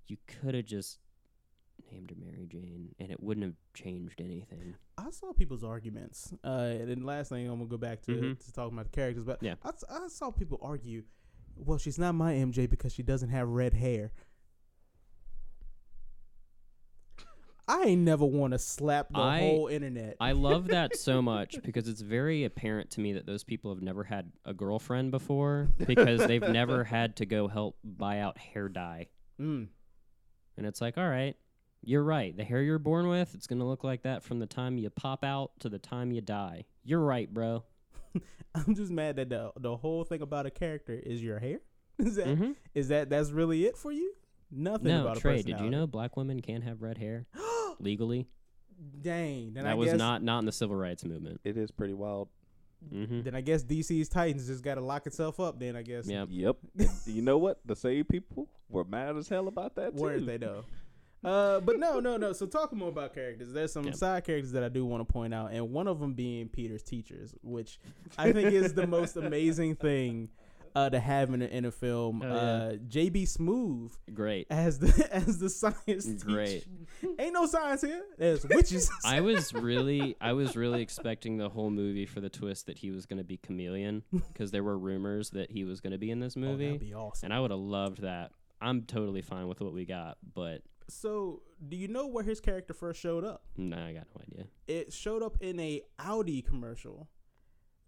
you 0.10 0.18
could 0.28 0.56
have 0.56 0.66
just 0.66 1.00
named 1.92 2.10
her 2.10 2.16
Mary 2.20 2.46
Jane, 2.48 2.94
and 3.00 3.12
it 3.12 3.22
wouldn't 3.22 3.46
have 3.46 3.56
changed 3.74 4.20
anything. 4.22 4.76
I 4.98 5.10
saw 5.12 5.32
people's 5.34 5.64
arguments. 5.64 6.34
Uh, 6.44 6.76
and 6.80 6.90
then 6.90 7.04
last 7.04 7.30
thing 7.30 7.48
I'm 7.48 7.58
gonna 7.58 7.70
go 7.70 7.78
back 7.78 8.02
to 8.04 8.12
Mhm. 8.12 8.40
to 8.46 8.52
talking 8.54 8.74
about 8.74 8.86
the 8.92 8.96
characters, 8.96 9.24
but 9.24 9.42
Yeah. 9.42 9.56
I, 9.64 9.72
I 9.90 10.08
saw 10.08 10.30
people 10.32 10.60
argue. 10.62 11.04
Well, 11.56 11.78
she's 11.78 11.98
not 12.00 12.14
my 12.16 12.34
MJ 12.36 12.68
because 12.70 12.94
she 12.94 13.04
doesn't 13.04 13.30
have 13.30 13.48
red 13.48 13.74
hair. 13.74 14.12
I 17.68 17.84
ain't 17.84 18.02
never 18.02 18.26
want 18.26 18.54
to 18.54 18.60
slap 18.60 19.10
the 19.10 19.20
I- 19.20 19.40
whole 19.42 19.68
internet. 19.68 20.18
I 20.20 20.32
love 20.32 20.68
that 20.70 20.96
so 20.96 21.22
much 21.22 21.62
because 21.64 21.88
it's 21.88 22.02
very 22.02 22.44
apparent 22.44 22.90
to 22.92 23.00
me 23.02 23.14
that 23.14 23.28
those 23.28 23.44
people 23.44 23.74
have 23.74 23.84
never 23.84 24.04
had 24.04 24.32
a 24.44 24.56
girlfriend 24.56 25.12
before 25.12 25.70
because 25.86 26.26
they've 26.26 26.42
never 26.50 26.84
had 26.84 27.16
to 27.18 27.28
go 27.28 27.48
help 27.48 27.78
buy 27.84 28.20
out 28.20 28.38
hair 28.40 28.70
dye. 28.70 29.08
mm. 29.40 29.68
And 30.60 30.68
it's 30.68 30.82
like, 30.82 30.98
all 30.98 31.08
right, 31.10 31.36
you're 31.82 32.04
right. 32.04 32.36
The 32.36 32.44
hair 32.44 32.62
you're 32.62 32.78
born 32.80 33.08
with, 33.08 33.34
it's 33.34 33.48
going 33.48 33.60
to 33.60 33.66
look 33.66 33.84
like 33.84 34.04
that 34.04 34.22
from 34.24 34.40
the 34.40 34.46
time 34.46 34.78
you 34.78 34.90
pop 34.90 35.24
out 35.24 35.52
to 35.62 35.70
the 35.70 35.80
time 35.80 36.12
you 36.12 36.22
die. 36.22 36.66
You're 36.84 37.00
right, 37.00 37.34
bro. 37.34 37.64
I'm 38.56 38.76
just 38.76 38.92
mad 38.92 39.16
that 39.18 39.30
the 39.30 39.52
the 39.60 39.78
whole 39.78 40.04
thing 40.04 40.22
about 40.22 40.46
a 40.46 40.52
character 40.52 40.94
is 40.94 41.22
your 41.24 41.40
hair. 41.40 41.60
Is 42.00 42.16
that 42.16 42.28
Mhm. 42.28 42.56
is 42.74 42.88
that 42.90 43.10
that's 43.10 43.30
really 43.32 43.66
it 43.66 43.78
for 43.78 43.92
you? 43.92 44.14
Nothing 44.52 44.88
No, 44.88 45.02
about 45.02 45.18
a 45.18 45.20
Trae, 45.20 45.44
did 45.44 45.60
you 45.60 45.70
know 45.70 45.86
black 45.86 46.16
women 46.18 46.42
can't 46.42 46.64
have 46.64 46.82
red 46.82 46.98
hair 46.98 47.28
legally? 47.80 48.28
Dang. 49.02 49.54
Then 49.54 49.66
I 49.66 49.70
that 49.70 49.78
was 49.78 49.90
guess, 49.92 49.98
not 49.98 50.24
not 50.24 50.40
in 50.40 50.46
the 50.46 50.52
civil 50.52 50.76
rights 50.78 51.04
movement. 51.06 51.42
It 51.44 51.58
is 51.58 51.72
pretty 51.72 51.94
wild. 51.94 52.30
Hmm 52.88 53.22
Then 53.22 53.36
I 53.36 53.42
guess 53.42 53.64
DC's 53.64 54.10
Titans 54.10 54.48
just 54.48 54.64
got 54.64 54.76
to 54.76 54.82
lock 54.82 55.06
itself 55.08 55.40
up. 55.40 55.60
Then 55.60 55.76
I 55.76 55.82
guess. 55.84 56.08
Yeah. 56.08 56.26
Yep. 56.30 56.58
you 57.06 57.22
know 57.22 57.38
what? 57.38 57.60
The 57.66 57.76
same 57.76 58.06
people 58.06 58.48
were 58.70 58.84
mad 58.84 59.18
as 59.18 59.28
hell 59.28 59.48
about 59.48 59.76
that 59.76 59.96
too. 59.96 60.02
Weren't 60.02 60.26
they 60.26 60.38
though? 60.38 60.64
Uh, 61.24 61.60
but 61.60 61.78
no, 61.80 62.00
no, 62.00 62.16
no. 62.16 62.32
So 62.32 62.46
talking 62.46 62.78
more 62.80 62.88
about 62.90 63.14
characters, 63.14 63.52
there's 63.52 63.74
some 63.74 63.84
Yeah. 63.86 63.92
side 63.92 64.24
characters 64.24 64.54
that 64.54 64.64
I 64.64 64.70
do 64.70 64.86
want 64.86 65.06
to 65.06 65.12
point 65.12 65.34
out, 65.34 65.52
and 65.52 65.70
one 65.72 65.88
of 65.88 66.00
them 66.00 66.14
being 66.14 66.48
Peter's 66.48 66.82
teachers, 66.82 67.36
which 67.42 67.78
I 68.18 68.32
think 68.32 68.54
is 68.54 68.74
the 68.74 68.88
most 68.88 69.18
amazing 69.18 69.76
thing 69.76 70.30
uh, 70.76 70.90
to 70.90 71.00
have 71.00 71.34
in 71.34 71.42
a, 71.42 71.46
in 71.46 71.66
a 71.66 71.72
film. 71.72 72.22
Oh, 72.24 72.28
yeah. 72.28 72.34
uh, 72.34 72.72
JB 72.74 73.24
Smoove 73.24 73.92
Great. 74.14 74.48
as 74.50 74.80
the 74.80 75.10
as 75.14 75.40
the 75.40 75.50
science 75.50 76.24
Great. 76.24 76.66
teacher. 77.02 77.14
Ain't 77.20 77.34
no 77.34 77.46
science 77.46 77.82
here. 77.82 78.04
There's 78.18 78.46
witches. 78.48 78.90
I 79.06 79.22
was 79.22 79.54
really, 79.54 80.16
I 80.22 80.34
was 80.34 80.56
really 80.56 80.82
expecting 80.82 81.38
the 81.38 81.50
whole 81.50 81.70
movie 81.70 82.06
for 82.06 82.22
the 82.22 82.30
twist 82.30 82.66
that 82.68 82.78
he 82.78 82.92
was 82.92 83.06
going 83.06 83.18
to 83.20 83.24
be 83.24 83.38
chameleon 83.38 84.04
because 84.12 84.52
there 84.52 84.64
were 84.64 84.78
rumors 84.78 85.30
that 85.32 85.52
he 85.52 85.64
was 85.64 85.80
going 85.82 85.92
to 85.94 85.98
be 86.00 86.12
in 86.12 86.20
this 86.20 86.36
Oh, 86.38 86.42
movie, 86.42 86.66
that'd 86.66 86.80
be 86.82 86.94
awesome. 86.94 87.28
and 87.28 87.34
I 87.34 87.40
would 87.40 87.52
have 87.52 87.60
loved 87.60 88.02
that. 88.02 88.32
I'm 88.62 88.84
totally 88.84 89.22
fine 89.22 89.48
with 89.48 89.62
what 89.62 89.74
we 89.74 89.86
got, 89.86 90.18
but 90.34 90.62
So, 90.90 91.42
do 91.70 91.78
you 91.78 91.88
know 91.88 92.08
where 92.08 92.24
his 92.24 92.40
character 92.42 92.74
first 92.74 93.00
showed 93.00 93.24
up? 93.24 93.44
nah, 93.56 93.86
I 93.88 93.94
got 93.94 94.08
no 94.16 94.22
idea. 94.30 94.46
It 94.68 94.92
showed 94.94 95.24
up 95.24 95.38
in 95.42 95.60
a 95.60 95.82
Audi 95.98 96.42
commercial 96.42 97.08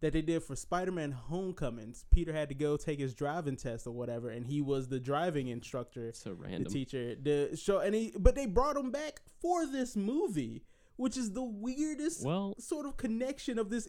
that 0.02 0.14
they 0.14 0.22
did 0.22 0.44
for 0.44 0.56
Spider-Man: 0.56 1.12
Homecomings. 1.12 2.06
Peter 2.12 2.34
had 2.34 2.50
to 2.50 2.56
go 2.56 2.78
take 2.78 3.00
his 3.00 3.14
driving 3.14 3.56
test 3.56 3.88
or 3.88 3.92
whatever, 3.92 4.30
and 4.30 4.46
he 4.46 4.62
was 4.62 4.88
the 4.90 5.00
driving 5.00 5.48
instructor, 5.48 6.12
So 6.14 6.34
the 6.36 6.66
teacher. 6.66 7.16
The 7.16 7.56
show, 7.56 7.80
and 7.80 7.96
he, 7.96 8.14
but 8.18 8.36
they 8.36 8.46
brought 8.46 8.76
him 8.78 8.92
back 8.92 9.22
for 9.42 9.66
this 9.66 9.96
movie, 9.96 10.64
which 10.98 11.18
is 11.18 11.32
the 11.32 11.44
weirdest 11.44 12.26
Well, 12.26 12.56
sort 12.60 12.86
of 12.86 12.98
connection 12.98 13.58
of 13.58 13.70
this. 13.70 13.88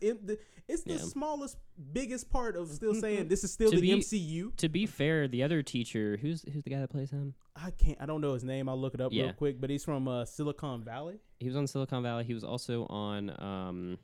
it's 0.68 0.82
the 0.84 0.92
Yeah. 0.94 0.96
smallest, 0.98 1.56
biggest 1.92 2.30
part 2.30 2.56
of 2.56 2.68
still 2.70 2.94
saying 2.94 3.28
this 3.28 3.42
is 3.44 3.52
still 3.52 3.70
To 3.70 3.76
the 3.76 3.82
be- 3.82 3.92
MCU. 3.92 4.52
to 4.56 4.68
be 4.68 4.86
fair, 4.86 5.26
the 5.28 5.42
other 5.42 5.62
teacher, 5.62 6.16
who's 6.20 6.42
who's 6.52 6.62
the 6.62 6.70
guy 6.70 6.80
that 6.80 6.88
plays 6.88 7.10
him? 7.10 7.34
I 7.56 7.70
can't. 7.70 8.00
I 8.00 8.06
don't 8.06 8.20
know 8.22 8.32
his 8.34 8.44
name. 8.44 8.68
I'll 8.68 8.80
look 8.80 8.94
it 8.94 9.00
up 9.00 9.12
real 9.12 9.32
quick. 9.34 9.60
But 9.60 9.68
he's 9.70 9.84
from 9.84 10.08
uh, 10.08 10.24
Silicon 10.24 10.82
Valley. 10.84 11.18
He 11.38 11.46
was 11.46 11.56
on 11.56 11.66
Silicon 11.66 12.02
Valley. 12.02 12.24
He 12.24 12.32
was 12.32 12.44
also 12.44 12.86
on 12.86 13.28
um, 13.42 13.98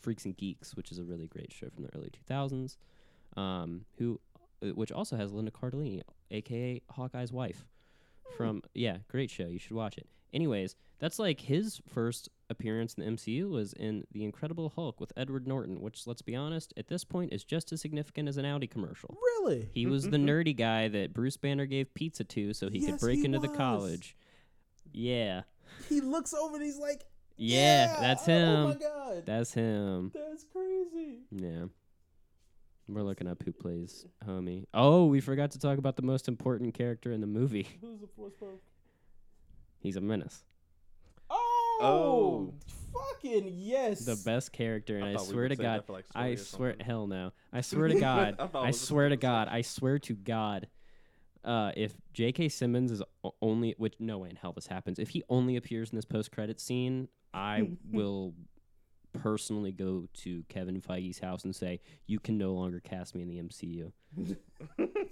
Freaks 0.00 0.24
and 0.24 0.36
Geeks, 0.36 0.74
which 0.74 0.90
is 0.90 0.98
a 0.98 1.04
really 1.04 1.26
great 1.26 1.52
show 1.52 1.68
from 1.70 1.84
the 1.84 1.90
early 1.96 2.10
2000s. 2.28 2.76
Um, 3.36 3.84
who, 3.98 4.20
uh, 4.62 4.68
which 4.74 4.90
also 4.90 5.16
has 5.16 5.32
Linda 5.32 5.50
Cardellini, 5.52 6.02
aka 6.30 6.82
Hawkeye's 6.90 7.32
wife. 7.32 7.64
From 8.36 8.62
yeah, 8.74 8.98
great 9.08 9.30
show. 9.30 9.46
You 9.46 9.58
should 9.58 9.72
watch 9.72 9.98
it. 9.98 10.06
Anyways, 10.32 10.76
that's 11.00 11.18
like 11.18 11.40
his 11.40 11.80
first 11.88 12.28
appearance 12.48 12.94
in 12.94 13.04
the 13.04 13.10
MCU 13.10 13.50
was 13.50 13.72
in 13.72 14.04
The 14.12 14.24
Incredible 14.24 14.72
Hulk 14.74 15.00
with 15.00 15.12
Edward 15.16 15.46
Norton, 15.46 15.80
which 15.80 16.06
let's 16.06 16.22
be 16.22 16.36
honest, 16.36 16.72
at 16.76 16.88
this 16.88 17.04
point 17.04 17.32
is 17.32 17.42
just 17.42 17.72
as 17.72 17.80
significant 17.80 18.28
as 18.28 18.36
an 18.36 18.44
Audi 18.44 18.66
commercial. 18.66 19.16
Really? 19.20 19.68
He 19.72 19.86
was 19.86 20.04
the 20.04 20.18
nerdy 20.18 20.56
guy 20.56 20.88
that 20.88 21.12
Bruce 21.12 21.36
Banner 21.36 21.66
gave 21.66 21.92
pizza 21.94 22.24
to 22.24 22.52
so 22.52 22.68
he 22.68 22.84
could 22.84 23.00
break 23.00 23.20
he 23.20 23.24
into 23.24 23.38
the 23.38 23.48
college. 23.48 24.16
Yeah. 24.92 25.42
he 25.88 26.00
looks 26.00 26.34
over 26.34 26.56
and 26.56 26.64
he's 26.64 26.78
like, 26.78 27.04
Yeah, 27.42 27.96
that's 28.00 28.26
him. 28.26 28.56
Oh 28.56 28.68
my 28.68 28.74
god, 28.74 29.22
That's 29.26 29.54
him. 29.54 30.12
that's 30.14 30.44
crazy. 30.52 31.20
Yeah. 31.30 31.64
We're 32.86 33.02
looking 33.02 33.28
up 33.28 33.42
who 33.42 33.52
plays 33.52 34.04
homie. 34.26 34.64
Oh, 34.74 35.06
we 35.06 35.20
forgot 35.20 35.52
to 35.52 35.58
talk 35.58 35.78
about 35.78 35.96
the 35.96 36.02
most 36.02 36.28
important 36.28 36.74
character 36.74 37.12
in 37.12 37.20
the 37.20 37.26
movie. 37.26 37.66
Who's 37.80 38.00
the 38.00 38.08
force 38.08 38.34
poke? 38.38 38.60
He's 39.78 39.96
a 39.96 40.00
menace. 40.00 40.44
Oh, 41.82 42.52
fucking 42.92 43.48
yes. 43.54 44.00
The 44.04 44.20
best 44.24 44.52
character, 44.52 44.96
and 44.98 45.04
I 45.06 45.12
I, 45.14 45.16
swear 45.16 45.48
to 45.48 45.56
God, 45.56 45.84
like, 45.88 46.04
I 46.14 46.34
swear, 46.34 46.72
something. 46.72 46.84
hell 46.86 47.06
no. 47.06 47.32
I 47.54 47.60
swear 47.62 47.88
to 47.88 47.98
God, 47.98 48.36
I 48.38 48.58
I 48.58 48.70
swear 48.72 49.08
to 49.08 49.16
God, 49.16 49.48
I 49.50 49.62
swear 49.62 49.98
to 50.00 50.12
God, 50.12 50.66
uh, 51.42 51.72
if 51.74 51.94
J.K. 52.12 52.50
Simmons 52.50 52.90
is 52.92 53.02
only, 53.40 53.74
which 53.78 53.94
no 53.98 54.18
way 54.18 54.28
in 54.28 54.36
hell 54.36 54.52
this 54.52 54.66
happens, 54.66 54.98
if 54.98 55.08
he 55.10 55.22
only 55.30 55.56
appears 55.56 55.88
in 55.90 55.96
this 55.96 56.04
post-credit 56.04 56.60
scene, 56.60 57.08
I 57.32 57.70
will 57.90 58.34
personally 59.12 59.72
go 59.72 60.08
to 60.14 60.44
Kevin 60.48 60.80
Feige's 60.80 61.18
house 61.18 61.44
and 61.44 61.54
say, 61.54 61.80
"You 62.06 62.18
can 62.18 62.38
no 62.38 62.52
longer 62.52 62.80
cast 62.80 63.14
me 63.14 63.22
in 63.22 63.28
the 63.28 63.38
MCU." 63.38 63.92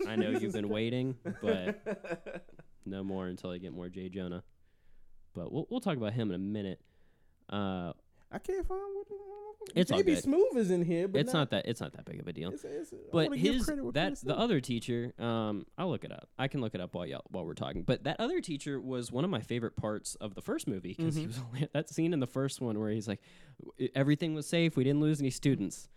I 0.07 0.17
know 0.17 0.31
you've 0.31 0.53
been 0.53 0.69
waiting, 0.69 1.17
but 1.43 2.45
no 2.87 3.05
more 3.05 3.27
until 3.27 3.51
I 3.51 3.59
get 3.59 3.73
more 3.73 3.89
J. 3.89 4.09
Jonah. 4.09 4.43
But 5.35 5.53
we'll 5.53 5.67
we'll 5.71 5.81
talk 5.81 5.97
about 5.97 6.13
him 6.13 6.31
in 6.31 6.35
a 6.35 6.39
minute. 6.39 6.81
Uh, 7.49 7.93
I 8.31 8.39
can't 8.39 8.67
find 8.67 8.81
what. 8.95 9.07
It's 9.75 9.91
all 9.93 10.03
good. 10.03 10.19
Smoove 10.25 10.57
is 10.57 10.71
in 10.71 10.83
here, 10.85 11.09
but 11.09 11.21
it's 11.21 11.33
not 11.33 11.51
that 11.51 11.67
it's 11.67 11.81
not 11.81 11.93
that 11.93 12.05
big 12.07 12.21
of 12.21 12.27
a 12.27 12.33
deal. 12.33 12.51
It's, 12.51 12.65
it's, 12.65 12.93
But 13.13 13.37
his 13.37 13.65
credit 13.65 13.83
where 13.85 13.93
that 13.93 14.17
the 14.23 14.37
other 14.37 14.61
teacher, 14.61 15.13
um, 15.19 15.67
I'll 15.77 15.91
look 15.91 16.05
it 16.05 16.13
up. 16.13 16.29
I 16.39 16.49
can 16.49 16.61
look 16.61 16.75
it 16.75 16.81
up 16.81 16.95
while 16.95 17.05
y'all 17.07 17.25
while 17.31 17.45
we're 17.45 17.55
talking. 17.55 17.83
But 17.83 18.05
that 18.05 18.19
other 18.19 18.41
teacher 18.41 18.81
was 18.81 19.13
one 19.13 19.25
of 19.25 19.31
my 19.31 19.41
favorite 19.41 19.77
parts 19.77 20.15
of 20.17 20.35
the 20.35 20.41
first 20.43 20.69
movie 20.69 20.95
because 20.97 21.17
he 21.17 21.25
Mhm. 21.25 21.27
was 21.29 21.39
only 21.47 21.69
that 21.75 21.91
scene 21.91 22.13
in 22.13 22.21
the 22.21 22.27
first 22.27 22.61
one 22.61 22.79
where 22.79 22.91
he's 22.91 23.09
like, 23.09 23.21
"E- 23.79 23.91
everything 23.95 24.35
was 24.35 24.47
safe. 24.47 24.77
We 24.77 24.85
didn't 24.85 25.01
lose 25.01 25.21
any 25.21 25.31
students 25.31 25.89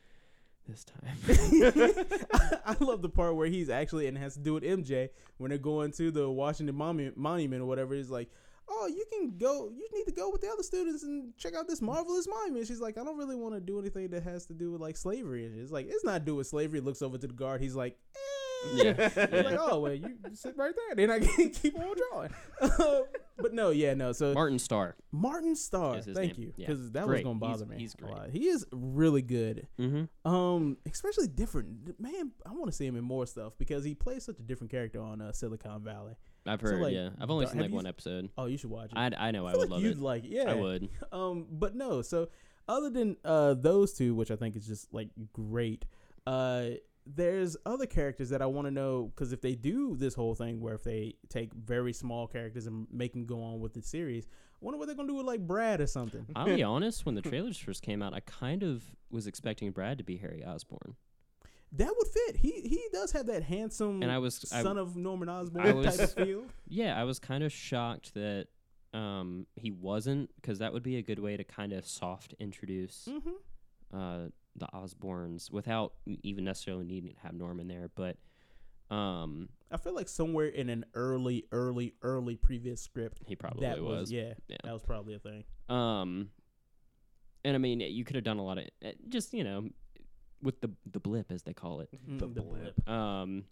this 0.68 0.84
time. 0.84 1.16
I 2.66 2.76
love 2.80 3.02
the 3.02 3.10
part 3.10 3.36
where 3.36 3.48
he's 3.48 3.70
actually 3.70 4.08
and 4.08 4.18
has 4.18 4.34
to 4.36 4.40
do 4.40 4.54
with 4.54 4.64
MJ 4.64 5.10
when 5.38 5.50
they're 5.50 5.58
going 5.58 5.92
to 5.94 6.12
the 6.12 6.30
Washington 6.30 6.76
Monument, 6.76 7.18
monument 7.18 7.62
or 7.62 7.66
whatever. 7.66 7.94
He's 7.96 8.10
like, 8.10 8.30
"Oh, 8.74 8.88
you 8.88 9.04
can 9.12 9.38
go. 9.38 9.70
You 9.70 9.88
need 9.94 10.06
to 10.06 10.12
go 10.14 10.30
with 10.32 10.42
the 10.42 10.48
other 10.50 10.64
students 10.64 11.04
and 11.04 11.36
check 11.38 11.54
out 11.56 11.68
this 11.68 11.82
marvelous 11.82 12.28
monument." 12.28 12.68
She's 12.68 12.80
like, 12.80 12.98
"I 12.98 13.04
don't 13.04 13.18
really 13.18 13.36
want 13.36 13.54
to 13.56 13.60
do 13.60 13.80
anything 13.80 14.10
that 14.12 14.24
has 14.24 14.46
to 14.48 14.54
do 14.54 14.72
with 14.72 14.82
like 14.82 14.96
slavery." 14.98 15.46
And 15.46 15.60
it's 15.60 15.72
like, 15.72 15.88
"It's 15.90 16.04
not 16.06 16.24
do 16.26 16.36
with 16.36 16.48
slavery." 16.48 16.80
Looks 16.80 17.02
over 17.02 17.18
to 17.18 17.28
the 17.28 17.34
guard. 17.34 17.62
He's 17.62 17.76
like, 17.76 17.98
eh. 18.16 18.20
Yeah, 18.76 18.94
He's 19.10 19.18
like, 19.46 19.58
"Oh, 19.60 19.80
well, 19.80 19.94
you 19.94 20.16
sit 20.34 20.56
right 20.56 20.74
there. 20.76 20.96
Then 20.96 21.10
I 21.10 21.20
can 21.26 21.50
keep 21.50 21.76
on 21.80 21.96
drawing." 22.12 22.30
Uh, 22.62 23.00
but 23.38 23.54
no, 23.56 23.72
yeah, 23.72 23.96
no. 23.96 24.12
So 24.12 24.34
Martin 24.36 24.60
Starr. 24.60 24.96
Martin 25.12 25.56
Starr, 25.56 26.00
thank 26.02 26.38
name. 26.38 26.48
you, 26.48 26.54
Yeah. 26.58 26.68
because 26.68 26.92
that 26.92 27.06
Great. 27.08 27.26
was 27.26 27.34
gonna 27.34 27.40
He's- 27.48 27.60
bother 27.60 27.66
me. 27.66 27.78
he's 27.80 27.96
a 28.02 28.06
lot. 28.06 28.30
He 28.30 28.48
is 28.48 28.64
really 28.72 29.24
good. 29.24 29.68
Mm-hmm. 29.80 30.32
Um, 30.32 30.78
especially 30.86 31.26
different. 31.28 32.00
Man, 32.00 32.34
I 32.46 32.52
want 32.52 32.68
to 32.68 32.72
see 32.72 32.86
him 32.86 32.96
in 32.96 33.04
more 33.04 33.26
stuff 33.26 33.54
because 33.58 33.84
he 33.84 33.96
plays 33.96 34.26
such 34.26 34.38
a 34.40 34.44
different 34.44 34.70
character 34.70 35.02
on 35.02 35.22
uh, 35.22 35.32
Silicon 35.32 35.84
Valley. 35.84 36.14
I've 36.46 36.60
So, 36.62 36.68
heard. 36.68 36.82
like, 36.82 36.94
yeah, 36.94 37.10
I've 37.20 37.30
only 37.30 37.46
seen 37.48 37.62
like 37.62 37.72
one 37.72 37.86
episode. 37.86 38.30
Oh, 38.38 38.46
you 38.46 38.58
should 38.58 38.70
watch 38.70 38.92
it. 38.92 38.98
I, 38.98 39.12
I 39.28 39.32
know 39.32 39.46
I, 39.46 39.52
feel 39.52 39.60
would 39.60 39.70
like 39.70 39.76
love 39.78 39.84
you'd 39.84 39.98
it. 39.98 40.02
like 40.02 40.24
it. 40.26 40.32
Yeah, 40.32 40.52
I 40.52 40.56
would. 40.56 40.90
Um, 41.12 41.46
but 41.52 41.76
no. 41.76 42.02
So 42.02 42.30
other 42.68 42.90
than 42.90 43.18
uh 43.26 43.54
those 43.54 43.94
two, 43.94 44.16
which 44.16 44.32
I 44.32 44.36
think 44.36 44.56
is 44.56 44.66
just 44.66 44.94
like 44.94 45.10
great, 45.34 45.86
uh, 46.26 46.66
there's 47.06 47.58
other 47.66 47.86
characters 47.88 48.30
that 48.30 48.42
I 48.42 48.46
want 48.46 48.68
to 48.68 48.72
know 48.72 49.12
because 49.14 49.34
if 49.34 49.42
they 49.42 49.56
do 49.56 49.96
this 49.98 50.14
whole 50.14 50.36
thing 50.36 50.62
where 50.62 50.76
if 50.76 50.84
they 50.84 51.16
take 51.30 51.54
very 51.54 51.94
small 51.94 52.28
characters 52.28 52.68
and 52.68 52.88
make 52.92 53.14
them 53.14 53.26
go 53.26 53.42
on 53.42 53.60
with 53.60 53.74
the 53.74 53.82
series, 53.82 54.26
I 54.26 54.58
wonder 54.62 54.78
what 54.78 54.86
they're 54.88 54.96
gonna 54.96 55.08
do 55.08 55.16
with 55.16 55.26
like 55.26 55.46
Brad 55.46 55.82
or 55.82 55.88
something. 55.88 56.26
I'll 56.36 56.46
be 56.46 56.64
honest. 56.76 57.06
When 57.06 57.16
the 57.16 57.22
trailers 57.22 57.58
first 57.58 57.82
came 57.82 58.02
out, 58.02 58.14
I 58.14 58.20
kind 58.22 58.64
of 58.64 58.84
was 59.10 59.28
expecting 59.28 59.72
Brad 59.72 59.98
to 59.98 60.04
be 60.04 60.18
Harry 60.18 60.44
Osborn. 60.46 60.96
That 61.74 61.94
would 61.98 62.08
fit. 62.08 62.36
He 62.38 62.52
he 62.62 62.84
does 62.92 63.12
have 63.14 63.28
that 63.28 63.44
handsome 63.44 64.02
And 64.04 64.12
I 64.12 64.18
was- 64.18 64.52
I- 64.52 64.62
son 64.62 64.78
of 64.78 64.96
Norman 64.98 65.30
Osborn 65.30 65.66
I 65.68 65.72
was- 65.74 65.98
type 65.98 66.08
of 66.18 66.26
feel. 66.28 66.44
Yeah, 66.68 67.00
I 67.00 67.04
was 67.06 67.20
kind 67.20 67.44
of 67.44 67.52
shocked 67.52 68.14
that 68.14 68.48
um, 68.94 69.48
he 69.56 69.72
wasn't, 69.72 70.30
because 70.36 70.60
that 70.60 70.74
would 70.74 70.84
be 70.84 70.98
a 70.98 71.02
good 71.02 71.20
way 71.20 71.38
to 71.38 71.44
kind 71.46 71.72
of 71.74 71.86
soft 71.86 72.34
introduce 72.40 73.08
Mm-hmm. 73.10 73.98
uh, 73.98 74.28
the 74.58 74.68
Osborns 74.74 75.50
without 75.50 75.94
even 76.24 76.44
necessarily 76.44 76.84
needing 76.84 77.14
to 77.14 77.20
have 77.22 77.34
Norman 77.34 77.70
there. 77.70 77.90
But 77.96 78.18
um, 78.94 79.48
I 79.72 79.78
feel 79.78 79.96
like 79.96 80.10
somewhere 80.10 80.48
in 80.48 80.68
an 80.70 80.84
early, 80.94 81.46
early, 81.54 81.94
early 82.02 82.36
previous 82.36 82.82
script, 82.82 83.22
he 83.26 83.38
probably 83.38 83.66
that 83.66 83.80
was, 83.82 84.00
was. 84.00 84.12
yeah, 84.12 84.34
Yeah. 84.50 84.58
that 84.66 84.74
was 84.74 84.84
probably 84.84 85.14
a 85.16 85.20
thing. 85.20 85.46
Um, 85.70 86.32
and 87.46 87.56
I 87.56 87.60
mean, 87.60 87.80
you 87.80 88.04
could 88.04 88.18
have 88.18 88.26
done 88.26 88.40
a 88.40 88.44
lot 88.44 88.58
of 88.58 88.66
uh, 88.86 88.90
just 89.08 89.34
you 89.34 89.46
know, 89.46 89.70
with 90.42 90.60
the 90.62 90.70
the 90.92 91.00
blip 91.00 91.32
as 91.32 91.44
they 91.44 91.54
call 91.54 91.82
it. 91.82 91.90
Mm, 92.10 92.20
The 92.20 92.28
the 92.28 92.42
blip. 92.42 92.90
Um, 92.90 93.46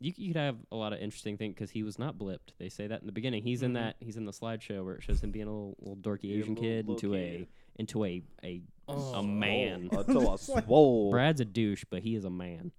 you, 0.00 0.12
you 0.16 0.32
could 0.32 0.40
have 0.40 0.56
a 0.72 0.76
lot 0.76 0.92
of 0.92 0.98
interesting 1.00 1.36
things 1.38 1.54
because 1.54 1.70
he 1.70 1.82
was 1.84 1.96
not 1.98 2.18
blipped. 2.18 2.54
They 2.58 2.68
say 2.68 2.88
that 2.88 3.00
in 3.00 3.06
the 3.06 3.12
beginning. 3.12 3.44
He's 3.44 3.62
in 3.62 3.70
Mhm. 3.70 3.74
that. 3.74 3.96
He's 4.00 4.16
in 4.16 4.24
the 4.24 4.32
slideshow 4.32 4.84
where 4.84 4.94
it 4.96 5.02
shows 5.04 5.22
him 5.22 5.30
being 5.30 5.46
a 5.46 5.50
little, 5.52 5.76
little 5.78 5.96
dorky 5.96 6.24
Yeah, 6.24 6.38
Asian 6.38 6.54
little- 6.54 6.62
kid 6.64 6.88
little 6.88 7.14
into 7.14 7.38
kid. 7.38 7.42
a 7.76 7.80
into 7.80 8.04
a 8.04 8.22
a 8.42 8.62
Oh. 8.88 9.14
a 9.14 9.22
man. 9.22 9.88
Until 9.92 10.28
I 10.30 10.36
swole. 10.36 11.10
Brad's 11.12 11.40
a 11.40 11.44
douche, 11.44 11.84
but 11.88 12.02
he 12.02 12.16
is 12.16 12.24
a 12.24 12.30
man. 12.30 12.72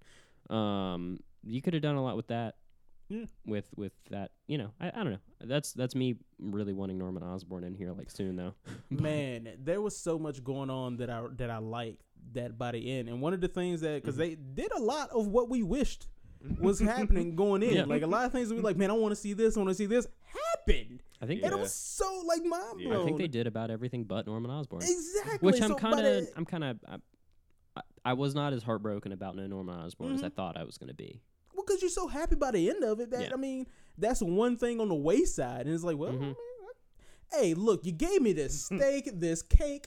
Um, 0.50 1.20
you 1.42 1.62
could 1.62 1.72
have 1.74 1.82
done 1.82 1.96
a 1.96 2.02
lot 2.02 2.16
with 2.16 2.26
that. 2.28 2.56
Yeah. 3.08 3.26
With 3.46 3.66
with 3.76 3.92
that, 4.10 4.30
you 4.46 4.56
know, 4.56 4.70
I, 4.80 4.88
I 4.88 5.02
don't 5.04 5.12
know. 5.12 5.18
That's 5.42 5.72
that's 5.74 5.94
me 5.94 6.16
really 6.38 6.72
wanting 6.72 6.96
Norman 6.98 7.22
Osborn 7.22 7.62
in 7.64 7.74
here 7.74 7.92
like 7.92 8.10
soon 8.10 8.36
though. 8.36 8.54
Man, 8.88 9.48
there 9.62 9.82
was 9.82 9.94
so 9.96 10.18
much 10.18 10.42
going 10.42 10.70
on 10.70 10.96
that 10.96 11.10
I 11.10 11.22
that 11.36 11.50
I 11.50 11.58
liked 11.58 12.02
that 12.32 12.58
by 12.58 12.72
the 12.72 12.90
end, 12.98 13.08
and 13.08 13.20
one 13.20 13.32
of 13.34 13.40
the 13.40 13.48
things 13.48 13.80
that 13.82 14.02
because 14.02 14.16
they 14.16 14.34
did 14.34 14.72
a 14.76 14.80
lot 14.80 15.10
of 15.10 15.28
what 15.28 15.48
we 15.48 15.62
wished 15.62 16.08
was 16.60 16.80
happening 16.92 17.36
going 17.36 17.62
in, 17.62 17.74
Yeah. 17.74 17.84
like 17.84 18.02
a 18.02 18.06
lot 18.06 18.24
of 18.24 18.32
things 18.32 18.48
that 18.48 18.54
we 18.54 18.60
like, 18.60 18.76
man, 18.76 18.90
I 18.90 18.94
want 18.94 19.12
to 19.12 19.16
see 19.20 19.32
this, 19.32 19.56
I 19.56 19.60
want 19.60 19.70
to 19.70 19.74
see 19.74 19.86
this 19.86 20.06
happened, 20.24 21.02
I 21.22 21.26
think 21.26 21.42
and 21.42 21.52
it 21.52 21.58
was 21.58 21.72
so 21.74 22.22
like 22.26 22.44
mind 22.44 22.80
Yeah. 22.80 22.88
blown. 22.88 23.02
I 23.02 23.04
think 23.04 23.18
they 23.18 23.28
did 23.28 23.46
about 23.46 23.70
everything 23.70 24.04
but 24.04 24.26
Norman 24.26 24.50
Osborn. 24.50 24.82
exactly, 24.82 25.38
Which 25.40 25.62
I'm 25.62 25.68
So 25.70 25.74
kind 25.76 26.04
of, 26.06 26.28
I'm 26.36 26.44
kind 26.44 26.64
of, 26.64 26.78
I, 26.88 26.96
I, 27.76 27.80
I 28.06 28.12
was 28.14 28.34
not 28.34 28.52
as 28.52 28.62
heartbroken 28.62 29.12
about 29.12 29.36
no 29.36 29.46
Norman 29.46 29.74
Osborn 29.78 30.12
as 30.14 30.22
I 30.22 30.28
Mhm. 30.28 30.34
thought 30.34 30.56
I 30.56 30.64
was 30.64 30.76
going 30.76 30.88
to 30.88 30.94
be. 30.94 31.20
well, 31.54 31.64
because 31.66 31.80
you're 31.82 31.90
so 31.90 32.08
happy 32.08 32.34
by 32.34 32.50
the 32.50 32.68
end 32.68 32.82
of 32.84 33.00
it 33.00 33.10
that 33.10 33.22
Yeah. 33.22 33.30
I 33.32 33.36
mean, 33.36 33.66
that's 33.96 34.20
one 34.20 34.56
thing 34.56 34.80
on 34.80 34.88
the 34.88 34.94
wayside, 34.94 35.66
and 35.66 35.74
it's 35.74 35.84
like, 35.84 35.96
well, 35.96 36.10
I, 36.10 36.14
Mhm. 36.16 36.34
hey, 37.32 37.54
look, 37.54 37.86
you 37.86 37.92
gave 37.92 38.20
me 38.20 38.32
this 38.32 38.64
steak, 38.66 39.08
this 39.14 39.40
cake. 39.42 39.86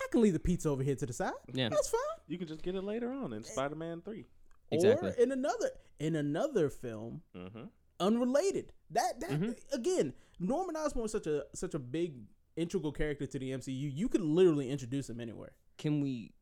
I 0.00 0.06
can 0.10 0.20
leave 0.22 0.32
the 0.32 0.38
pizza 0.40 0.68
over 0.68 0.82
here 0.82 0.94
to 0.96 1.06
the 1.06 1.12
side. 1.12 1.32
Yeah. 1.52 1.68
That's 1.68 1.88
fine. 1.88 2.00
You 2.28 2.38
can 2.38 2.46
just 2.48 2.62
get 2.62 2.74
it 2.74 2.82
later 2.84 3.10
on 3.12 3.32
in 3.32 3.42
Spider 3.44 3.74
Man 3.74 4.00
3. 4.02 4.26
Exactly. 4.70 5.10
Or 5.10 5.12
in 5.14 5.32
another 5.32 5.70
in 5.98 6.14
another 6.16 6.68
film, 6.70 7.22
Mm-hmm. 7.34 7.64
unrelated. 8.00 8.72
That 8.90 9.20
that 9.20 9.30
Mhm. 9.30 9.56
again, 9.72 10.12
Norman 10.38 10.76
Osborn 10.76 11.06
is 11.06 11.12
such 11.12 11.26
a 11.26 11.46
such 11.54 11.74
a 11.74 11.78
big 11.78 12.14
integral 12.56 12.92
character 12.92 13.26
to 13.26 13.38
the 13.38 13.50
MCU. 13.52 13.88
You 13.88 14.08
could 14.08 14.20
literally 14.20 14.70
introduce 14.70 15.08
him 15.08 15.20
anywhere. 15.20 15.52
Can 15.78 16.00
we, 16.00 16.32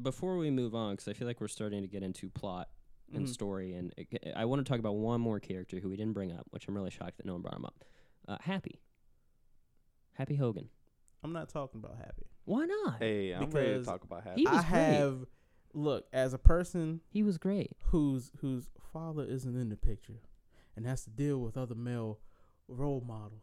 before 0.00 0.36
we 0.36 0.50
move 0.50 0.74
on, 0.74 0.92
because 0.94 1.08
I 1.08 1.14
feel 1.14 1.26
like 1.26 1.40
we're 1.40 1.48
starting 1.48 1.82
to 1.82 1.88
get 1.88 2.02
into 2.02 2.28
plot 2.30 2.68
and 3.12 3.26
Mhm. 3.26 3.28
story, 3.30 3.72
and 3.74 3.92
it- 3.96 4.32
I 4.36 4.44
want 4.44 4.64
to 4.64 4.68
talk 4.70 4.78
about 4.78 4.96
one 4.96 5.20
more 5.20 5.40
character 5.40 5.78
who 5.80 5.88
we 5.88 5.96
didn't 5.96 6.12
bring 6.14 6.32
up, 6.32 6.46
which 6.50 6.68
I'm 6.68 6.74
really 6.74 6.90
shocked 6.90 7.16
that 7.16 7.26
no 7.26 7.32
one 7.34 7.42
brought 7.42 7.56
him 7.56 7.64
up. 7.64 7.84
Uh, 8.28 8.36
Happy. 8.40 8.80
Happy 10.12 10.36
Hogan. 10.36 10.68
I'm 11.24 11.32
not 11.32 11.48
talking 11.48 11.80
about 11.82 11.96
Happy. 11.96 12.26
Why 12.44 12.66
not? 12.66 12.96
Hey, 12.98 13.32
I'm 13.32 13.50
ready 13.50 13.78
to 13.78 13.84
talk 13.84 14.04
about 14.04 14.24
Happy. 14.24 14.42
He 14.42 14.46
was 14.46 14.58
I 14.64 14.68
great. 14.68 14.80
have 14.82 15.18
look 15.72 16.06
as 16.12 16.34
a 16.34 16.38
person 16.38 17.00
He 17.10 17.22
was 17.22 17.38
great. 17.38 17.72
whose 17.86 18.30
whose 18.40 18.68
father 18.92 19.24
isn't 19.24 19.58
in 19.58 19.70
the 19.70 19.76
picture 19.76 20.20
and 20.76 20.86
has 20.86 21.02
to 21.04 21.10
deal 21.10 21.38
with 21.38 21.56
other 21.56 21.74
male 21.74 22.18
role 22.68 23.02
models. 23.04 23.42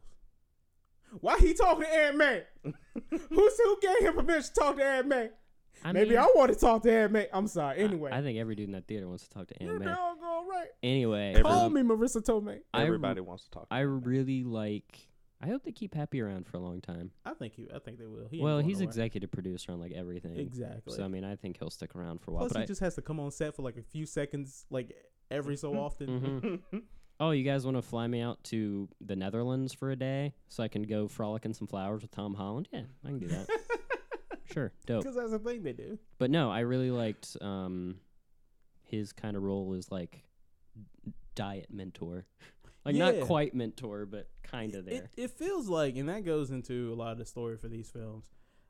Why 1.19 1.37
he 1.39 1.53
talking 1.53 1.83
to 1.83 1.89
Aunt 1.93 2.17
May? 2.17 2.43
Who's 3.29 3.59
who 3.59 3.77
gave 3.81 3.99
him 4.07 4.13
permission 4.13 4.43
to 4.43 4.53
talk 4.53 4.77
to 4.77 4.83
Aunt 4.85 5.07
May? 5.07 5.29
I 5.83 5.91
Maybe 5.91 6.11
mean, 6.11 6.19
I 6.19 6.27
want 6.35 6.53
to 6.53 6.57
talk 6.59 6.83
to 6.83 6.91
Aunt 6.93 7.11
May. 7.11 7.27
I'm 7.33 7.47
sorry. 7.47 7.79
Anyway, 7.79 8.11
I, 8.13 8.21
think 8.21 8.37
every 8.37 8.55
dude 8.55 8.67
in 8.67 8.71
that 8.73 8.87
theater 8.87 9.07
wants 9.09 9.23
to 9.23 9.29
talk 9.29 9.47
to 9.47 9.55
you're 9.59 9.71
Aunt 9.71 9.79
May. 9.83 9.85
doggone 9.91 10.47
right. 10.47 10.67
Anyway, 10.83 11.31
Every- 11.31 11.43
Call 11.43 11.65
um, 11.65 11.73
me 11.73 11.81
Marisa 11.81 12.23
Tomei. 12.23 12.59
I 12.73 12.83
Everybody 12.83 13.19
wants 13.19 13.43
to 13.45 13.49
talk. 13.51 13.67
I 13.71 13.79
really 13.81 14.43
like. 14.43 14.99
I 15.41 15.47
hope 15.47 15.63
they 15.63 15.71
keep 15.71 15.95
Happy 15.95 16.21
around 16.21 16.47
for 16.47 16.57
a 16.57 16.59
long 16.59 16.81
time. 16.81 17.11
I 17.25 17.33
think 17.33 17.53
he. 17.53 17.67
I 17.73 17.79
think 17.79 17.97
they 17.99 18.05
will. 18.05 18.27
He 18.29 18.41
well, 18.41 18.59
he's 18.59 18.77
nowhere. 18.77 18.89
executive 18.89 19.31
producer 19.31 19.71
on 19.71 19.79
like 19.79 19.91
everything. 19.91 20.37
exactly. 20.37 20.95
So 20.95 21.03
I 21.03 21.07
mean, 21.07 21.23
I 21.23 21.35
think 21.35 21.57
he'll 21.59 21.69
stick 21.69 21.95
around 21.95 22.21
for 22.21 22.31
a 22.31 22.33
while. 22.33 22.41
Plus, 22.43 22.53
but 22.53 22.59
he 22.59 22.63
I, 22.63 22.67
just 22.67 22.81
has 22.81 22.95
to 22.95 23.01
come 23.01 23.19
on 23.19 23.31
set 23.31 23.55
for 23.55 23.61
like 23.61 23.77
a 23.77 23.83
few 23.83 24.05
seconds, 24.05 24.65
like 24.69 24.95
every 25.29 25.57
so 25.57 25.73
often. 25.73 26.61
Mhm. 26.71 26.81
Oh, 27.19 27.29
you 27.29 27.43
guys 27.43 27.65
want 27.65 27.77
to 27.77 27.83
fly 27.83 28.07
me 28.07 28.19
out 28.19 28.43
to 28.45 28.89
the 28.99 29.15
Netherlands 29.15 29.75
for 29.75 29.91
a 29.91 29.95
day 29.95 30.33
so 30.49 30.63
I 30.63 30.67
can 30.67 30.81
go 30.81 31.07
frolic 31.07 31.45
in 31.45 31.53
some 31.53 31.67
flowers 31.67 32.01
with 32.01 32.09
Tom 32.09 32.33
Holland? 32.33 32.67
Yeah, 32.73 32.81
I 33.05 33.09
can 33.09 33.19
do 33.19 33.27
that. 33.27 33.47
sure, 34.51 34.71
dope. 34.87 35.03
Because 35.03 35.17
that's 35.17 35.29
the 35.29 35.37
thing 35.37 35.61
they 35.61 35.73
do. 35.73 35.99
But 36.17 36.31
no, 36.31 36.49
I 36.49 36.61
really 36.61 36.89
liked 36.89 37.37
um 37.39 37.97
his 38.81 39.13
kind 39.13 39.37
of 39.37 39.43
role 39.43 39.75
as 39.77 39.91
like 39.91 40.23
diet 41.35 41.67
mentor. 41.71 42.25
Like 42.85 42.95
Yeah. 42.95 43.11
not 43.11 43.27
quite 43.27 43.53
mentor, 43.53 44.05
but 44.05 44.27
kind 44.43 44.73
of 44.75 44.85
there. 44.85 45.09
It, 45.15 45.23
it 45.23 45.31
feels 45.31 45.67
like, 45.69 45.95
and 45.97 46.09
that 46.09 46.25
goes 46.25 46.49
into 46.51 46.91
a 46.93 46.95
lot 46.95 47.11
of 47.11 47.17
the 47.17 47.25
story 47.25 47.57
for 47.57 47.67
these 47.67 47.89
films, 47.91 48.25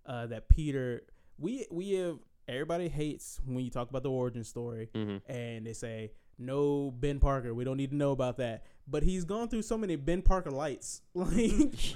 uh, 0.05 0.27
that 0.27 0.49
Peter, 0.49 1.03
we 1.37 1.65
we 1.71 1.91
have 1.93 2.19
everybody 2.47 2.89
hates 2.89 3.39
when 3.45 3.63
you 3.63 3.69
talk 3.69 3.89
about 3.89 4.03
the 4.03 4.09
origin 4.09 4.43
story, 4.43 4.89
hmm 4.93 5.17
and 5.27 5.65
they 5.65 5.73
say 5.73 6.11
no 6.37 6.91
Ben 6.91 7.19
Parker, 7.19 7.53
we 7.53 7.63
don't 7.63 7.77
need 7.77 7.91
to 7.91 7.95
know 7.95 8.11
about 8.11 8.37
that. 8.37 8.65
But 8.87 9.03
he's 9.03 9.23
gone 9.23 9.47
through 9.47 9.61
so 9.61 9.77
many 9.77 9.95
Ben 9.95 10.21
Parker 10.23 10.51
lights, 10.51 11.01
like, 11.13 11.31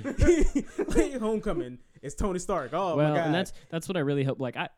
like 0.87 1.13
Homecoming. 1.19 1.79
It's 2.01 2.15
Tony 2.15 2.39
Stark. 2.39 2.71
Oh 2.73 2.95
well, 2.95 3.09
my 3.09 3.17
god, 3.17 3.25
and 3.25 3.35
that's 3.35 3.53
that's 3.69 3.87
what 3.87 3.97
I 3.97 4.01
really 4.01 4.23
hope. 4.23 4.39
Like 4.39 4.55
I, 4.55 4.69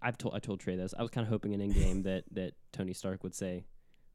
I've 0.00 0.16
told 0.16 0.34
I 0.34 0.38
told 0.38 0.60
Trae 0.60 0.76
this. 0.76 0.94
I 0.96 1.02
was 1.02 1.10
kind 1.10 1.26
of 1.26 1.30
hoping 1.30 1.52
in 1.52 1.60
Endgame 1.60 2.04
that 2.04 2.24
that 2.32 2.54
Tony 2.72 2.92
Stark 2.94 3.22
would 3.24 3.34
say, 3.34 3.64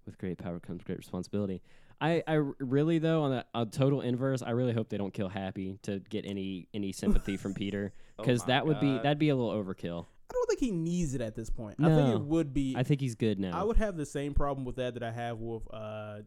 "With 0.06 0.18
great 0.18 0.38
power 0.38 0.60
comes 0.60 0.84
great 0.84 0.98
responsibility." 0.98 1.62
I, 2.02 2.24
I 2.28 2.38
r- 2.38 2.56
really 2.60 2.98
though 2.98 3.22
on 3.24 3.34
a, 3.34 3.46
a 3.54 3.66
total 3.66 4.02
inverse, 4.02 4.42
I 4.42 4.52
really 4.52 4.74
hope 4.74 4.90
they 4.90 4.98
don't 4.98 5.14
kill 5.14 5.30
Happy 5.30 5.78
to 5.84 6.00
get 6.00 6.26
any 6.26 6.68
any 6.74 6.92
sympathy 6.92 7.38
from 7.38 7.54
Peter 7.56 7.94
Oh 8.18 8.24
because 8.24 8.42
my 8.42 8.48
that 8.48 8.66
would 8.66 8.80
be 8.80 8.98
that'd 8.98 9.20
be 9.20 9.30
a 9.30 9.36
little 9.36 9.52
overkill. 9.52 10.06
I 10.30 10.34
don't 10.34 10.48
think 10.48 10.60
he 10.62 10.72
needs 10.72 11.14
it 11.14 11.22
at 11.22 11.36
this 11.36 11.50
point. 11.50 11.76
I 11.82 11.90
think 11.94 12.16
it 12.16 12.22
would 12.22 12.54
be. 12.54 12.74
I 12.78 12.84
think 12.84 13.02
he's 13.02 13.16
good 13.16 13.38
now. 13.40 13.60
I 13.60 13.64
would 13.64 13.78
have 13.78 13.98
the 13.98 14.06
same 14.06 14.34
problem 14.34 14.66
with 14.66 14.78
that 14.78 14.94
that 14.94 15.04
I 15.04 15.12
have 15.12 15.40
with 15.40 15.64
uh, 15.74 16.20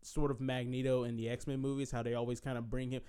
sort 0.00 0.30
of 0.30 0.40
Magneto 0.40 1.04
in 1.04 1.16
the 1.16 1.28
X 1.28 1.46
Men 1.46 1.60
movies. 1.60 1.90
How 1.90 2.02
they 2.02 2.14
always 2.14 2.40
kind 2.40 2.56
of 2.56 2.70
bring 2.70 2.90
him 2.90 3.02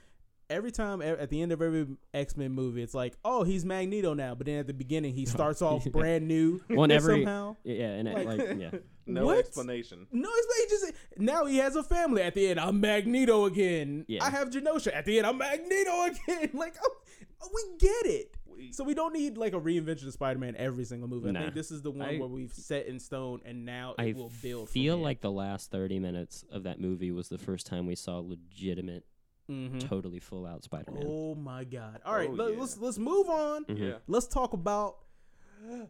every 0.49 0.71
time 0.71 1.01
at 1.01 1.29
the 1.29 1.41
end 1.41 1.51
of 1.51 1.61
every 1.61 1.87
X 2.13 2.35
Men 2.37 2.51
movie. 2.51 2.81
It's 2.83 2.93
like, 2.93 3.15
oh, 3.25 3.43
he's 3.43 3.65
Magneto 3.65 4.13
now, 4.13 4.35
but 4.35 4.45
then 4.47 4.59
at 4.59 4.67
the 4.67 4.73
beginning 4.73 5.13
he 5.13 5.25
starts 5.25 5.61
off 5.61 5.85
Yeah. 5.85 5.91
brand 5.91 6.27
new. 6.27 6.61
Well, 6.69 6.91
every- 6.91 7.23
somehow. 7.23 7.55
yeah, 7.63 7.87
and 7.91 8.11
Like- 8.13 8.25
like 8.27 8.39
yeah, 8.59 8.71
no 9.05 9.25
What? 9.25 9.37
explanation. 9.39 10.07
No, 10.11 10.29
it's 10.33 10.47
like 10.59 10.69
just 10.69 10.93
now 11.17 11.45
he 11.45 11.57
has 11.57 11.75
a 11.75 11.83
family. 11.83 12.21
At 12.21 12.33
the 12.35 12.47
end, 12.47 12.59
I'm 12.59 12.79
Magneto 12.79 13.45
again. 13.45 14.05
Yeah. 14.07 14.23
I 14.23 14.29
have 14.29 14.49
Genosha. 14.49 14.93
At 14.95 15.05
the 15.05 15.17
end, 15.17 15.27
I'm 15.27 15.37
Magneto 15.37 16.03
again. 16.03 16.49
Like, 16.53 16.75
oh, 16.83 17.49
we 17.53 17.77
get 17.79 18.05
it. 18.05 18.35
We- 18.47 18.71
So 18.71 18.83
we 18.83 18.93
don't 18.93 19.13
need 19.13 19.37
like 19.37 19.53
a 19.53 19.59
reinvention 19.59 20.07
of 20.07 20.13
Spider-Man 20.13 20.55
every 20.57 20.85
single 20.85 21.09
movie. 21.09 21.29
I 21.29 21.33
think 21.41 21.53
this 21.55 21.71
is 21.71 21.81
the 21.81 21.91
one 21.91 22.07
I- 22.07 22.17
where 22.17 22.27
we've 22.29 22.53
set 22.53 22.85
in 22.85 22.99
stone, 22.99 23.41
and 23.45 23.65
now 23.65 23.95
I 23.97 24.05
it 24.05 24.15
will 24.15 24.31
build. 24.41 24.69
from 24.69 24.73
feel 24.73 24.95
here. 24.97 25.03
like 25.03 25.21
the 25.21 25.31
last 25.31 25.71
thirty 25.71 25.99
minutes 25.99 26.45
of 26.51 26.63
that 26.63 26.79
movie 26.79 27.11
was 27.11 27.29
the 27.29 27.37
first 27.39 27.65
time 27.65 27.85
we 27.87 27.95
saw 27.95 28.19
legitimate, 28.19 29.05
Mhm. 29.49 29.87
totally 29.89 30.19
full 30.19 30.45
out 30.45 30.63
Spider-Man. 30.63 31.03
Oh 31.05 31.35
my 31.35 31.63
god! 31.65 32.01
All 32.05 32.15
right, 32.15 32.29
Oh, 32.29 32.33
let, 32.33 32.55
yeah. 32.55 32.63
us 32.63 32.77
let's 32.77 32.97
move 32.97 33.29
on. 33.29 33.65
Mhm. 33.65 33.77
Yeah. 33.79 33.97
Let's 34.07 34.27
talk 34.27 34.53
about 34.53 34.97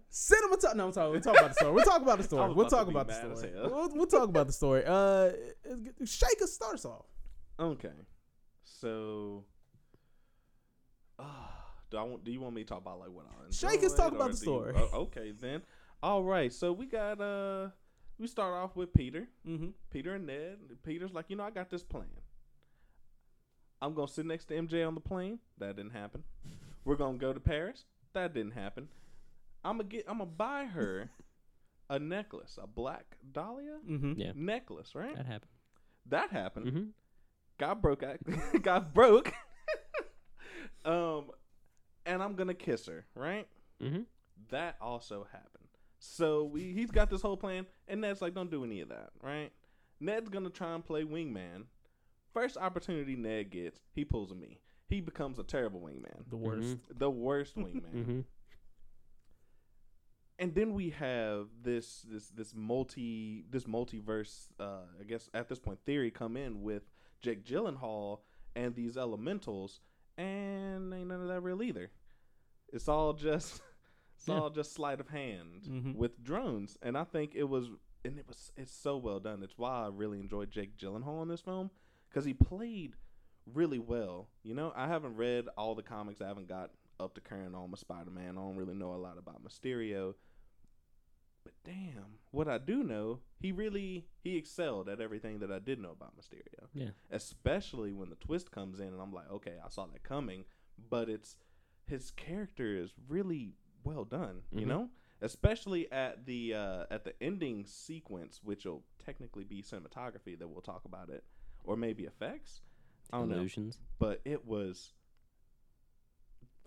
cinema. 0.09 0.57
No, 0.75 0.85
I'm 0.85 0.91
talking. 0.91 1.11
We'll 1.11 1.21
talk 1.21 1.37
about 1.37 1.49
the 1.49 1.53
story. 1.55 1.73
We'll 1.73 1.85
talk 1.85 2.01
about 2.01 2.17
the 2.17 2.23
story. 2.31 2.53
We'll 2.53 2.67
talk 2.69 2.87
about 2.87 3.07
the 3.07 3.13
story. 3.13 3.51
We'll, 3.55 3.89
we'll 3.93 4.05
talk 4.07 4.29
about 4.29 4.47
the 4.47 4.53
story. 4.53 4.83
Uh, 4.85 5.31
Shakis 6.03 6.47
start 6.47 6.83
off. 6.85 7.05
Okay, 7.59 7.91
so. 8.63 9.45
ah, 11.19 11.51
do 11.89 11.97
I 11.97 12.03
want? 12.03 12.23
Do 12.23 12.31
you 12.31 12.41
want 12.41 12.55
me 12.55 12.63
to 12.63 12.67
talk 12.69 12.79
about 12.81 12.99
like 12.99 13.09
what 13.11 13.25
I 13.27 13.49
Shakis, 13.49 13.83
enjoyed, 13.83 13.97
talk 13.97 14.11
about 14.13 14.31
the 14.31 14.37
do 14.37 14.51
you- 14.51 14.51
story. 14.51 14.73
oh, 14.75 14.99
okay, 15.01 15.31
then. 15.39 15.61
All 16.01 16.23
right, 16.23 16.51
so 16.51 16.71
we 16.73 16.85
got 16.85 17.21
uh, 17.21 17.69
we 18.17 18.27
start 18.27 18.53
off 18.53 18.75
with 18.75 18.93
Peter, 18.93 19.27
Mm-hmm. 19.47 19.67
Peter 19.89 20.15
and 20.15 20.25
Ned. 20.27 20.57
Peter's 20.83 21.13
like, 21.13 21.25
you 21.29 21.35
know, 21.35 21.43
I 21.43 21.51
got 21.51 21.69
this 21.69 21.83
plan. 21.83 22.05
I'm 23.83 23.93
gonna 23.93 24.07
sit 24.07 24.25
next 24.25 24.45
to 24.45 24.53
MJ 24.55 24.87
on 24.87 24.95
the 24.95 25.01
plane. 25.01 25.39
That 25.57 25.75
didn't 25.75 25.91
happen. 25.91 26.23
We're 26.85 26.95
gonna 26.95 27.17
go 27.17 27.33
to 27.33 27.39
Paris. 27.39 27.83
That 28.13 28.33
didn't 28.33 28.53
happen. 28.53 28.87
I'm 29.63 29.77
gonna 29.77 29.89
get. 29.89 30.05
I'm 30.07 30.19
gonna 30.19 30.29
buy 30.29 30.65
her 30.65 31.09
a 31.89 31.99
necklace, 31.99 32.57
a 32.61 32.65
black 32.65 33.17
dahlia 33.33 33.77
Mm-hmm. 33.87 34.13
Yeah, 34.15 34.31
necklace, 34.35 34.95
right? 34.95 35.15
that 35.15 35.25
happened. 35.25 35.51
That 36.07 36.31
happened. 36.31 36.69
hmm 36.69 36.83
got 37.59 37.81
broke 37.81 38.01
out 38.01 38.17
got 38.63 38.93
broke 38.95 39.31
um 40.85 41.25
and 42.05 42.21
i'm 42.21 42.33
gonna 42.33 42.53
kiss 42.53 42.87
her 42.87 43.05
right 43.15 43.47
hmm 43.79 44.01
that 44.49 44.75
also 44.81 45.27
happened 45.31 45.67
so 45.99 46.43
we 46.45 46.73
he's 46.73 46.89
got 46.89 47.11
this 47.11 47.21
whole 47.21 47.37
plan 47.37 47.65
and 47.87 48.01
ned's 48.01 48.23
like 48.23 48.33
don't 48.33 48.49
do 48.49 48.63
any 48.63 48.81
of 48.81 48.89
that 48.89 49.11
right 49.21 49.51
ned's 49.99 50.29
gonna 50.29 50.49
try 50.49 50.73
and 50.73 50.83
play 50.83 51.03
wingman 51.03 51.65
first 52.33 52.57
opportunity 52.57 53.15
ned 53.15 53.49
gets 53.51 53.79
he 53.93 54.03
pulls 54.03 54.31
a 54.31 54.35
me 54.35 54.59
he 54.87 54.99
becomes 55.01 55.39
a 55.39 55.43
terrible 55.43 55.79
wingman 55.81 56.29
The 56.29 56.37
worst. 56.37 56.67
Mhm. 56.77 56.79
the 56.99 57.09
worst 57.09 57.55
wingman 57.55 58.05
hmm 58.05 58.19
and 60.39 60.55
then 60.55 60.73
we 60.73 60.89
have 60.91 61.47
this 61.61 62.01
this 62.09 62.29
this 62.29 62.53
multi 62.55 63.45
this 63.49 63.65
multiverse 63.65 64.47
uh 64.59 64.81
i 64.99 65.03
guess 65.03 65.29
at 65.33 65.47
this 65.47 65.59
point 65.59 65.79
theory 65.85 66.09
come 66.11 66.35
in 66.35 66.61
with 66.61 66.83
jake 67.21 67.45
gyllenhaal 67.45 68.19
and 68.55 68.75
these 68.75 68.97
elementals 68.97 69.79
and 70.17 70.93
ain't 70.93 71.07
none 71.07 71.21
of 71.21 71.27
that 71.27 71.41
real 71.41 71.61
either 71.61 71.91
it's 72.71 72.87
all 72.87 73.13
just 73.13 73.61
it's 74.17 74.27
Yeah. 74.27 74.39
all 74.39 74.49
just 74.49 74.73
sleight 74.73 74.99
of 74.99 75.09
hand 75.09 75.63
Mhm. 75.69 75.95
with 75.95 76.21
drones 76.23 76.77
and 76.81 76.97
i 76.97 77.03
think 77.03 77.33
it 77.35 77.43
was 77.45 77.69
and 78.03 78.17
it 78.19 78.27
was 78.27 78.51
it's 78.57 78.73
so 78.73 78.97
well 78.97 79.19
done 79.19 79.43
it's 79.43 79.57
why 79.57 79.85
i 79.85 79.87
really 79.87 80.19
enjoyed 80.19 80.49
jake 80.51 80.77
gyllenhaal 80.77 81.21
in 81.21 81.27
this 81.27 81.41
film 81.41 81.69
because 82.13 82.25
he 82.25 82.33
played 82.33 82.95
really 83.53 83.79
well 83.79 84.29
you 84.43 84.53
know 84.53 84.71
i 84.75 84.87
haven't 84.87 85.15
read 85.17 85.47
all 85.57 85.75
the 85.75 85.81
comics 85.83 86.21
i 86.21 86.27
haven't 86.27 86.47
got 86.47 86.69
up 86.99 87.13
to 87.15 87.19
current 87.21 87.55
on 87.55 87.69
my 87.71 87.75
spider-man 87.75 88.37
i 88.37 88.41
don't 88.41 88.55
really 88.55 88.75
know 88.75 88.93
a 88.93 88.95
lot 88.95 89.17
about 89.17 89.43
mysterio 89.43 90.13
but 91.43 91.51
damn, 91.65 92.19
what 92.31 92.47
I 92.47 92.57
do 92.57 92.83
know, 92.85 93.19
he 93.41 93.51
really 93.51 94.05
he 94.23 94.37
excelled 94.37 94.87
at 94.87 95.01
everything 95.01 95.39
that 95.39 95.51
I 95.51 95.59
did 95.59 95.77
know 95.77 95.91
about 95.91 96.13
Mysterio. 96.15 96.67
Yeah. 96.73 96.91
Especially 97.11 97.91
when 97.91 98.09
the 98.09 98.15
twist 98.15 98.49
comes 98.49 98.79
in 98.79 98.87
and 98.87 99.01
I'm 99.01 99.11
like, 99.11 99.29
okay, 99.29 99.55
I 99.61 99.67
saw 99.67 99.85
that 99.87 100.03
coming, 100.03 100.45
but 100.89 101.09
it's 101.09 101.35
his 101.85 102.11
character 102.11 102.77
is 102.77 102.93
really 103.09 103.55
well 103.83 104.05
done, 104.05 104.43
you 104.53 104.61
Mhm. 104.65 104.67
know? 104.69 104.89
Especially 105.19 105.91
at 105.91 106.25
the 106.25 106.53
uh 106.53 106.85
at 106.89 107.03
the 107.03 107.21
ending 107.21 107.65
sequence, 107.65 108.39
which 108.41 108.63
will 108.63 108.85
technically 108.97 109.43
be 109.43 109.61
cinematography 109.61 110.39
that 110.39 110.47
we'll 110.47 110.61
talk 110.61 110.85
about 110.85 111.09
it 111.09 111.25
or 111.63 111.75
maybe 111.75 112.03
effects. 112.05 112.61
I 113.11 113.17
don't 113.19 113.29
know, 113.29 113.35
Illusions. 113.37 113.77
but 113.99 114.21
it 114.25 114.45
was 114.45 114.91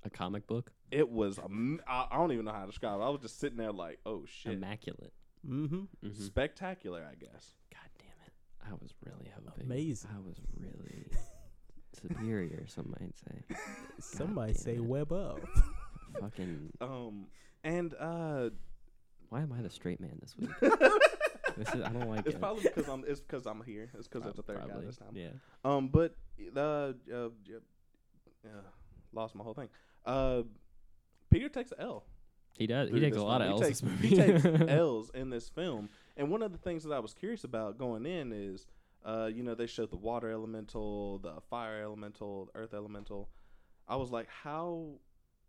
A 0.05 0.11
comic 0.11 0.47
book. 0.47 0.71
it 0.91 1.09
was 1.09 1.39
am- 1.39 1.81
I, 1.89 2.07
I 2.11 2.17
don't 2.17 2.33
even 2.33 2.45
know 2.45 2.53
how 2.53 2.61
to 2.61 2.67
describe 2.67 3.01
it. 3.01 3.03
I 3.03 3.09
was 3.09 3.21
just 3.23 3.41
sitting 3.41 3.59
there 3.59 3.73
like, 3.73 3.99
oh 4.07 4.25
shit. 4.27 4.53
Immaculate. 4.53 5.13
Mm-hmm. 5.49 5.77
hmm 6.07 6.13
Spectacular, 6.13 7.05
I 7.11 7.15
guess. 7.17 7.55
God 7.73 7.89
damn 7.99 8.09
it! 8.27 8.33
I 8.69 8.73
was 8.81 8.93
really 9.05 9.31
hoping. 9.35 9.65
Amazing. 9.65 10.11
I 10.17 10.21
was 10.21 10.37
really 10.59 11.07
superior. 12.01 12.65
Some 12.69 12.95
might 13.01 13.15
say. 13.17 13.57
Somebody 14.01 14.53
damn 14.53 14.63
say 14.63 14.75
it. 14.77 14.85
web 14.85 15.13
up. 15.13 15.41
Fucking. 16.21 16.71
Um, 16.81 17.27
and 17.65 17.95
uh, 17.99 18.51
Why 19.29 19.41
am 19.43 19.53
I 19.53 19.63
the 19.63 19.71
straight 19.71 20.01
man 20.01 20.19
this 20.21 20.35
week? 20.37 20.51
this 21.57 21.69
is, 21.75 21.83
I 21.83 21.89
don't 21.91 22.09
like 22.09 22.27
it's 22.27 22.35
it. 22.35 22.41
probably 22.41 22.63
because 22.63 22.89
I'm 22.89 23.05
it's 23.07 23.21
because 23.21 23.47
I'm 23.47 23.63
here. 23.63 23.91
It's 23.99 24.07
because 24.09 24.23
there's 24.25 24.37
the 24.37 24.43
third 24.43 24.59
Probably, 24.59 24.81
guy 24.83 24.87
this 24.87 24.97
time. 24.97 25.09
Yeah. 25.15 25.29
Um, 25.65 25.89
but 25.89 26.15
uh, 26.57 26.61
uh, 26.61 26.93
uh, 27.13 27.29
uh 28.45 28.49
lost 29.13 29.35
my 29.35 29.45
whole 29.45 29.55
thing. 29.55 29.69
Uh, 30.05 30.43
Peter 31.31 31.49
takes 31.49 31.73
a 31.73 31.81
L. 31.81 32.05
He 32.59 32.67
does. 32.67 32.91
He 32.91 33.01
takes 33.01 33.17
a 33.17 33.23
lot 33.23 33.43
of 33.43 33.49
film. 33.49 33.63
L's 33.63 33.63
He 33.63 33.67
takes, 33.67 33.81
this 33.81 33.91
movie. 33.91 34.09
he 34.09 34.17
takes 34.17 34.45
L's 34.71 35.11
in 35.15 35.31
this 35.31 35.49
film, 35.49 35.89
and 36.17 36.31
one 36.31 36.43
of 36.43 36.53
the 36.53 36.59
things 36.59 36.85
that 36.85 36.93
I 36.93 36.99
was 37.01 37.13
curious 37.13 37.45
about 37.45 37.77
going 37.79 38.07
in 38.07 38.33
is, 38.33 38.67
uh, 39.05 39.29
you 39.33 39.43
know, 39.43 39.55
they 39.55 39.67
showed 39.67 39.91
the 39.91 39.97
water 39.97 40.31
elemental, 40.31 41.19
the 41.19 41.35
fire 41.51 41.83
elemental, 41.83 42.47
the 42.53 42.61
earth 42.61 42.73
elemental. 42.73 43.29
I 43.89 43.97
was 43.97 44.11
like, 44.11 44.27
how, 44.43 44.93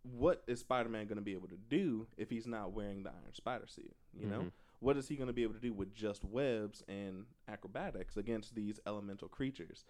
what 0.04 0.44
is 0.48 0.60
Spider-Man 0.60 1.08
going 1.08 1.18
to 1.18 1.24
be 1.24 1.34
able 1.34 1.48
to 1.48 1.58
do 1.70 2.08
if 2.18 2.30
he's 2.30 2.46
not 2.46 2.74
wearing 2.74 3.04
the 3.04 3.10
Iron 3.10 3.34
Spider 3.34 3.68
suit? 3.68 3.96
You 4.14 4.28
know, 4.28 4.40
Mhm. 4.40 4.52
What 4.80 4.98
is 4.98 5.08
he 5.08 5.16
going 5.16 5.28
to 5.28 5.34
be 5.34 5.44
able 5.44 5.54
to 5.56 5.60
do 5.60 5.74
with 5.74 5.94
just 5.94 6.24
webs 6.24 6.84
and 6.88 7.26
acrobatics 7.48 8.18
against 8.18 8.54
these 8.56 8.80
elemental 8.86 9.28
creatures? 9.28 9.86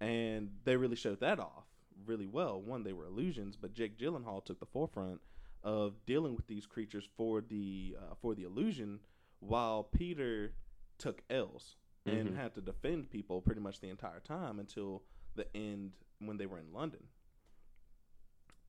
And 0.00 0.50
they 0.64 0.76
really 0.76 0.96
showed 0.96 1.20
that 1.20 1.40
off 1.40 1.64
really 2.06 2.26
well. 2.26 2.60
One, 2.60 2.84
they 2.84 2.92
were 2.92 3.06
illusions, 3.06 3.56
but 3.56 3.72
Jake 3.72 3.98
Gyllenhaal 3.98 4.44
took 4.44 4.60
the 4.60 4.66
forefront 4.66 5.20
of 5.64 6.04
dealing 6.06 6.36
with 6.36 6.46
these 6.46 6.66
creatures 6.66 7.08
for 7.16 7.40
the 7.40 7.96
uh, 7.98 8.14
for 8.20 8.34
the 8.36 8.44
illusion, 8.44 9.00
while 9.40 9.82
Peter 9.82 10.54
took 10.98 11.22
L's 11.30 11.76
and 12.06 12.28
Mhm. 12.30 12.36
had 12.36 12.54
to 12.54 12.60
defend 12.60 13.10
people 13.10 13.42
pretty 13.42 13.60
much 13.60 13.80
the 13.80 13.88
entire 13.88 14.20
time 14.20 14.60
until 14.60 15.02
the 15.34 15.46
end 15.56 15.92
when 16.20 16.36
they 16.36 16.46
were 16.46 16.58
in 16.58 16.72
London. 16.72 17.08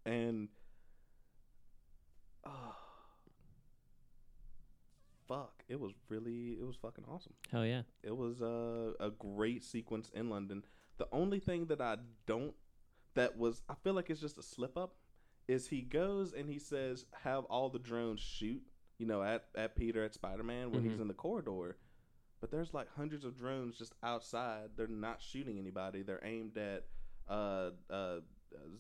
And 0.06 0.50
uh, 2.44 2.74
fuck, 5.30 5.64
it 5.70 5.80
was 5.80 5.94
really 6.10 6.58
it 6.60 6.66
was 6.68 6.76
fucking 6.76 7.06
awesome. 7.08 7.34
Hell 7.52 7.66
yeah. 7.66 7.84
It 8.04 8.18
was 8.18 8.42
uh, 8.42 8.92
a 9.00 9.12
great 9.12 9.64
sequence 9.64 10.10
in 10.14 10.30
London. 10.30 10.66
The 10.98 11.08
only 11.14 11.40
thing 11.40 11.68
that 11.68 11.80
I 11.80 11.96
don't 12.26 12.54
that 13.14 13.38
was 13.38 13.62
I 13.70 13.76
feel 13.84 13.94
like 13.94 14.10
it's 14.10 14.20
just 14.20 14.38
a 14.38 14.44
slip 14.44 14.78
up 14.78 14.96
is 15.48 15.68
he 15.70 15.82
goes 15.82 16.34
and 16.34 16.50
he 16.50 16.60
says 16.60 17.06
have 17.24 17.46
all 17.46 17.70
the 17.70 17.80
drones 17.80 18.20
shoot, 18.20 18.62
you 18.98 19.06
know, 19.08 19.24
at 19.24 19.46
at 19.56 19.76
Peter 19.76 20.04
at 20.04 20.14
Spider-Man 20.14 20.72
when 20.72 20.84
he's 20.84 20.98
Mhm. 20.98 21.02
in 21.04 21.08
the 21.08 21.14
corridor. 21.14 21.78
But 22.42 22.52
there's 22.52 22.74
like 22.74 22.88
hundreds 22.96 23.26
of 23.26 23.38
drones 23.38 23.78
just 23.78 23.94
outside. 24.04 24.70
They're 24.76 24.88
not 24.88 25.22
shooting 25.22 25.58
anybody. 25.60 26.02
They're 26.04 26.24
aimed 26.24 26.58
at 26.58 26.86
uh 27.30 27.72
uh 27.90 28.20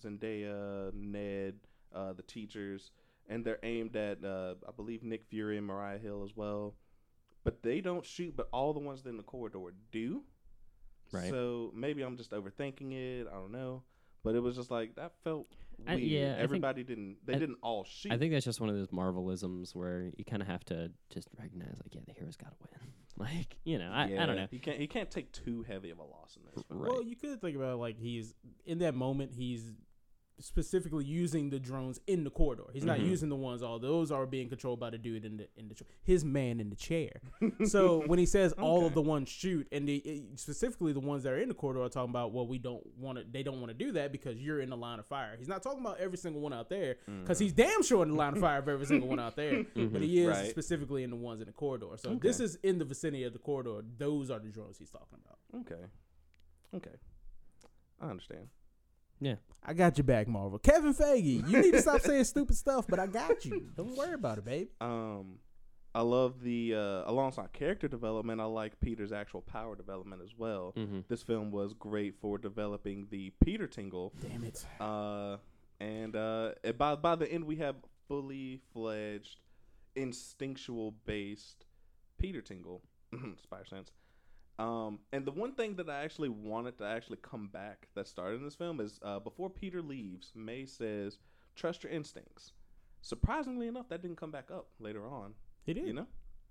Zendaya, 0.03 0.93
Ned, 0.93 1.55
uh 1.93 2.13
the 2.13 2.23
teachers, 2.23 2.91
and 3.29 3.45
they're 3.45 3.59
aimed 3.63 3.95
at 3.95 4.23
uh 4.25 4.55
I 4.67 4.71
believe 4.75 5.03
Nick 5.03 5.23
Fury 5.29 5.57
and 5.57 5.65
Mariah 5.65 5.99
Hill 5.99 6.23
as 6.23 6.35
well. 6.35 6.75
But 7.45 7.63
they 7.63 7.79
don't 7.79 8.05
shoot, 8.05 8.35
but 8.35 8.49
all 8.51 8.73
the 8.73 8.79
ones 8.81 9.05
in 9.05 9.15
the 9.15 9.23
corridor 9.23 9.59
do. 9.91 10.23
Right. 11.11 11.29
So 11.29 11.71
maybe 11.73 12.01
I'm 12.03 12.17
just 12.17 12.31
overthinking 12.31 12.91
it. 12.91 13.27
I 13.27 13.35
don't 13.35 13.51
know. 13.51 13.83
But 14.23 14.35
it 14.35 14.41
was 14.41 14.55
just 14.57 14.69
like 14.69 14.95
that 14.95 15.13
felt 15.23 15.47
I- 15.87 15.95
weird. 15.95 16.07
yeah, 16.09 16.23
I 16.23 16.29
think- 16.33 16.43
Everybody 16.43 16.83
didn't. 16.83 17.17
They 17.25 17.35
I- 17.35 17.39
didn't 17.39 17.57
all 17.63 17.85
shoot. 17.85 18.11
I 18.11 18.17
think 18.17 18.33
that's 18.33 18.43
just 18.45 18.59
one 18.59 18.69
of 18.69 18.75
those 18.75 18.89
Marvelisms 18.89 19.73
where 19.73 20.11
you 20.17 20.25
kind 20.25 20.41
of 20.41 20.47
have 20.49 20.65
to 20.65 20.91
just 21.09 21.29
recognize, 21.37 21.77
like, 21.81 21.95
yeah, 21.95 22.01
the 22.05 22.11
hero's 22.13 22.35
got 22.35 22.51
to 22.51 22.57
win. 22.59 22.91
Like, 23.17 23.57
you 23.65 23.77
know, 23.79 23.91
I, 23.91 24.03
I 24.03 24.07
don't 24.07 24.17
Yeah, 24.17 24.25
know. 24.35 24.47
He 24.49 24.59
can't. 24.59 24.77
He 24.79 24.87
can't 24.87 25.11
take 25.11 25.29
too 25.33 25.63
heavy 25.63 25.89
of 25.89 25.99
a 25.99 26.03
loss 26.03 26.37
in 26.37 26.43
this. 26.45 26.63
film. 26.69 26.79
Right. 26.81 26.89
Well, 26.93 27.03
you 27.03 27.17
could 27.17 27.41
think 27.41 27.57
about 27.57 27.77
like 27.77 27.97
he's 27.97 28.33
in 28.65 28.77
that 28.79 28.95
moment. 28.95 29.33
He's 29.33 29.73
specifically 30.39 31.05
using 31.05 31.49
the 31.49 31.59
drones 31.59 31.99
in 32.07 32.23
the 32.23 32.29
corridor. 32.29 32.65
He's 32.73 32.85
not 32.85 32.99
Mhm. 32.99 33.07
using 33.07 33.29
the 33.29 33.35
ones. 33.35 33.61
All 33.61 33.79
those 33.79 34.11
are 34.11 34.25
being 34.25 34.49
controlled 34.49 34.79
by 34.79 34.89
the 34.89 34.97
dude 34.97 35.25
in 35.25 35.37
the 35.37 35.47
in 35.55 35.67
the 35.67 35.75
his 36.03 36.23
man 36.23 36.59
in 36.59 36.69
the 36.69 36.75
chair. 36.75 37.21
so 37.65 38.05
when 38.07 38.19
he 38.19 38.25
says 38.25 38.53
all 38.53 38.85
of 38.85 38.93
the 38.93 39.01
ones 39.01 39.29
shoot, 39.29 39.67
and 39.71 39.87
the, 39.87 40.01
eh, 40.05 40.19
specifically 40.35 40.93
the 40.93 40.99
ones 40.99 41.23
that 41.23 41.33
are 41.33 41.37
in 41.39 41.49
the 41.49 41.55
corridor 41.55 41.83
are 41.83 41.89
talking 41.89 42.09
about, 42.09 42.31
well, 42.33 42.47
we 42.47 42.57
don't 42.57 42.85
want 42.97 43.17
to. 43.17 43.25
They 43.29 43.43
don't 43.43 43.59
want 43.59 43.69
to 43.69 43.73
do 43.73 43.91
that 43.93 44.11
because 44.11 44.41
you're 44.41 44.59
in 44.61 44.69
the 44.69 44.77
line 44.77 44.99
of 44.99 45.05
fire. 45.05 45.35
He's 45.37 45.47
not 45.47 45.61
talking 45.61 45.81
about 45.81 45.99
every 45.99 46.17
single 46.17 46.41
one 46.41 46.53
out 46.53 46.69
there 46.69 46.97
because 47.21 47.39
he's 47.39 47.53
mm-hmm. 47.53 47.61
damn 47.61 47.83
sure 47.83 48.03
in 48.03 48.09
the 48.09 48.15
line 48.15 48.33
of 48.33 48.39
fire 48.39 48.59
of 48.59 48.69
every 48.69 48.85
single 48.85 49.09
one 49.09 49.19
out 49.19 49.35
there. 49.35 49.65
Mm-hmm. 49.79 49.93
But 49.93 50.01
he 50.01 50.21
is 50.21 50.27
Right. 50.29 50.49
specifically 50.49 51.03
in 51.03 51.09
the 51.09 51.15
ones 51.15 51.41
in 51.41 51.45
the 51.47 51.53
corridor. 51.53 51.87
So 51.97 52.15
this 52.15 52.39
is 52.39 52.55
in 52.63 52.79
the 52.79 52.85
vicinity 52.85 53.23
of 53.23 53.33
the 53.33 53.39
corridor. 53.39 53.81
Those 53.97 54.29
are 54.29 54.39
the 54.39 54.49
drones 54.49 54.77
he's 54.77 54.89
talking 54.89 55.19
about. 55.23 55.61
Okay. 55.61 55.85
Okay. 56.75 56.95
I 58.01 58.09
understand. 58.09 58.47
I 59.65 59.73
got 59.73 59.97
your 59.97 60.05
back, 60.05 60.27
Marvel. 60.27 60.57
Kevin 60.59 60.93
Feige, 60.93 61.47
you 61.49 61.61
need 61.61 61.71
to 61.73 61.81
stop 61.81 62.01
saying 62.09 62.23
stupid 62.23 62.55
stuff, 62.55 62.85
but 62.87 62.97
I 62.99 63.07
got 63.07 63.43
you. 63.45 63.69
Don't 63.75 63.95
worry 63.95 64.13
about 64.13 64.37
it, 64.37 64.45
babe. 64.45 64.69
Um, 64.79 65.39
I 65.93 66.01
love 66.01 66.41
the 66.41 66.75
uh, 66.75 67.03
alongside 67.11 67.51
character 67.51 67.87
development. 67.87 68.39
I 68.39 68.45
like 68.45 68.79
Peter's 68.79 69.11
actual 69.11 69.41
power 69.41 69.75
development 69.75 70.21
as 70.23 70.31
well. 70.37 70.73
Mhm. 70.77 71.03
This 71.09 71.23
film 71.23 71.51
was 71.51 71.73
great 71.73 72.15
for 72.21 72.37
developing 72.37 73.07
the 73.11 73.31
Peter 73.43 73.67
Tingle. 73.67 74.13
Damn 74.21 74.43
it. 74.45 74.65
Uh, 74.79 75.37
and 75.79 76.15
uh, 76.15 76.51
by 76.77 76.95
by 76.95 77.15
the 77.15 77.29
end, 77.31 77.43
we 77.43 77.57
have 77.57 77.75
fully 78.07 78.61
fledged, 78.73 79.41
instinctual 79.95 80.93
based 81.05 81.65
Peter 82.17 82.41
Tingle, 82.41 82.81
Spider 83.43 83.65
Sense. 83.65 83.91
Um, 84.59 84.99
and 85.13 85.25
the 85.25 85.31
one 85.31 85.53
thing 85.53 85.75
that 85.77 85.89
I 85.89 86.03
actually 86.03 86.29
wanted 86.29 86.77
to 86.79 86.83
actually 86.85 87.17
come 87.21 87.47
back 87.47 87.87
that 87.95 88.07
started 88.07 88.39
in 88.39 88.43
this 88.43 88.55
film 88.55 88.79
is 88.81 88.99
uh, 89.01 89.19
before 89.19 89.49
Peter 89.49 89.81
leaves, 89.81 90.31
May 90.35 90.65
says, 90.65 91.17
"Trust 91.55 91.83
your 91.83 91.91
instincts." 91.93 92.51
Surprisingly 93.01 93.67
enough, 93.67 93.87
that 93.89 94.01
didn't 94.01 94.17
come 94.17 94.31
back 94.31 94.51
up 94.51 94.67
later 94.79 95.07
on. 95.07 95.33
He 95.65 95.73
did. 95.73 95.87
You 95.87 95.93
know, 95.93 96.07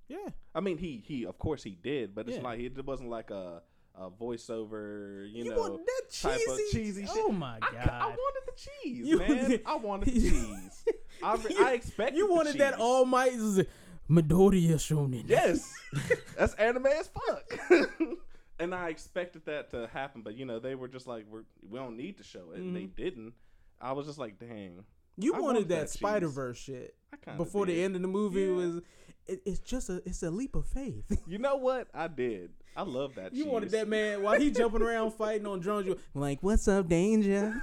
Yeah. 0.08 0.28
I 0.54 0.60
mean, 0.60 0.78
he 0.78 1.02
he 1.06 1.26
of 1.26 1.38
course 1.38 1.62
he 1.62 1.72
did, 1.72 2.14
but 2.14 2.28
it's 2.28 2.38
Yeah. 2.38 2.42
like 2.44 2.60
it 2.60 2.84
wasn't 2.84 3.10
like 3.10 3.30
a 3.30 3.62
a 3.94 4.10
voiceover, 4.10 5.28
you, 5.30 5.42
You, 5.44 5.50
know, 5.50 5.56
want 5.58 5.84
that 5.84 6.02
type 6.12 6.38
cheesy, 6.38 6.52
of 6.52 6.58
cheesy 6.70 7.02
shit. 7.06 7.16
Oh 7.16 7.32
my 7.32 7.56
I, 7.60 7.72
god. 7.72 7.88
I 7.88 8.06
wanted 8.06 8.42
the 8.46 8.52
cheese, 8.56 9.06
You 9.08 9.18
man. 9.18 9.60
I 9.66 9.76
wanted 9.76 10.14
the 10.14 10.20
cheese. 10.30 10.84
I, 11.22 11.34
re- 11.34 11.56
I 11.58 11.72
expected. 11.72 12.16
You 12.16 12.28
the 12.28 12.32
wanted 12.32 12.58
that 12.58 12.74
cheese. 12.74 12.80
almighty 12.80 13.66
Midoriya 14.10 14.74
Shonen. 14.76 15.24
Yes, 15.26 15.72
that's 16.38 16.54
anime 16.54 16.86
as 16.86 17.08
fuck. 17.08 17.58
and 18.58 18.74
I 18.74 18.88
expected 18.88 19.44
that 19.46 19.70
to 19.72 19.86
happen, 19.92 20.22
but 20.22 20.34
you 20.36 20.44
know 20.44 20.58
they 20.58 20.74
were 20.74 20.88
just 20.88 21.06
like, 21.06 21.24
we're, 21.30 21.44
we 21.68 21.78
don't 21.78 21.96
need 21.96 22.18
to 22.18 22.24
show 22.24 22.52
it, 22.54 22.58
and 22.60 22.74
they 22.74 22.84
didn't. 22.86 23.34
I 23.80 23.92
was 23.92 24.06
just 24.06 24.18
like, 24.18 24.38
dang. 24.38 24.84
You 25.20 25.34
I 25.34 25.40
wanted 25.40 25.44
wanted 25.54 25.68
that, 25.70 25.80
that. 25.80 25.90
Spider 25.90 26.28
Verse 26.28 26.58
shit 26.58 26.94
I 27.12 27.16
kinda 27.16 27.38
before 27.42 27.66
the 27.66 27.82
end 27.82 27.96
of 27.96 28.02
the 28.02 28.08
movie 28.08 28.42
Yeah. 28.42 28.50
was. 28.54 28.80
It, 29.26 29.42
it's 29.44 29.58
just 29.58 29.90
a 29.90 30.00
it's 30.06 30.22
a 30.22 30.30
leap 30.30 30.54
of 30.54 30.64
faith. 30.66 31.04
You 31.26 31.38
know 31.38 31.56
what? 31.56 31.88
I 31.92 32.08
did. 32.08 32.50
I 32.76 32.82
love 32.82 33.16
that. 33.16 33.34
you 33.34 33.44
cheese. 33.44 33.52
wanted 33.52 33.70
that 33.72 33.88
man 33.88 34.22
while 34.22 34.40
he 34.40 34.50
jumping 34.50 34.80
around 34.80 35.10
fighting 35.12 35.46
on 35.46 35.60
drones. 35.60 35.86
You 35.86 35.98
like, 36.14 36.38
what's 36.42 36.66
up, 36.68 36.88
danger? 36.88 37.60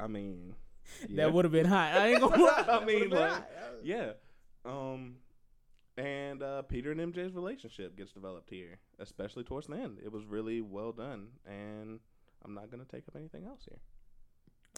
I 0.00 0.06
mean, 0.06 0.54
yeah. 1.08 1.16
That 1.24 1.32
would 1.32 1.44
have 1.44 1.52
been 1.52 1.66
hot. 1.66 1.92
I 1.94 2.12
ain't 2.12 2.20
gonna 2.20 2.42
lie. 2.42 2.64
I 2.68 2.84
mean, 2.84 3.10
like, 3.10 3.30
hot. 3.30 3.48
yeah. 3.82 4.12
Um, 4.64 5.16
and 5.96 6.42
uh, 6.42 6.62
Peter 6.62 6.90
and 6.90 7.00
MJ's 7.00 7.32
relationship 7.32 7.96
gets 7.96 8.12
developed 8.12 8.50
here, 8.50 8.78
especially 8.98 9.44
towards 9.44 9.66
the 9.66 9.76
end. 9.76 9.98
It 10.04 10.12
was 10.12 10.24
really 10.24 10.60
well 10.60 10.92
done, 10.92 11.28
and 11.46 12.00
I'm 12.44 12.54
not 12.54 12.70
gonna 12.70 12.84
take 12.84 13.06
up 13.08 13.16
anything 13.16 13.44
else 13.46 13.60
here. 13.68 13.78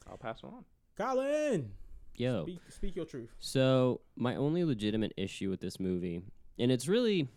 I'll 0.09 0.19
pass 0.19 0.39
it 0.43 0.47
on. 0.47 0.65
Collin, 0.97 1.73
Yo. 2.15 2.45
speak, 2.45 2.61
speak 2.69 2.97
your 2.97 3.05
truth. 3.05 3.31
So 3.39 4.01
my 4.17 4.37
only 4.37 4.65
legitimate 4.65 5.13
issue 5.17 5.51
with 5.51 5.61
this 5.61 5.81
movie, 5.81 6.23
and 6.59 6.71
it's 6.71 6.89
really 6.89 7.29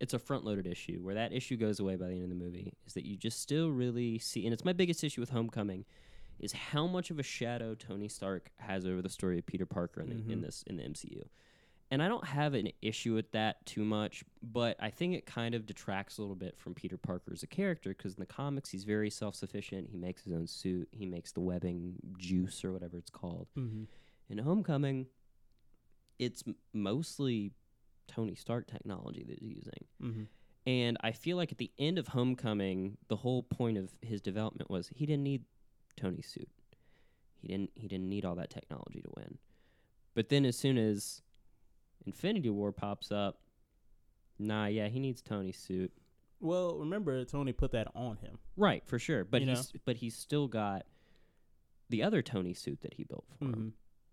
it's 0.00 0.14
a 0.14 0.18
front 0.18 0.44
loaded 0.44 0.66
issue 0.66 1.00
where 1.02 1.14
that 1.14 1.32
issue 1.32 1.56
goes 1.56 1.80
away 1.80 1.96
by 1.96 2.06
the 2.06 2.14
end 2.14 2.24
of 2.24 2.28
the 2.28 2.36
movie, 2.36 2.72
is 2.86 2.94
that 2.94 3.04
you 3.04 3.16
just 3.16 3.40
still 3.40 3.70
really 3.70 4.18
see 4.18 4.44
and 4.44 4.52
it's 4.52 4.64
my 4.64 4.72
biggest 4.72 5.02
issue 5.02 5.20
with 5.20 5.30
Homecoming, 5.30 5.84
is 6.38 6.52
how 6.52 6.86
much 6.86 7.10
of 7.10 7.18
a 7.18 7.22
shadow 7.22 7.74
Tony 7.74 8.08
Stark 8.08 8.50
has 8.58 8.86
over 8.86 9.02
the 9.02 9.08
story 9.08 9.38
of 9.38 9.46
Peter 9.46 9.66
Parker 9.66 10.00
in, 10.00 10.08
the, 10.08 10.32
in 10.32 10.40
this 10.40 10.64
in 10.66 10.76
the 10.76 10.82
MCU. 10.82 11.24
And 11.90 12.02
I 12.02 12.08
don't 12.08 12.26
have 12.26 12.52
an 12.52 12.70
issue 12.82 13.14
with 13.14 13.30
that 13.32 13.64
too 13.64 13.82
much, 13.82 14.22
but 14.42 14.76
I 14.78 14.90
think 14.90 15.14
it 15.14 15.24
kind 15.24 15.54
of 15.54 15.64
detracts 15.64 16.18
a 16.18 16.20
little 16.20 16.36
bit 16.36 16.58
from 16.58 16.74
Peter 16.74 16.98
Parker 16.98 17.32
as 17.32 17.42
a 17.42 17.46
character 17.46 17.90
because 17.90 18.14
in 18.14 18.20
the 18.20 18.26
comics 18.26 18.70
he's 18.70 18.84
very 18.84 19.08
self 19.08 19.34
sufficient. 19.34 19.88
He 19.90 19.96
makes 19.96 20.22
his 20.24 20.34
own 20.34 20.46
suit. 20.46 20.88
He 20.92 21.06
makes 21.06 21.32
the 21.32 21.40
webbing 21.40 21.94
juice 22.18 22.62
or 22.62 22.72
whatever 22.72 22.98
it's 22.98 23.10
called. 23.10 23.48
Mm-hmm. 23.58 23.84
In 24.30 24.38
Homecoming, 24.38 25.06
it's 26.18 26.44
m- 26.46 26.56
mostly 26.74 27.52
Tony 28.06 28.34
Stark 28.34 28.66
technology 28.66 29.24
that 29.26 29.38
he's 29.38 29.56
using. 29.56 29.84
Mm-hmm. 30.02 30.22
And 30.66 30.98
I 31.00 31.12
feel 31.12 31.38
like 31.38 31.52
at 31.52 31.58
the 31.58 31.70
end 31.78 31.98
of 31.98 32.08
Homecoming, 32.08 32.98
the 33.08 33.16
whole 33.16 33.42
point 33.42 33.78
of 33.78 33.90
his 34.02 34.20
development 34.20 34.68
was 34.68 34.90
he 34.94 35.06
didn't 35.06 35.22
need 35.22 35.44
Tony's 35.96 36.28
suit. 36.28 36.50
He 37.40 37.48
didn't 37.48 37.70
he 37.74 37.88
didn't 37.88 38.08
need 38.08 38.26
all 38.26 38.34
that 38.34 38.50
technology 38.50 39.00
to 39.00 39.08
win. 39.16 39.38
But 40.14 40.28
then 40.28 40.44
as 40.44 40.56
soon 40.56 40.76
as 40.76 41.22
Infinity 42.06 42.50
War 42.50 42.72
pops 42.72 43.12
up, 43.12 43.38
nah, 44.38 44.66
yeah, 44.66 44.88
he 44.88 44.98
needs 45.00 45.22
Tony's 45.22 45.58
suit. 45.58 45.92
Well, 46.40 46.78
remember 46.78 47.24
Tony 47.24 47.52
put 47.52 47.72
that 47.72 47.88
on 47.94 48.16
him. 48.16 48.38
Right, 48.56 48.82
for 48.86 48.98
sure. 48.98 49.24
But 49.24 49.42
You 49.42 49.48
he's 49.48 49.72
but 49.84 49.96
he's 49.96 50.14
still 50.14 50.46
got 50.46 50.86
the 51.88 52.02
other 52.02 52.22
Tony 52.22 52.54
suit 52.54 52.80
that 52.82 52.94
he 52.94 53.04
built 53.04 53.24
for 53.38 53.44
him. 53.44 53.52
Mm-hmm. 53.52 53.68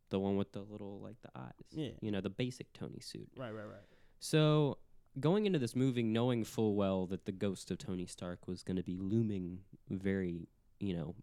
The 0.10 0.19
one 0.19 0.38
with 0.38 0.52
the 0.52 0.62
little 0.62 1.00
like 1.02 1.17
the 1.21 1.30
eyes. 1.36 1.52
Yeah. 1.71 1.89
You 2.02 2.12
know, 2.12 2.21
the 2.21 2.30
basic 2.30 2.71
Tony 2.74 3.00
suit. 3.00 3.28
Right, 3.38 3.52
right, 3.52 3.65
right. 3.65 3.84
So 4.19 4.78
going 5.19 5.45
into 5.45 5.60
this 5.60 5.76
movie 5.76 6.04
knowing 6.04 6.43
full 6.43 6.76
well 6.76 7.06
that 7.08 7.26
the 7.26 7.32
ghost 7.32 7.71
of 7.71 7.78
Tony 7.78 8.06
Stark 8.06 8.48
was 8.48 8.63
going 8.63 8.78
to 8.78 8.84
be 8.84 8.98
looming 8.98 9.60
very, 9.89 10.48
you 10.80 10.95
know, 10.95 11.15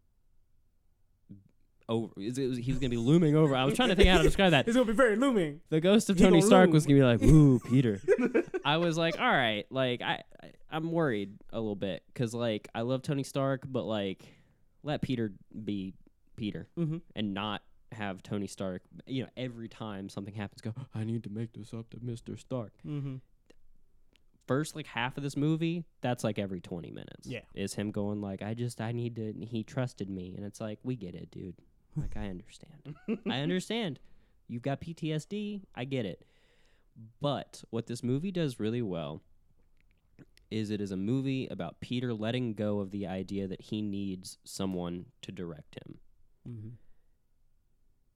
over 1.92 2.12
is 2.16 2.38
it- 2.38 2.58
he 2.58 2.72
was 2.72 2.78
going 2.80 2.90
to 2.90 2.96
be 2.96 3.02
looming 3.02 3.36
over. 3.36 3.54
I 3.54 3.64
was 3.64 3.74
trying 3.74 3.90
to 3.90 3.94
think 3.96 4.08
how 4.08 4.18
to 4.18 4.22
describe 4.24 4.50
that. 4.52 4.66
It's 4.68 4.76
gonna 4.76 4.86
be 4.86 4.92
very 4.92 5.16
looming. 5.16 5.60
The 5.70 5.80
ghost 5.80 6.10
of 6.10 6.16
He 6.16 6.24
Tony 6.24 6.38
gonna 6.40 6.46
Stark 6.46 6.70
was 6.70 6.86
going 6.86 6.96
to 6.96 7.02
be 7.02 7.06
like, 7.06 7.22
"Ooh, 7.22 7.58
Peter." 7.70 8.00
I 8.64 8.76
was 8.78 8.96
like, 8.98 9.18
"All 9.20 9.26
right, 9.30 9.64
like 9.70 10.02
I, 10.02 10.22
I 10.42 10.50
I'm 10.70 10.90
worried 10.90 11.34
a 11.52 11.58
little 11.60 11.76
bit 11.76 12.02
cuz 12.14 12.34
like 12.34 12.68
I 12.74 12.80
love 12.82 13.02
Tony 13.02 13.22
Stark, 13.24 13.64
but 13.66 13.84
like 13.84 14.22
let 14.82 15.02
Peter 15.02 15.32
be 15.64 15.94
Peter 16.36 16.68
Mm-hmm. 16.78 16.98
and 17.14 17.34
not 17.34 17.62
have 17.92 18.22
Tony 18.22 18.46
Stark, 18.46 18.82
you 19.06 19.22
know, 19.22 19.28
every 19.36 19.68
time 19.68 20.08
something 20.08 20.34
happens 20.34 20.60
go, 20.62 20.72
"I 20.94 21.04
need 21.04 21.24
to 21.24 21.30
make 21.30 21.52
this 21.52 21.74
up 21.74 21.90
to 21.90 21.98
Mr. 21.98 22.38
Stark." 22.38 22.72
Mm-hmm. 22.86 23.16
first 24.46 24.74
like 24.74 24.86
half 24.86 25.16
of 25.16 25.22
this 25.22 25.36
movie, 25.36 25.84
that's 26.00 26.24
like 26.24 26.38
every 26.38 26.60
20 26.60 26.90
minutes. 26.90 27.26
Yeah. 27.26 27.40
Is 27.54 27.74
him 27.74 27.90
going 27.90 28.20
like, 28.20 28.42
I 28.42 28.54
just, 28.54 28.80
I 28.80 28.92
need 28.92 29.16
to, 29.16 29.32
he 29.46 29.62
trusted 29.62 30.10
me. 30.10 30.34
And 30.36 30.44
it's 30.44 30.60
like, 30.60 30.78
we 30.82 30.96
get 30.96 31.14
it, 31.14 31.30
dude. 31.30 31.54
Like, 31.96 32.16
I 32.16 32.28
understand. 32.28 32.96
I 33.28 33.40
understand. 33.40 33.98
You've 34.48 34.62
got 34.62 34.80
PTSD. 34.80 35.62
I 35.74 35.84
get 35.84 36.06
it. 36.06 36.24
But 37.20 37.64
what 37.70 37.86
this 37.86 38.02
movie 38.02 38.30
does 38.30 38.60
really 38.60 38.82
well 38.82 39.22
is 40.50 40.70
it 40.70 40.80
is 40.80 40.90
a 40.90 40.96
movie 40.96 41.48
about 41.50 41.80
Peter 41.80 42.12
letting 42.12 42.52
go 42.52 42.80
of 42.80 42.90
the 42.90 43.06
idea 43.06 43.48
that 43.48 43.62
he 43.62 43.80
needs 43.80 44.38
someone 44.44 45.06
to 45.22 45.32
direct 45.32 45.76
him. 45.76 45.98
Mm-hmm. 46.46 46.68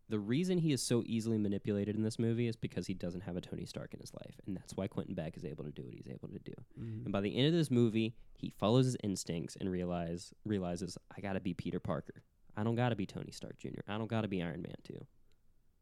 The 0.09 0.19
reason 0.21 0.59
he 0.59 0.73
is 0.73 0.83
so 0.83 1.03
easily 1.05 1.39
manipulated 1.39 1.97
in 1.97 2.03
this 2.03 2.19
movie 2.19 2.47
is 2.47 2.55
because 2.55 2.87
he 2.87 2.95
doesn't 2.95 3.23
have 3.23 3.37
a 3.37 3.41
Tony 3.41 3.65
Stark 3.65 3.93
in 3.93 3.99
his 3.99 4.13
life. 4.15 4.39
And 4.47 4.55
that's 4.57 4.77
why 4.77 4.87
Quentin 4.87 5.15
Beck 5.15 5.37
is 5.37 5.45
able 5.45 5.65
to 5.65 5.73
do 5.73 5.83
what 5.83 5.95
he's 5.95 6.07
able 6.07 6.29
to 6.29 6.39
do. 6.39 6.53
Mm-hmm. 6.79 7.05
And 7.07 7.13
by 7.13 7.21
the 7.21 7.37
end 7.37 7.49
of 7.49 7.55
this 7.55 7.71
movie, 7.71 8.15
he 8.35 8.51
follows 8.51 8.85
his 8.85 8.97
instincts 9.03 9.57
and 9.59 9.71
realize 9.71 10.33
realizes 10.45 10.97
I 11.17 11.21
gotta 11.21 11.41
be 11.41 11.55
Peter 11.55 11.81
Parker. 11.81 12.23
I 12.57 12.65
don't 12.65 12.75
gotta 12.75 12.97
be 12.97 13.07
Tony 13.07 13.31
Stark 13.33 13.59
Jr. 13.59 13.81
I 13.89 13.99
don't 13.99 14.09
gotta 14.09 14.29
be 14.29 14.43
Iron 14.43 14.63
Man 14.63 14.75
2. 14.85 14.95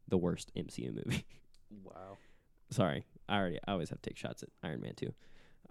The 0.09 0.17
worst 0.17 0.51
MCU 0.55 0.93
movie. 0.93 1.25
Wow. 1.83 2.17
Sorry. 2.69 3.05
I 3.27 3.37
already 3.37 3.59
I 3.67 3.71
always 3.71 3.89
have 3.89 4.01
to 4.01 4.09
take 4.09 4.17
shots 4.17 4.43
at 4.43 4.49
Iron 4.63 4.81
Man 4.81 4.93
2. 4.95 5.13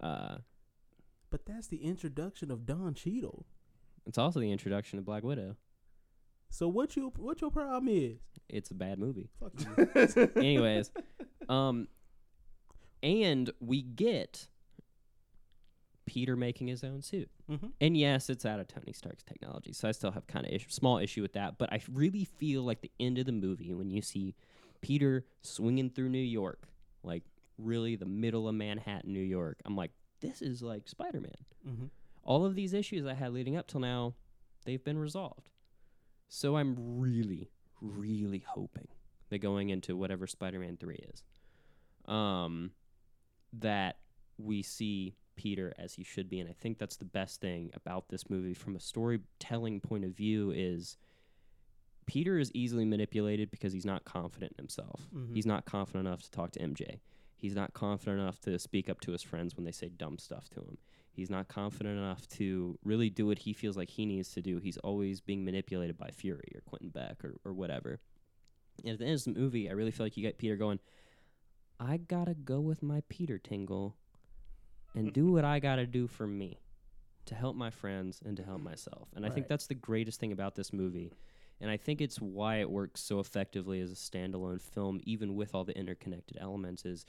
Uh, 0.01 0.37
But 1.29 1.45
that's 1.45 1.67
the 1.67 1.77
introduction 1.83 2.51
of 2.51 2.65
Don 2.65 2.93
Cheadle. 2.93 3.45
it's 4.05 4.17
also 4.17 4.39
the 4.39 4.51
introduction 4.51 4.99
of 4.99 5.05
Black 5.05 5.23
Widow. 5.23 5.55
So 6.49 6.67
what 6.67 6.95
you 6.95 7.11
what 7.17 7.41
your 7.41 7.51
problem 7.51 7.87
is? 7.89 8.19
It's 8.49 8.71
a 8.71 8.75
bad 8.75 8.99
movie. 8.99 9.29
Fuck 9.39 9.53
you. 10.15 10.29
Anyways, 10.35 10.91
um 11.49 11.87
and 13.03 13.51
we 13.59 13.81
get 13.81 14.47
Peter 16.05 16.35
making 16.35 16.67
his 16.67 16.83
own 16.83 17.01
suit. 17.01 17.29
Mhm. 17.49 17.71
And 17.81 17.97
yes, 17.97 18.29
it's 18.29 18.45
out 18.45 18.59
of 18.59 18.67
Tony 18.67 18.93
Stark's 18.93 19.23
technology, 19.23 19.73
so 19.73 19.87
I 19.87 19.91
still 19.91 20.11
have 20.11 20.27
kind 20.27 20.45
of 20.45 20.51
issue, 20.51 20.69
small 20.69 20.97
issue 20.99 21.21
with 21.21 21.33
that. 21.33 21.57
But 21.57 21.71
I 21.73 21.81
really 21.91 22.25
feel 22.25 22.63
like 22.63 22.81
the 22.81 22.91
end 22.99 23.17
of 23.17 23.25
the 23.25 23.31
movie 23.31 23.73
when 23.73 23.89
you 23.89 24.01
see 24.01 24.35
Peter 24.81 25.25
swinging 25.41 25.89
through 25.89 26.09
New 26.09 26.17
York, 26.19 26.67
like 27.03 27.23
really 27.57 27.95
the 27.95 28.05
middle 28.05 28.47
of 28.47 28.53
Manhattan, 28.55 29.13
New 29.13 29.19
York. 29.19 29.59
I'm 29.65 29.75
like, 29.75 29.91
this 30.19 30.41
is 30.41 30.61
like 30.61 30.87
Spider 30.87 31.21
Man. 31.21 31.45
Mhm. 31.67 31.89
All 32.23 32.45
of 32.45 32.55
these 32.55 32.73
issues 32.73 33.05
I 33.05 33.13
had 33.13 33.33
leading 33.33 33.55
up 33.55 33.67
till 33.67 33.79
now, 33.79 34.13
they've 34.65 34.83
been 34.83 34.97
resolved. 34.97 35.49
So 36.27 36.57
I'm 36.57 36.99
really, 36.99 37.49
really 37.81 38.39
hoping 38.39 38.87
that 39.29 39.39
going 39.39 39.69
into 39.69 39.95
whatever 39.95 40.27
Spider 40.27 40.59
Man 40.59 40.77
three 40.77 40.95
is, 41.13 41.23
um, 42.05 42.71
that 43.53 43.97
we 44.37 44.61
see 44.61 45.15
Peter 45.35 45.73
as 45.77 45.93
he 45.93 46.03
should 46.03 46.29
be, 46.29 46.39
and 46.39 46.49
I 46.49 46.53
think 46.53 46.77
that's 46.77 46.97
the 46.97 47.05
best 47.05 47.41
thing 47.41 47.71
about 47.73 48.09
this 48.09 48.29
movie 48.29 48.53
from 48.53 48.75
a 48.75 48.79
storytelling 48.79 49.79
point 49.81 50.03
of 50.05 50.11
view 50.11 50.51
is 50.51 50.97
Peter 52.05 52.37
is 52.37 52.51
easily 52.53 52.85
manipulated 52.85 53.49
because 53.51 53.73
he's 53.73 53.85
not 53.85 54.05
confident 54.05 54.53
in 54.57 54.63
himself. 54.63 55.07
Mhm. 55.13 55.33
He's 55.33 55.45
not 55.45 55.65
confident 55.65 56.07
enough 56.07 56.21
to 56.23 56.31
talk 56.31 56.51
to 56.51 56.61
MJ. 56.61 57.01
He's 57.35 57.55
not 57.55 57.73
confident 57.73 58.19
enough 58.21 58.39
to 58.41 58.57
speak 58.59 58.89
up 58.89 58.99
to 59.01 59.11
his 59.11 59.23
friends 59.23 59.55
when 59.55 59.65
they 59.65 59.71
say 59.71 59.89
dumb 59.89 60.17
stuff 60.19 60.49
to 60.51 60.61
him. 60.61 60.77
He's 61.11 61.29
not 61.29 61.47
confident 61.47 61.97
enough 61.97 62.27
to 62.29 62.77
really 62.83 63.09
do 63.09 63.25
what 63.25 63.39
he 63.39 63.53
feels 63.53 63.75
like 63.77 63.89
he 63.89 64.05
needs 64.05 64.31
to 64.33 64.41
do. 64.41 64.57
He's 64.59 64.77
always 64.77 65.21
being 65.21 65.43
manipulated 65.45 65.97
by 65.97 66.11
Fury 66.11 66.51
or 66.53 66.61
Quentin 66.61 66.89
Beck 66.89 67.23
or, 67.23 67.35
or 67.43 67.53
whatever. 67.53 67.99
And 68.83 68.93
at 68.93 68.99
the 68.99 69.05
end 69.05 69.15
of 69.15 69.23
the 69.23 69.39
movie, 69.39 69.69
I 69.69 69.73
really 69.73 69.91
feel 69.91 70.05
like 70.05 70.17
you 70.17 70.23
get 70.23 70.37
Peter 70.37 70.57
going, 70.57 70.79
I 71.79 71.97
gotta 71.97 72.33
go 72.33 72.59
with 72.59 72.83
my 72.83 73.01
Peter 73.09 73.37
tingle 73.37 73.95
and 74.95 75.13
do 75.13 75.31
what 75.31 75.45
I 75.45 75.59
gotta 75.59 75.85
do 75.85 76.07
for 76.07 76.25
me 76.27 76.59
to 77.25 77.35
help 77.35 77.55
my 77.55 77.69
friends 77.71 78.21
and 78.23 78.37
to 78.37 78.43
help 78.43 78.61
myself. 78.61 79.09
And 79.15 79.25
I 79.25 79.29
think 79.29 79.47
that's 79.47 79.67
the 79.67 79.73
greatest 79.75 80.19
thing 80.19 80.31
about 80.31 80.55
this 80.55 80.71
movie. 80.71 81.11
And 81.61 81.71
I 81.71 81.77
think 81.77 82.01
it's 82.01 82.17
why 82.21 82.57
it 82.57 82.69
works 82.69 83.01
so 83.01 83.19
effectively 83.19 83.79
as 83.81 83.91
a 83.91 83.95
standalone 83.95 84.61
film, 84.61 84.99
even 85.05 85.35
with 85.35 85.55
all 85.55 85.63
the 85.63 85.75
interconnected 85.77 86.37
elements, 86.39 86.85
is 86.85 87.05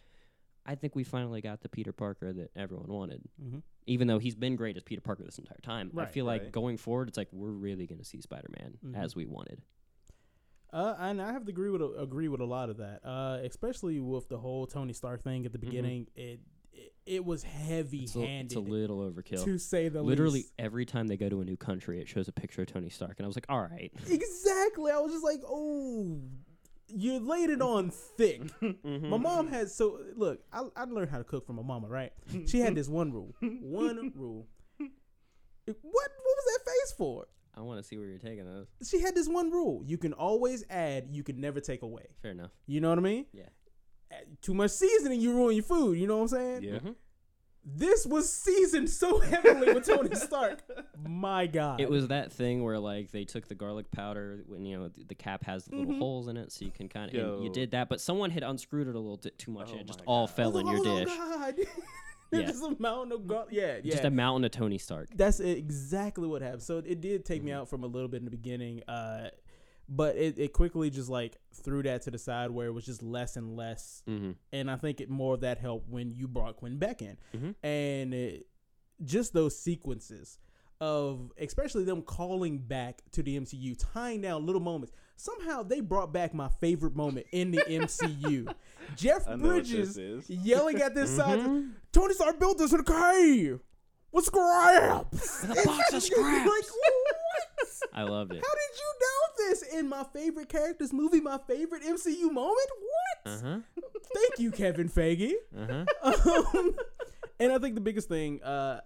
I 0.64 0.74
think 0.74 0.94
we 0.96 1.04
finally 1.04 1.40
got 1.40 1.60
the 1.60 1.68
Peter 1.68 1.92
Parker 1.92 2.32
that 2.32 2.50
everyone 2.56 2.88
wanted. 2.88 3.22
Mhm. 3.40 3.62
Even 3.86 4.08
though 4.08 4.18
he's 4.18 4.34
been 4.34 4.56
great 4.56 4.76
as 4.76 4.82
Peter 4.82 5.00
Parker 5.00 5.22
this 5.22 5.38
entire 5.38 5.60
time. 5.62 5.90
I 5.94 5.98
Right. 6.00 6.10
feel 6.10 6.24
like 6.24 6.42
Right. 6.44 6.52
going 6.52 6.76
forward, 6.76 7.08
it's 7.08 7.16
like 7.16 7.32
we're 7.32 7.50
really 7.52 7.86
going 7.86 7.98
to 8.00 8.04
see 8.04 8.20
Spider 8.20 8.48
Man 8.58 8.78
Mhm. 8.84 8.96
as 8.96 9.14
we 9.14 9.26
wanted. 9.26 9.62
Uh, 10.72 10.94
and 10.98 11.22
I 11.22 11.32
have 11.32 11.44
to 11.44 11.50
agree 11.50 11.70
with 11.70 11.80
a, 11.82 11.86
agree 12.02 12.28
with 12.28 12.40
a 12.40 12.44
lot 12.44 12.68
of 12.70 12.78
that. 12.78 13.04
Uh, 13.04 13.38
especially 13.44 14.00
with 14.00 14.28
the 14.28 14.38
whole 14.38 14.66
Tony 14.66 14.92
Stark 14.92 15.22
thing 15.22 15.46
at 15.46 15.52
the 15.52 15.58
beginning. 15.58 16.08
It, 16.16 16.20
it 16.22 16.40
it 17.06 17.24
was 17.24 17.42
heavy 17.42 18.06
Mm-hmm. 18.06 18.20
It's 18.46 18.54
a, 18.54 18.60
little 18.60 18.98
overkill. 18.98 19.44
to 19.44 19.58
say 19.58 19.88
the 19.88 20.02
Literally 20.02 20.40
least. 20.40 20.52
every 20.58 20.84
time 20.84 21.06
they 21.06 21.16
go 21.16 21.28
to 21.28 21.40
a 21.40 21.44
new 21.44 21.56
country, 21.56 22.00
it 22.00 22.08
shows 22.08 22.26
a 22.28 22.32
picture 22.32 22.62
of 22.62 22.68
Tony 22.68 22.88
Stark, 22.90 23.14
and 23.18 23.24
I 23.24 23.28
was 23.28 23.36
like, 23.36 23.46
"All 23.48 23.60
right, 23.60 23.92
Exactly. 24.08 24.90
I 24.92 24.98
was 24.98 25.12
just 25.12 25.24
like, 25.24 25.40
oh, 25.48 26.20
you 26.88 27.18
laid 27.18 27.50
it 27.50 27.60
on 27.62 27.90
thick. 27.90 28.42
Mm-hmm. 28.60 29.08
My 29.08 29.16
mom 29.18 29.48
has 29.48 29.74
so 29.74 30.00
look. 30.16 30.40
I 30.52 30.62
I 30.76 30.84
learned 30.84 31.10
how 31.10 31.18
to 31.18 31.24
cook 31.24 31.46
from 31.46 31.56
my 31.56 31.62
mama. 31.62 31.88
Right? 31.88 32.12
She 32.46 32.60
had 32.60 32.74
this 32.74 32.88
one 32.88 33.12
rule. 33.12 33.34
One 33.40 34.12
rule. 34.14 34.46
What 34.78 35.74
what 35.82 36.36
was 36.36 36.44
that 36.46 36.60
face 36.64 36.94
for? 36.96 37.26
I 37.56 37.60
want 37.62 37.78
to 37.80 37.82
see 37.82 37.96
where 37.98 38.06
you're 38.06 38.18
taking 38.18 38.44
those." 38.44 38.66
She 38.88 39.00
had 39.00 39.14
this 39.14 39.28
one 39.28 39.50
rule. 39.50 39.82
You 39.84 39.98
can 39.98 40.12
always 40.12 40.64
add. 40.70 41.08
You 41.10 41.22
can 41.24 41.40
never 41.40 41.60
take 41.60 41.82
away. 41.82 42.06
Fair 42.22 42.30
enough. 42.32 42.50
You 42.66 42.80
know 42.80 42.90
what 42.90 42.98
I 42.98 43.02
mean? 43.02 43.26
Yeah. 43.32 43.48
Add 44.10 44.40
Too 44.42 44.54
much 44.54 44.70
seasoning, 44.70 45.20
you 45.20 45.32
ruin 45.34 45.54
your 45.56 45.64
food. 45.64 45.98
You 45.98 46.06
know 46.06 46.16
what 46.16 46.22
I'm 46.22 46.28
saying? 46.28 46.62
Yeah. 46.62 46.78
Mhm. 46.78 46.94
This 47.68 48.06
was 48.06 48.32
seasoned 48.32 48.88
so 48.88 49.18
heavily 49.32 49.74
with 49.74 49.84
Tony 49.86 50.14
Stark. 50.14 50.62
My 51.04 51.48
God. 51.48 51.80
It 51.80 51.90
was 51.90 52.06
that 52.08 52.32
thing 52.32 52.62
where 52.62 52.78
like 52.78 53.10
they 53.10 53.24
took 53.24 53.48
the 53.48 53.56
garlic 53.56 53.90
powder 53.90 54.44
when 54.46 54.64
you 54.64 54.78
know 54.78 54.88
th- 54.88 55.08
the 55.08 55.16
cap 55.16 55.42
has 55.44 55.64
the 55.64 55.74
little 55.74 55.94
Mhm. 55.94 55.98
holes 55.98 56.28
in 56.28 56.36
it, 56.36 56.52
so 56.52 56.64
you 56.64 56.70
can 56.70 56.88
kind 56.88 57.08
of 57.08 57.14
Yo. 57.14 57.40
you 57.42 57.50
did 57.50 57.72
that, 57.72 57.88
but 57.88 58.00
someone 58.00 58.30
had 58.30 58.44
unscrewed 58.44 58.86
it 58.86 58.94
a 58.94 58.98
little 59.00 59.16
bit 59.16 59.36
too 59.38 59.50
much, 59.50 59.70
and 59.70 59.78
Oh 59.78 59.82
it 59.82 59.86
just 59.88 59.98
my 60.00 60.04
all 60.06 60.26
God. 60.26 60.34
fell 60.36 60.58
in 60.58 60.66
your 60.68 60.78
oh, 60.78 60.84
dish. 61.04 61.08
God. 61.08 61.54
Yeah. 62.32 62.42
Just 62.42 62.64
a 62.64 62.74
mountain 62.80 63.12
of 63.12 63.24
garlic. 63.28 63.50
Yeah, 63.52 63.76
yeah. 63.84 63.92
Just 63.92 64.04
a 64.04 64.10
mountain 64.10 64.44
of 64.44 64.50
Tony 64.50 64.78
Stark. 64.78 65.08
That's 65.14 65.38
exactly 65.38 66.26
what 66.26 66.42
happened. 66.42 66.62
So 66.62 66.78
it 66.78 67.00
did 67.00 67.24
take 67.24 67.42
me 67.42 67.52
Mm-hmm. 67.52 67.60
out 67.60 67.68
from 67.68 67.84
a 67.84 67.86
little 67.86 68.08
bit 68.08 68.16
in 68.18 68.24
the 68.24 68.32
beginning, 68.32 68.82
uh, 68.88 69.28
but 69.88 70.16
it, 70.16 70.38
it 70.38 70.52
quickly 70.52 70.90
just 70.90 71.08
like 71.08 71.36
threw 71.54 71.82
that 71.84 72.02
to 72.02 72.10
the 72.10 72.18
side 72.18 72.50
where 72.50 72.66
it 72.66 72.72
was 72.72 72.84
just 72.84 73.02
less 73.02 73.36
and 73.36 73.56
less. 73.56 74.02
Mm-hmm. 74.08 74.32
And 74.52 74.70
I 74.70 74.76
think 74.76 75.00
it 75.00 75.08
more 75.10 75.34
of 75.34 75.40
that 75.40 75.58
helped 75.58 75.88
when 75.88 76.12
you 76.12 76.26
brought 76.28 76.56
Quinn 76.56 76.78
Beck 76.78 77.02
in, 77.02 77.16
Mhm. 77.34 77.54
and 77.62 78.14
it, 78.14 78.46
just 79.04 79.32
those 79.34 79.58
sequences 79.58 80.38
of 80.80 81.32
especially 81.38 81.84
them 81.84 82.02
calling 82.02 82.58
back 82.58 83.00
to 83.12 83.22
the 83.22 83.36
MCU, 83.40 83.74
tying 83.92 84.20
down 84.20 84.44
little 84.44 84.60
moments. 84.60 84.92
Somehow 85.16 85.62
they 85.62 85.80
brought 85.80 86.12
back 86.12 86.34
my 86.34 86.48
favorite 86.60 86.94
moment 86.94 87.26
in 87.32 87.50
the 87.50 87.62
MCU. 87.68 88.52
Jeff 88.94 89.26
I 89.26 89.36
know 89.36 89.54
what 89.54 89.64
Bridges 89.66 89.98
yelling 90.28 90.82
at 90.82 90.94
this 90.94 91.16
side. 91.16 91.38
Mm-hmm. 91.38 91.68
Tony 91.92 92.12
Stark 92.14 92.38
built 92.38 92.58
this 92.58 92.72
in 92.74 92.80
a 92.80 92.84
cave. 92.84 93.60
What's 94.10 94.26
scraps? 94.26 95.42
With 95.46 95.58
a 95.58 95.66
box 95.66 95.92
of 95.94 96.02
scraps. 96.02 96.46
like, 96.46 96.64
I 97.92 98.02
loved 98.02 98.32
it. 98.32 98.36
How 98.44 98.54
did 98.54 98.78
you 98.78 98.94
know 99.00 99.48
this? 99.48 99.62
In 99.74 99.88
my 99.88 100.04
favorite 100.12 100.48
characters 100.48 100.92
movie, 100.92 101.20
my 101.20 101.38
favorite 101.46 101.82
MCU 101.82 102.30
moment? 102.32 102.68
What? 102.80 103.32
Uh 103.32 103.38
huh. 103.42 103.58
Thank 104.14 104.38
you, 104.38 104.50
Kevin 104.50 104.88
Feige. 104.88 105.32
Uh 105.56 105.84
huh. 106.02 106.42
Um, 106.54 106.74
and 107.40 107.52
I 107.52 107.58
think 107.58 107.74
the 107.74 107.80
biggest 107.80 108.08
thing, 108.08 108.42
uh, 108.42 108.80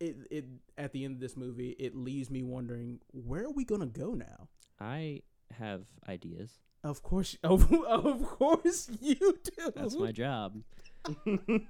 it 0.00 0.16
it 0.30 0.44
at 0.78 0.92
the 0.92 1.04
end 1.04 1.14
of 1.14 1.20
this 1.20 1.36
movie, 1.36 1.70
it 1.78 1.94
leaves 1.96 2.30
me 2.30 2.42
wondering 2.42 3.00
where 3.12 3.44
are 3.44 3.50
we 3.52 3.64
gonna 3.64 3.86
go 3.86 4.12
now? 4.14 4.48
I 4.80 5.22
have 5.58 5.82
ideas. 6.08 6.52
Of 6.82 7.02
course, 7.02 7.36
of, 7.44 7.72
of 7.84 8.22
course 8.22 8.90
you 9.00 9.14
do. 9.16 9.72
That's 9.74 9.96
my 9.96 10.12
job. 10.12 10.62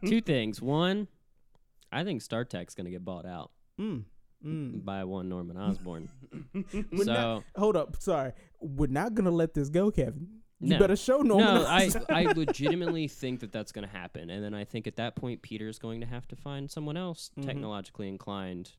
Two 0.07 0.21
things. 0.21 0.61
One, 0.61 1.09
I 1.93 2.05
think 2.05 2.23
Stark 2.23 2.51
Tech's 2.51 2.75
gonna 2.75 2.91
get 2.91 3.05
bought 3.05 3.27
out 3.27 3.51
Mm. 3.81 4.05
Mm. 4.45 4.85
by 4.85 5.05
one 5.05 5.29
Norman 5.29 5.57
Osborn. 5.57 6.09
So 6.97 7.03
not- 7.05 7.45
hold 7.57 7.77
up, 7.77 7.97
sorry. 8.01 8.33
We're 8.61 8.89
not 8.89 9.15
gonna 9.15 9.31
let 9.31 9.55
this 9.55 9.69
go, 9.71 9.91
Kevin. 9.91 10.29
You 10.61 10.71
No. 10.71 10.79
better 10.79 10.97
show 10.97 11.19
Norman. 11.23 11.47
no, 11.47 11.67
I 11.67 11.91
I 12.09 12.23
legitimately 12.33 13.09
think 13.09 13.41
that 13.41 13.53
that's 13.53 13.73
gonna 13.73 13.87
happen, 13.89 14.31
and 14.31 14.43
then 14.45 14.55
I 14.55 14.65
think 14.65 14.87
at 14.87 14.97
that 14.97 15.17
point 15.17 15.43
Peter's 15.43 15.79
going 15.79 16.01
to 16.01 16.07
have 16.07 16.27
to 16.29 16.37
find 16.37 16.71
someone 16.71 16.97
else 16.97 17.31
Mhm. 17.39 17.45
technologically 17.47 18.09
inclined 18.09 18.73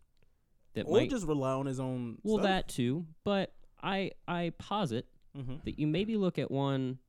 that 0.73 0.85
or 0.87 0.97
might. 0.99 1.09
just 1.09 1.25
rely 1.27 1.53
on 1.53 1.65
his 1.65 1.79
own. 1.79 2.17
well, 2.23 2.37
stuff. 2.37 2.43
that 2.47 2.67
too, 2.69 3.05
but 3.23 3.53
I 3.81 4.11
I 4.27 4.51
posit 4.57 5.07
Mhm. 5.37 5.63
that 5.63 5.79
you 5.79 5.87
maybe 5.87 6.15
look 6.17 6.37
at 6.39 6.49
one 6.51 6.99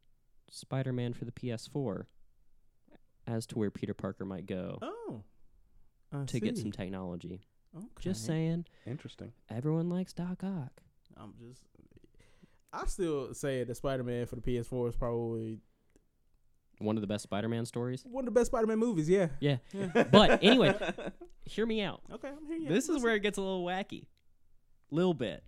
Spider-Man 0.50 1.12
for 1.12 1.24
the 1.24 1.32
PS4 1.32 2.06
as 3.26 3.46
to 3.48 3.58
where 3.58 3.70
Peter 3.70 3.94
Parker 3.94 4.24
might 4.24 4.46
go 4.46 4.78
Oh. 4.82 5.22
I 6.12 6.24
to 6.24 6.40
get 6.40 6.56
some 6.58 6.70
technology. 6.72 7.40
Okay. 7.76 7.86
Just 8.00 8.24
saying, 8.24 8.64
Interesting. 8.86 9.32
everyone 9.50 9.88
likes 9.90 10.12
Doc 10.12 10.42
Ock. 10.42 10.80
I'm 11.16 11.34
just. 11.38 11.62
I 12.72 12.86
still 12.86 13.32
say 13.34 13.64
that 13.64 13.74
Spider-Man 13.76 14.26
for 14.26 14.36
the 14.36 14.42
PS4 14.42 14.88
is 14.90 14.96
probably 14.96 15.60
One 16.78 16.96
of 16.96 17.00
the 17.00 17.06
best 17.06 17.22
Spider-Man 17.24 17.64
stories. 17.66 18.04
one 18.04 18.22
of 18.26 18.34
the 18.34 18.38
best 18.38 18.46
Spider-Man 18.50 18.78
movies. 18.78 19.08
Yeah. 19.08 19.28
Yeah. 19.40 19.56
Yeah. 19.72 20.02
But 20.10 20.42
anyway, 20.42 20.74
hear 21.44 21.64
me 21.66 21.80
out. 21.82 22.00
Okay, 22.12 22.28
I'm 22.28 22.46
here. 22.60 22.68
this 22.70 22.88
is 22.88 23.02
where 23.02 23.14
it 23.14 23.20
gets 23.20 23.38
a 23.38 23.40
little 23.42 23.64
wacky. 23.64 24.06
Little 24.90 25.14
bit. 25.14 25.42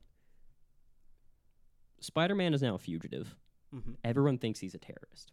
Spider-Man 2.01 2.55
is 2.55 2.63
now 2.63 2.75
a 2.75 2.79
fugitive. 2.79 3.35
hmm 3.73 3.93
Everyone 4.05 4.39
thinks 4.39 4.61
he's 4.61 4.75
a 4.75 4.79
terrorist. 4.79 5.33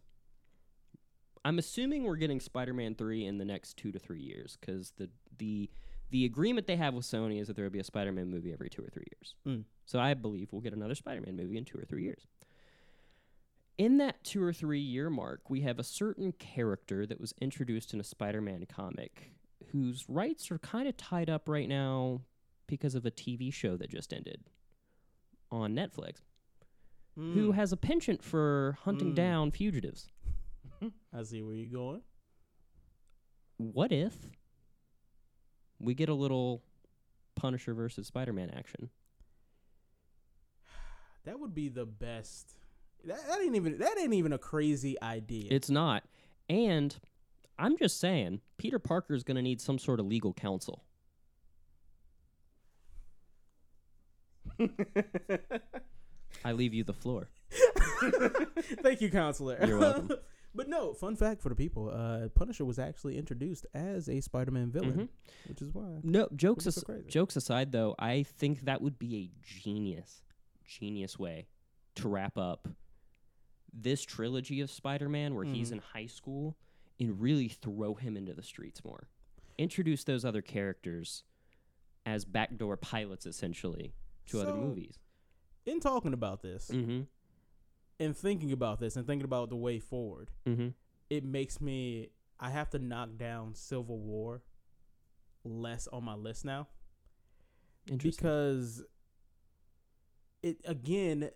I'm 1.44 1.58
assuming 1.58 2.02
we're 2.04 2.16
getting 2.16 2.40
Spider-Man 2.40 2.96
3 2.96 3.24
in 3.24 3.38
the 3.38 3.44
next 3.44 3.76
2 3.76 3.92
to 3.92 3.98
3 3.98 4.20
years 4.20 4.56
cuz 4.60 4.92
the 4.96 5.08
the 5.38 5.70
the 6.10 6.24
agreement 6.24 6.66
they 6.66 6.76
have 6.76 6.94
with 6.94 7.04
Sony 7.04 7.40
is 7.40 7.46
that 7.48 7.56
there 7.56 7.64
will 7.64 7.72
be 7.72 7.80
a 7.80 7.84
Spider-Man 7.84 8.30
movie 8.30 8.52
every 8.52 8.70
2 8.70 8.82
or 8.82 8.88
3 8.88 9.04
years. 9.12 9.34
Mm. 9.46 9.64
So 9.86 9.98
I 9.98 10.14
believe 10.14 10.48
we'll 10.52 10.60
get 10.62 10.72
another 10.72 10.94
Spider-Man 10.94 11.36
movie 11.36 11.56
in 11.58 11.64
2 11.64 11.78
or 11.78 11.84
3 11.84 12.02
years. 12.04 12.26
In 13.78 13.98
that 13.98 14.22
2 14.24 14.42
or 14.42 14.52
3 14.52 14.78
year 14.80 15.10
mark, 15.10 15.50
we 15.50 15.60
have 15.62 15.78
a 15.78 15.84
certain 15.84 16.32
character 16.32 17.06
that 17.06 17.20
was 17.20 17.34
introduced 17.40 17.92
in 17.92 18.00
a 18.00 18.04
Spider-Man 18.04 18.66
comic 18.66 19.32
whose 19.72 20.04
rights 20.08 20.50
are 20.50 20.58
kind 20.58 20.86
of 20.88 20.96
tied 20.96 21.28
up 21.28 21.48
right 21.48 21.68
now 21.68 22.20
because 22.66 22.94
of 22.94 23.04
a 23.04 23.10
TV 23.10 23.52
show 23.52 23.76
that 23.76 23.90
just 23.90 24.12
ended 24.12 24.44
on 25.50 25.74
Netflix 25.74 26.16
who 27.16 27.52
has 27.52 27.72
a 27.72 27.76
penchant 27.78 28.22
for 28.22 28.76
hunting 28.82 29.12
Mm. 29.12 29.14
down 29.14 29.50
fugitives. 29.50 30.10
I 31.14 31.22
see 31.22 31.40
where 31.42 31.54
you're 31.54 31.72
going. 31.72 32.02
What 33.56 33.90
if 33.90 34.14
we 35.78 35.94
get 35.94 36.08
a 36.08 36.14
little 36.14 36.62
Punisher 37.34 37.74
versus 37.74 38.06
Spider-Man 38.06 38.50
action? 38.50 38.90
That 41.24 41.40
would 41.40 41.54
be 41.54 41.68
the 41.68 41.84
best. 41.84 42.54
That, 43.04 43.18
that 43.28 43.40
ain't 43.40 43.56
even 43.56 43.78
that 43.78 43.98
ain't 43.98 44.14
even 44.14 44.32
a 44.32 44.38
crazy 44.38 45.00
idea. 45.02 45.48
It's 45.50 45.68
not. 45.70 46.04
And 46.48 46.96
I'm 47.58 47.76
just 47.76 47.98
saying, 47.98 48.40
Peter 48.58 48.78
Parker 48.78 49.14
is 49.14 49.24
going 49.24 49.36
to 49.36 49.42
need 49.42 49.60
some 49.60 49.78
sort 49.78 49.98
of 50.00 50.06
legal 50.06 50.32
counsel. 50.32 50.84
I 56.44 56.52
leave 56.52 56.74
you 56.74 56.84
the 56.84 56.92
floor. 56.92 57.28
Thank 58.82 59.00
you, 59.00 59.10
counselor. 59.10 59.58
You're 59.66 59.78
welcome. 59.78 60.12
but 60.56 60.68
no, 60.68 60.92
fun 60.94 61.14
fact 61.16 61.42
for 61.42 61.48
the 61.50 61.54
people: 61.54 61.90
uh, 61.90 62.28
Punisher 62.30 62.64
was 62.64 62.78
actually 62.78 63.16
introduced 63.18 63.66
as 63.74 64.08
a 64.08 64.20
Spider-Man 64.20 64.70
villain, 64.70 65.08
which 65.46 65.60
is 65.62 65.72
why. 65.72 66.00
No, 66.02 66.28
jokes 66.34 66.64
Wouldn't 66.66 66.86
so 66.86 67.08
jokes 67.08 67.36
aside 67.36 67.70
though, 67.72 67.94
I 67.98 68.22
think 68.24 68.62
that 68.62 68.80
would 68.82 68.98
be 68.98 69.16
a 69.16 69.30
genius 69.46 70.22
genius 70.64 71.18
way 71.18 71.46
to 71.94 72.08
wrap 72.08 72.36
up 72.36 72.66
this 73.72 74.02
trilogy 74.02 74.60
of 74.60 74.70
Spider-Man 74.70 75.34
where 75.34 75.44
he's 75.44 75.68
Mhm. 75.68 75.72
in 75.74 75.78
high 75.78 76.06
school 76.06 76.56
and 76.98 77.20
really 77.20 77.48
throw 77.48 77.94
him 77.94 78.16
into 78.16 78.32
the 78.34 78.42
streets 78.42 78.82
more. 78.84 79.08
Introduce 79.58 80.02
those 80.04 80.24
other 80.24 80.42
characters 80.42 81.22
as 82.04 82.24
backdoor 82.24 82.76
pilots 82.76 83.26
essentially 83.26 83.94
to 84.26 84.40
other 84.40 84.54
movies. 84.54 84.98
In 85.66 85.78
talking 85.80 86.12
about 86.12 86.42
this 86.42 86.70
Mhm. 86.70 87.06
And 87.98 88.16
thinking 88.16 88.52
about 88.52 88.78
this 88.80 88.96
and 88.96 89.06
thinking 89.06 89.24
about 89.24 89.48
the 89.50 89.56
way 89.56 89.78
forward, 89.78 90.30
Mhm. 90.46 90.74
it 91.10 91.24
makes 91.24 91.60
me 91.60 92.10
I 92.38 92.50
have 92.50 92.68
to 92.70 92.78
knock 92.78 93.16
down 93.16 93.54
Civil 93.54 93.98
War 93.98 94.42
less 95.44 95.86
on 95.88 96.04
my 96.04 96.14
list 96.14 96.44
now 96.44 96.68
because 97.96 98.84
it 100.42 100.60
again 100.66 101.30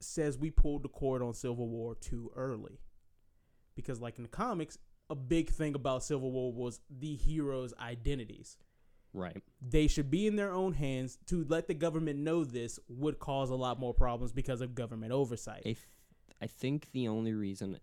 says 0.00 0.36
we 0.38 0.50
pulled 0.50 0.82
the 0.82 0.88
cord 0.88 1.22
on 1.22 1.32
Civil 1.34 1.68
War 1.68 1.94
too 1.94 2.30
early. 2.36 2.78
Because 3.74 4.00
like 4.00 4.16
in 4.18 4.22
the 4.24 4.28
comics, 4.28 4.76
a 5.08 5.14
big 5.14 5.48
thing 5.50 5.74
about 5.74 6.02
Civil 6.04 6.30
War 6.30 6.52
was 6.52 6.80
the 6.90 7.14
heroes' 7.14 7.72
identities. 7.80 8.56
Right. 9.18 9.42
They 9.60 9.86
should 9.86 10.10
be 10.10 10.26
in 10.26 10.36
their 10.36 10.52
own 10.52 10.72
hands. 10.72 11.18
To 11.26 11.44
let 11.48 11.66
the 11.68 11.74
government 11.74 12.18
know 12.20 12.44
this 12.44 12.78
would 12.88 13.18
cause 13.18 13.50
a 13.50 13.54
lot 13.56 13.78
more 13.78 13.92
problems 13.92 14.32
because 14.32 14.60
of 14.60 14.74
government 14.74 15.12
oversight. 15.12 15.62
I, 15.66 15.76
I 16.40 16.46
think 16.46 16.90
the 16.92 17.08
only 17.08 17.34
reason 17.34 17.78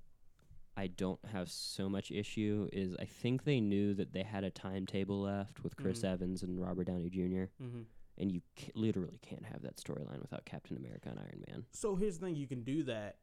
I 0.77 0.88
don't 0.88 1.19
have 1.31 1.49
so 1.49 1.88
much 1.88 2.11
issue 2.11 2.67
is 2.73 2.95
I 2.99 3.05
think 3.05 3.43
they 3.43 3.59
knew 3.61 3.93
that 3.93 4.11
they 4.13 4.23
had 4.23 4.43
a 4.43 4.49
timetable 4.49 5.21
left 5.21 5.63
with 5.63 5.75
Chris 5.77 5.99
Mhm. 6.01 6.11
Evans 6.13 6.43
and 6.43 6.59
Robert 6.59 6.88
Downey 6.88 7.09
Jr. 7.09 7.45
hmm 7.63 7.81
and 8.17 8.31
you 8.31 8.41
ca- 8.57 8.71
literally 8.75 9.19
can't 9.21 9.43
have 9.45 9.61
that 9.63 9.75
storyline 9.75 10.21
without 10.21 10.45
Captain 10.45 10.77
America 10.77 11.09
and 11.09 11.19
Iron 11.19 11.43
Man. 11.49 11.65
So 11.73 11.97
here's 11.97 12.17
the 12.17 12.25
thing: 12.27 12.36
you 12.38 12.47
can 12.47 12.63
do 12.63 12.83
that, 12.83 13.17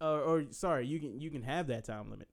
uh, 0.00 0.20
or 0.22 0.46
sorry, 0.50 0.88
you 0.88 0.98
can 0.98 1.20
you 1.20 1.30
can 1.30 1.42
have 1.42 1.68
that 1.68 1.84
time 1.84 2.10
limit, 2.10 2.26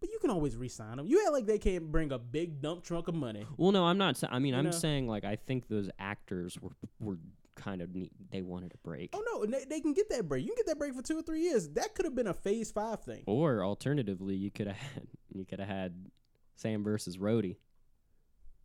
but 0.00 0.10
you 0.10 0.18
can 0.20 0.30
always 0.30 0.56
re-sign 0.56 0.96
them. 0.98 1.06
You 1.06 1.22
act 1.24 1.32
like 1.32 1.46
they 1.46 1.58
can't 1.58 1.90
bring 1.90 2.12
a 2.12 2.18
big 2.18 2.60
dump 2.60 2.84
trunk 2.84 3.08
of 3.08 3.14
money. 3.14 3.46
Well, 3.56 3.72
no, 3.72 3.84
I'm 3.84 3.98
not. 3.98 4.16
sa- 4.16 4.28
I 4.30 4.38
mean, 4.38 4.52
You 4.54 4.58
I'm 4.58 4.66
know? 4.66 4.70
saying 4.70 5.06
like 5.08 5.24
I 5.24 5.36
think 5.36 5.68
those 5.68 5.88
actors 5.98 6.58
were 6.60 6.72
were 7.00 7.18
kind 7.54 7.80
of 7.80 7.94
neat. 7.94 8.12
They 8.30 8.42
wanted 8.42 8.72
a 8.74 8.78
break, 8.86 9.10
Oh 9.14 9.22
no, 9.26 9.46
they, 9.46 9.64
they 9.64 9.80
can 9.80 9.94
get 9.94 10.10
that 10.10 10.28
break. 10.28 10.42
You 10.44 10.48
can 10.50 10.56
get 10.58 10.66
that 10.66 10.78
break 10.78 10.94
for 10.94 11.00
two 11.02 11.18
or 11.18 11.22
three 11.22 11.40
years. 11.42 11.68
That 11.70 11.94
could 11.94 12.04
have 12.04 12.14
been 12.14 12.26
a 12.26 12.34
phase 12.34 12.70
five 12.70 13.02
thing. 13.02 13.22
or 13.26 13.64
alternatively, 13.64 14.34
you 14.36 14.50
could 14.50 14.66
have 14.66 14.76
had 14.94 15.06
you 15.32 15.44
could 15.46 15.60
have 15.60 15.68
had 15.68 16.06
Sam 16.56 16.84
versus 16.84 17.16
Rhodey, 17.16 17.56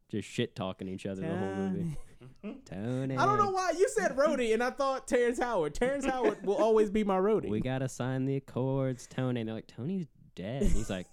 just 0.10 0.28
shit 0.28 0.56
talking 0.56 0.88
each 0.90 1.06
other 1.06 1.22
the 1.22 1.28
whole 1.38 1.56
movie. 1.56 1.98
Tony, 2.66 3.18
I 3.18 3.26
don't 3.26 3.38
know 3.38 3.50
why 3.50 3.72
you 3.78 3.88
said 3.90 4.16
Rhodey, 4.16 4.54
and 4.54 4.62
I 4.64 4.70
thought 4.72 5.08
Terrence 5.08 5.40
Howard. 5.40 5.74
Terrence 5.74 6.06
Howard 6.06 6.46
will 6.46 6.56
always 6.58 6.90
be 6.90 7.04
my 7.04 7.18
Rhodey. 7.18 7.50
We 7.50 7.62
gotta 7.62 7.90
sign 7.90 8.26
the 8.26 8.36
accords, 8.36 9.08
Tony. 9.08 9.42
And 9.42 9.48
they're 9.48 9.56
like, 9.56 9.68
Tony's 9.68 10.08
dead. 10.36 10.64
And 10.64 10.72
he's 10.72 10.90
like, 10.90 11.08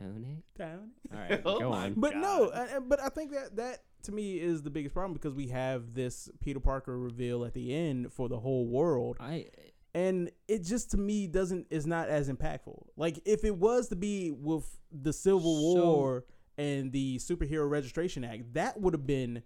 Tony. 0.00 0.42
Down. 0.56 0.90
All 1.12 1.20
right, 1.20 1.42
Oh 1.44 1.58
go 1.58 1.72
on. 1.72 1.94
But 1.96 2.16
no, 2.16 2.46
uh, 2.46 2.66
uh, 2.76 2.80
but 2.80 3.00
I 3.00 3.08
think 3.10 3.32
that 3.32 3.56
that 3.56 3.84
to 4.04 4.12
me 4.12 4.36
is 4.40 4.62
the 4.62 4.70
biggest 4.70 4.94
problem 4.94 5.12
because 5.12 5.34
we 5.34 5.48
have 5.48 5.94
this 5.94 6.28
Peter 6.40 6.60
Parker 6.60 6.98
reveal 6.98 7.44
at 7.44 7.52
the 7.52 7.74
end 7.74 8.12
for 8.12 8.28
the 8.28 8.38
whole 8.38 8.66
world, 8.66 9.16
I 9.20 9.46
and 9.94 10.30
it 10.48 10.64
just 10.64 10.92
to 10.92 10.96
me 10.96 11.26
doesn't 11.26 11.66
is 11.70 11.86
not 11.86 12.08
as 12.08 12.30
impactful. 12.30 12.86
Like 12.96 13.20
if 13.26 13.44
it 13.44 13.56
was 13.56 13.88
to 13.88 13.96
be 13.96 14.30
with 14.30 14.64
the 14.90 15.12
Civil 15.12 15.74
So- 15.74 15.94
War 15.94 16.24
and 16.56 16.92
the 16.92 17.18
Superhero 17.18 17.68
Registration 17.68 18.24
Act, 18.24 18.54
that 18.54 18.80
would 18.80 18.94
have 18.94 19.06
been. 19.06 19.42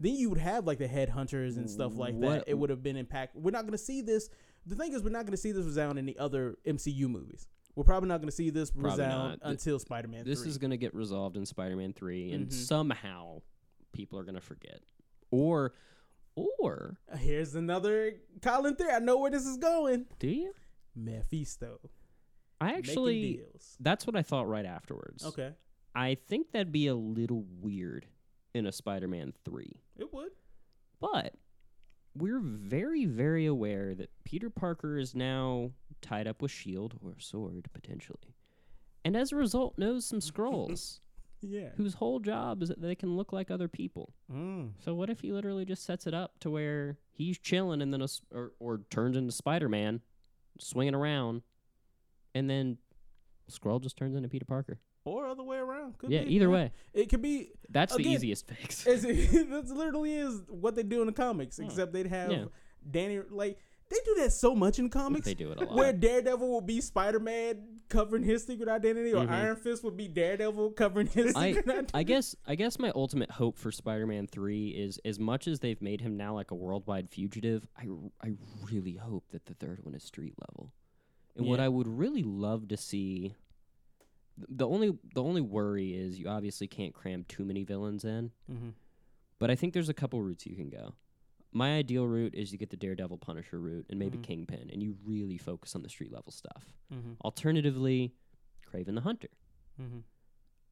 Then 0.00 0.16
you 0.16 0.30
would 0.30 0.38
have 0.38 0.66
like 0.66 0.78
the 0.78 0.88
headhunters 0.88 1.56
and 1.58 1.70
stuff 1.70 1.96
like 1.96 2.18
that. 2.22 2.44
It 2.48 2.58
would 2.58 2.70
have 2.70 2.82
been 2.82 2.96
impact. 2.96 3.36
We're 3.36 3.52
not 3.52 3.62
going 3.62 3.72
to 3.72 3.78
see 3.78 4.00
this. 4.00 4.30
The 4.66 4.74
thing 4.74 4.92
is, 4.94 5.02
we're 5.04 5.10
not 5.10 5.26
going 5.26 5.32
to 5.32 5.36
see 5.36 5.52
this 5.52 5.64
resound 5.64 5.96
in 5.96 6.06
the 6.06 6.18
other 6.18 6.56
MCU 6.66 7.08
movies. 7.08 7.46
We're 7.74 7.84
probably 7.84 8.08
not 8.08 8.18
going 8.18 8.28
to 8.28 8.34
see 8.36 8.50
this 8.50 8.70
Probably 8.70 8.90
resound 8.90 9.28
not. 9.30 9.40
Th- 9.42 9.50
until 9.52 9.78
Spider 9.78 10.08
Man. 10.08 10.24
this 10.24 10.44
is 10.44 10.58
gonna 10.58 10.76
get 10.76 10.94
resolved 10.94 11.36
in 11.36 11.46
Spider-Man 11.46 11.92
Three, 11.94 12.32
and 12.32 12.48
Mhm. 12.48 12.52
somehow 12.52 13.40
people 13.92 14.18
are 14.18 14.24
gonna 14.24 14.40
forget, 14.42 14.80
or 15.30 15.74
or 16.34 16.96
Here's 17.18 17.54
another 17.54 18.14
Collin 18.42 18.74
theory. 18.76 18.90
I 18.92 18.98
know 18.98 19.18
where 19.18 19.30
this 19.30 19.46
is 19.46 19.56
going. 19.58 20.06
do 20.18 20.28
you? 20.28 20.52
Mephisto. 20.94 21.78
I 22.60 22.74
actually 22.74 23.36
deals. 23.38 23.76
that's 23.80 24.06
what 24.06 24.16
I 24.16 24.22
thought 24.22 24.46
right 24.48 24.64
afterwards. 24.66 25.24
Okay. 25.24 25.54
I 25.94 26.14
think 26.14 26.52
that'd 26.52 26.72
be 26.72 26.86
a 26.86 26.94
little 26.94 27.44
weird 27.60 28.06
in 28.54 28.66
a 28.66 28.72
Spider-Man 28.72 29.32
Three. 29.44 29.80
It 29.96 30.12
would. 30.12 30.32
But 31.00 31.34
we're 32.14 32.40
very, 32.40 33.04
very 33.06 33.46
aware 33.46 33.94
that 33.94 34.10
Peter 34.24 34.48
Parker 34.50 34.98
is 34.98 35.14
now 35.14 35.72
tied 36.02 36.26
up 36.26 36.42
with 36.42 36.50
Shield 36.50 36.98
or 37.04 37.14
Sword 37.18 37.68
potentially, 37.72 38.34
and 39.04 39.16
as 39.16 39.32
a 39.32 39.36
result 39.36 39.78
knows 39.78 40.04
some 40.04 40.20
Skrulls 40.20 41.00
Yeah. 41.44 41.70
whose 41.76 41.94
whole 41.94 42.20
job 42.20 42.62
is 42.62 42.68
that 42.68 42.80
they 42.80 42.94
can 42.94 43.16
look 43.16 43.32
like 43.32 43.50
other 43.50 43.66
people. 43.66 44.12
Mm. 44.32 44.72
So 44.84 44.94
what 44.94 45.10
if 45.10 45.20
he 45.20 45.32
literally 45.32 45.64
just 45.64 45.84
sets 45.84 46.06
it 46.06 46.14
up 46.14 46.38
to 46.40 46.50
where 46.50 46.98
he's 47.10 47.36
chilling 47.38 47.82
and 47.82 47.92
then 47.92 48.00
a, 48.02 48.08
or 48.30 48.52
or 48.60 48.80
turns 48.90 49.16
into 49.16 49.32
Spider 49.32 49.68
Man, 49.68 50.00
swinging 50.60 50.94
around, 50.94 51.42
and 52.34 52.48
then 52.48 52.78
Skrull 53.50 53.80
just 53.82 53.96
turns 53.96 54.14
into 54.14 54.28
Peter 54.28 54.44
Parker. 54.44 54.78
or 55.04 55.26
other 55.26 55.42
way 55.42 55.56
around. 55.58 55.98
Could 55.98 56.10
yeah, 56.10 56.22
be, 56.22 56.36
either 56.36 56.48
way. 56.48 56.70
It 56.94 57.08
could 57.08 57.22
be. 57.22 57.50
That's 57.68 57.96
the 57.96 58.06
easiest 58.08 58.46
fix. 58.46 58.84
That's 58.84 59.04
literally 59.70 60.14
is 60.14 60.42
what 60.48 60.76
they 60.76 60.84
do 60.84 61.00
in 61.00 61.06
the 61.06 61.12
comics, 61.12 61.58
except 61.58 61.92
they'd 61.92 62.06
have. 62.06 62.30
Yeah. 62.30 62.44
Danny 62.88 63.20
like 63.30 63.58
they 63.92 64.00
do 64.04 64.14
that 64.22 64.32
so 64.32 64.54
much 64.54 64.78
in 64.78 64.88
comics. 64.90 65.24
They 65.26 65.34
do 65.34 65.52
it 65.52 65.58
a 65.60 65.64
lot. 65.64 65.74
Where 65.74 65.92
Daredevil 65.92 66.48
will 66.48 66.60
be 66.60 66.80
Spider 66.80 67.20
Man 67.20 67.80
covering 67.88 68.22
his 68.22 68.44
secret 68.44 68.68
identity, 68.68 69.12
or 69.12 69.24
Mhm. 69.24 69.30
Iron 69.30 69.56
Fist 69.56 69.84
would 69.84 69.96
be 69.96 70.08
Daredevil 70.08 70.70
covering 70.72 71.06
his 71.08 71.34
I, 71.36 71.52
secret 71.52 71.68
identity. 71.68 71.90
I 71.94 72.02
guess 72.02 72.34
I 72.46 72.54
guess 72.54 72.78
my 72.78 72.90
ultimate 72.94 73.30
hope 73.32 73.58
for 73.58 73.70
Spider-Man 73.70 74.26
3 74.26 74.68
is 74.68 74.98
as 75.04 75.18
much 75.18 75.46
as 75.46 75.60
they've 75.60 75.80
made 75.82 76.00
him 76.00 76.16
now 76.16 76.34
like 76.34 76.50
a 76.50 76.54
worldwide 76.54 77.10
fugitive, 77.10 77.66
I 77.76 77.86
I 78.20 78.32
really 78.70 78.94
hope 78.94 79.24
that 79.30 79.46
the 79.46 79.54
third 79.54 79.84
one 79.84 79.94
is 79.94 80.04
street 80.04 80.34
level. 80.48 80.72
And 81.36 81.46
what 81.46 81.60
I 81.60 81.68
would 81.68 81.88
really 81.88 82.22
love 82.22 82.68
to 82.68 82.76
see 82.76 83.34
the 84.36 84.66
only 84.66 84.98
the 85.14 85.22
only 85.22 85.40
worry 85.42 85.94
is 85.94 86.18
you 86.18 86.28
obviously 86.28 86.66
can't 86.66 86.94
cram 86.94 87.24
too 87.24 87.44
many 87.44 87.64
villains 87.64 88.04
in, 88.04 88.30
mm-hmm. 88.50 88.70
but 89.38 89.50
I 89.50 89.54
think 89.54 89.74
there's 89.74 89.88
a 89.90 89.94
couple 89.94 90.20
routes 90.22 90.46
you 90.46 90.56
can 90.56 90.70
go. 90.70 90.94
My 91.52 91.76
ideal 91.76 92.06
route 92.06 92.34
is 92.34 92.50
you 92.52 92.58
get 92.58 92.70
the 92.70 92.76
Daredevil 92.76 93.18
Punisher 93.18 93.60
route 93.60 93.86
and 93.90 93.98
maybe 93.98 94.16
Mhm. 94.18 94.22
Kingpin 94.22 94.70
and 94.72 94.82
you 94.82 94.96
really 95.04 95.36
focus 95.36 95.74
on 95.76 95.82
the 95.82 95.88
street 95.88 96.10
level 96.12 96.32
stuff. 96.32 96.72
Mm-hmm. 96.92 97.12
Alternatively, 97.24 98.14
Kraven 98.66 98.94
the 98.94 99.02
Hunter. 99.02 99.28
Mm-hmm. 99.80 99.98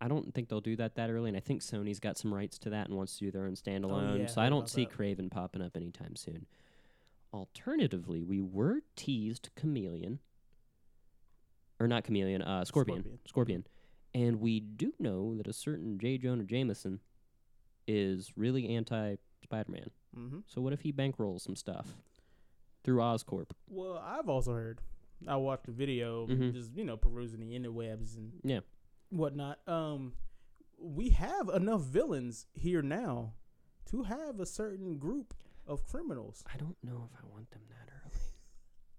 I 0.00 0.08
don't 0.08 0.32
think 0.34 0.48
they'll 0.48 0.62
do 0.62 0.76
that 0.76 0.94
that 0.94 1.10
early, 1.10 1.28
and 1.28 1.36
I 1.36 1.40
think 1.40 1.60
Sony's 1.60 2.00
got 2.00 2.16
some 2.16 2.32
rights 2.32 2.58
to 2.60 2.70
that 2.70 2.88
and 2.88 2.96
wants 2.96 3.18
to 3.18 3.26
do 3.26 3.30
their 3.30 3.44
own 3.44 3.52
standalone. 3.54 4.12
Oh, 4.12 4.14
yeah, 4.16 4.26
so 4.26 4.40
I 4.40 4.46
I 4.46 4.48
don't 4.48 4.66
see 4.68 4.86
that. 4.86 4.94
Kraven 4.94 5.30
popping 5.30 5.60
up 5.60 5.76
anytime 5.76 6.16
soon. 6.16 6.46
Alternatively, 7.34 8.22
we 8.22 8.40
were 8.40 8.80
teased 8.96 9.50
Chameleon, 9.56 10.18
or 11.78 11.86
not 11.86 12.04
Chameleon, 12.04 12.40
uh, 12.40 12.64
Scorpion, 12.64 13.00
Scorpion. 13.02 13.18
Scorpion, 13.26 13.66
and 14.14 14.40
we 14.40 14.58
do 14.60 14.94
know 14.98 15.36
that 15.36 15.46
a 15.46 15.52
certain 15.52 15.98
J. 15.98 16.16
Jonah 16.16 16.44
Jameson 16.44 17.00
is 17.86 18.32
really 18.36 18.68
anti 18.74 19.16
Spider-Man. 19.42 19.90
Mm-hmm. 20.16 20.38
So 20.46 20.60
what 20.60 20.72
if 20.72 20.80
he 20.80 20.92
bankrolls 20.92 21.40
some 21.42 21.56
stuff 21.56 21.94
through 22.84 22.98
Oscorp? 22.98 23.50
Well, 23.68 23.98
I've 24.04 24.28
also 24.28 24.52
heard. 24.52 24.80
I 25.28 25.36
watched 25.36 25.68
a 25.68 25.72
video, 25.72 26.26
Mhm. 26.26 26.52
just 26.52 26.74
you 26.76 26.84
know, 26.84 26.96
perusing 26.96 27.40
the 27.40 27.58
interwebs 27.58 28.16
and 28.16 28.40
Yeah. 28.42 28.60
whatnot. 29.10 29.66
Um, 29.68 30.14
we 30.78 31.10
have 31.10 31.48
enough 31.50 31.82
villains 31.82 32.46
here 32.54 32.80
now 32.82 33.34
to 33.86 34.04
have 34.04 34.40
a 34.40 34.46
certain 34.46 34.96
group 34.98 35.34
of 35.66 35.84
criminals. 35.86 36.42
I 36.52 36.56
don't 36.56 36.82
know 36.82 37.08
if 37.12 37.22
I 37.22 37.26
want 37.28 37.50
them 37.50 37.62
that 37.68 37.90
early. 37.92 37.99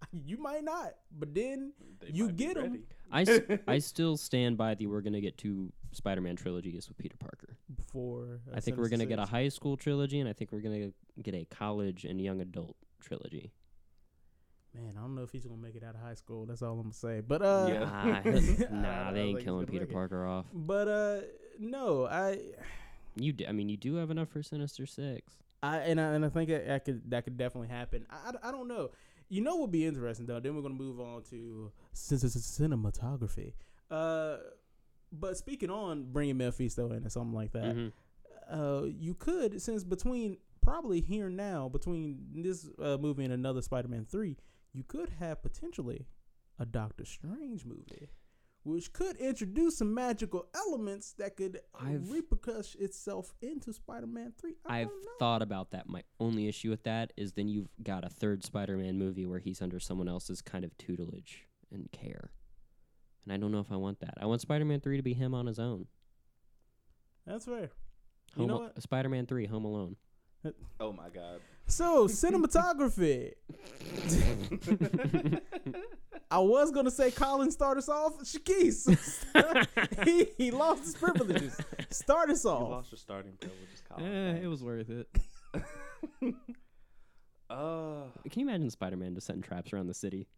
You 0.11 0.37
might 0.37 0.63
not, 0.63 0.93
but 1.17 1.33
then 1.33 1.73
They 1.99 2.09
you 2.11 2.31
get 2.31 2.55
them. 2.55 2.63
get 2.63 2.65
'em. 2.65 2.71
ready. 2.71 2.83
I, 3.11 3.21
s- 3.23 3.59
I 3.67 3.77
still 3.91 4.17
stand 4.17 4.57
by 4.57 4.73
the 4.75 4.87
we're 4.87 5.01
gonna 5.01 5.21
get 5.21 5.37
two 5.37 5.71
Spider-Man 5.91 6.35
trilogies 6.37 6.87
with 6.87 6.97
Peter 6.97 7.17
Parker. 7.17 7.57
before 7.75 8.39
uh, 8.51 8.55
I 8.55 8.59
think 8.61 8.77
we're 8.77 8.89
gonna 8.89 9.05
get 9.05 9.19
a 9.19 9.25
high 9.25 9.49
school 9.49 9.77
trilogy, 9.77 10.19
and 10.19 10.27
I 10.29 10.33
think 10.33 10.51
we're 10.51 10.61
gonna 10.61 10.91
get 11.21 11.33
a 11.35 11.45
college 11.45 12.05
and 12.05 12.19
young 12.21 12.41
adult 12.41 12.75
trilogy. 12.99 13.51
Man, 14.73 14.93
I 14.97 15.01
don't 15.01 15.15
know 15.15 15.23
if 15.23 15.31
he's 15.31 15.45
gonna 15.45 15.61
make 15.61 15.75
it 15.75 15.83
out 15.83 15.95
of 15.95 16.01
high 16.01 16.13
school. 16.13 16.45
That's 16.45 16.61
all 16.61 16.73
I'm 16.73 16.81
gonna 16.83 16.93
say. 16.93 17.19
But 17.21 17.41
uh, 17.41 17.65
Yeah. 17.69 18.21
Nah, 18.71 18.81
nah, 18.81 19.11
they 19.11 19.19
ain't 19.21 19.37
he's 19.39 19.45
killing 19.45 19.65
Peter 19.65 19.81
make 19.81 19.89
it. 19.89 19.93
Parker 19.93 20.25
off. 20.25 20.45
But 20.53 20.87
uh, 20.87 21.21
no, 21.59 22.05
I, 22.05 22.39
You, 23.15 23.33
d- 23.33 23.45
I 23.47 23.51
mean, 23.51 23.67
you 23.67 23.75
do 23.77 23.95
have 23.95 24.09
enough 24.11 24.29
for 24.29 24.41
Sinister 24.41 24.85
Six. 24.85 25.33
I 25.63 25.77
and 25.79 25.99
I 26.01 26.13
and 26.13 26.25
I 26.25 26.29
think 26.29 26.49
that, 26.49 26.65
that 26.67 26.85
could 26.85 27.11
that 27.11 27.23
could 27.25 27.37
definitely 27.37 27.67
happen. 27.67 28.07
I, 28.09 28.31
I, 28.43 28.49
I 28.49 28.51
don't 28.51 28.67
know. 28.69 28.89
You 29.31 29.39
know 29.41 29.51
what 29.55 29.61
would 29.61 29.71
be 29.71 29.85
interesting 29.85 30.25
though. 30.25 30.41
Then 30.41 30.55
we're 30.55 30.61
gonna 30.61 30.73
move 30.73 30.99
on 30.99 31.23
to 31.29 31.71
since 31.93 32.23
it's 32.23 32.35
cinematography. 32.35 33.53
Uh, 33.89 34.37
but 35.11 35.37
speaking 35.37 35.69
on 35.69 36.11
bringing 36.11 36.37
Mephisto 36.37 36.91
in 36.91 37.05
or 37.05 37.09
something 37.09 37.33
like 37.33 37.53
that, 37.53 37.75
Mhm. 37.75 37.91
uh, 38.49 38.83
you 38.87 39.13
could 39.13 39.61
since 39.61 39.85
between 39.85 40.37
probably 40.61 40.99
here 40.99 41.29
now 41.29 41.69
between 41.69 42.43
this 42.43 42.69
uh, 42.77 42.97
movie 42.99 43.23
and 43.23 43.33
another 43.33 43.61
Spider-Man 43.61 44.05
three, 44.05 44.35
you 44.73 44.83
could 44.83 45.09
have 45.09 45.41
potentially 45.41 46.07
a 46.59 46.65
Doctor 46.65 47.05
Strange 47.05 47.65
movie, 47.65 48.09
which 48.63 48.93
could 48.93 49.15
introduce 49.17 49.77
some 49.79 49.93
magical 49.93 50.47
elements 50.55 51.13
that 51.13 51.35
could 51.35 51.59
I've- 51.73 51.97
repercuss 52.09 52.75
itself 52.79 53.33
into 53.41 53.73
Spider-Man 53.73 54.33
three. 54.39 54.55
I 54.65 54.81
I've 54.81 54.87
don't 54.89 55.03
know. 55.05 55.11
thought 55.19 55.41
about 55.41 55.71
that. 55.71 55.89
My 55.89 56.03
only 56.19 56.47
issue 56.47 56.69
with 56.69 56.83
that 56.83 57.11
is 57.17 57.33
then 57.33 57.47
you've 57.47 57.69
got 57.81 58.05
a 58.05 58.09
third 58.09 58.43
Spider-Man 58.43 58.97
movie 58.99 59.25
where 59.25 59.39
he's 59.39 59.61
under 59.61 59.79
someone 59.79 60.07
else's 60.07 60.41
kind 60.41 60.63
of 60.63 60.77
tutelage 60.77 61.47
and 61.71 61.91
care, 61.91 62.31
and 63.23 63.33
I 63.33 63.37
don't 63.37 63.51
know 63.51 63.59
if 63.61 63.71
I 63.71 63.77
want 63.77 63.99
that. 64.01 64.13
I 64.21 64.25
want 64.27 64.41
Spider-Man 64.41 64.81
three 64.81 64.97
to 64.97 65.03
be 65.03 65.13
him 65.13 65.33
on 65.33 65.47
his 65.47 65.57
own. 65.59 65.87
That's 67.25 67.45
fair. 67.45 67.71
Home 68.35 68.41
You 68.43 68.45
know 68.47 68.57
what? 68.59 68.81
Spider-Man 68.81 69.25
three, 69.25 69.45
Home 69.47 69.65
Alone. 69.65 69.95
Oh 70.79 70.91
my 70.91 71.09
god. 71.09 71.39
So 71.67 72.07
cinematography. 72.07 73.33
I 76.31 76.39
was 76.39 76.71
gonna 76.71 76.91
say 76.91 77.11
Collin 77.11 77.51
start 77.51 77.77
us 77.77 77.89
off. 77.89 78.17
Shakis. 78.19 78.87
he, 80.05 80.27
he 80.37 80.51
lost 80.51 80.83
his 80.85 80.95
privileges. 80.95 81.57
Start 81.89 82.29
us 82.29 82.43
You 82.45 82.51
off. 82.51 82.69
lost 82.69 82.91
your 82.91 82.99
starting 82.99 83.33
privileges, 83.39 83.81
Collin. 83.87 84.05
Eh, 84.05 84.39
it 84.43 84.47
was 84.47 84.63
worth 84.63 84.89
it. 84.89 85.07
Uh, 87.49 88.03
Can 88.29 88.39
you 88.39 88.47
imagine 88.47 88.69
Spider-Man 88.69 89.13
just 89.13 89.27
setting 89.27 89.41
traps 89.41 89.73
around 89.73 89.87
the 89.87 89.93
city, 89.93 90.29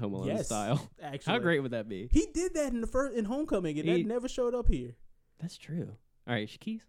Home 0.00 0.12
Alone 0.12 0.26
Yes, 0.26 0.46
style? 0.46 0.90
Actually, 1.00 1.32
How 1.32 1.38
great 1.38 1.60
would 1.60 1.70
that 1.70 1.88
be? 1.88 2.08
He 2.10 2.26
did 2.34 2.52
that 2.54 2.72
in 2.72 2.80
the 2.80 2.88
first 2.88 3.16
in 3.16 3.24
Homecoming, 3.26 3.78
and 3.78 3.88
He- 3.88 4.02
that 4.02 4.08
never 4.08 4.26
showed 4.26 4.52
up 4.52 4.66
here. 4.66 4.96
That's 5.38 5.56
true. 5.56 5.92
All 6.26 6.34
right, 6.34 6.48
Shakis. 6.48 6.80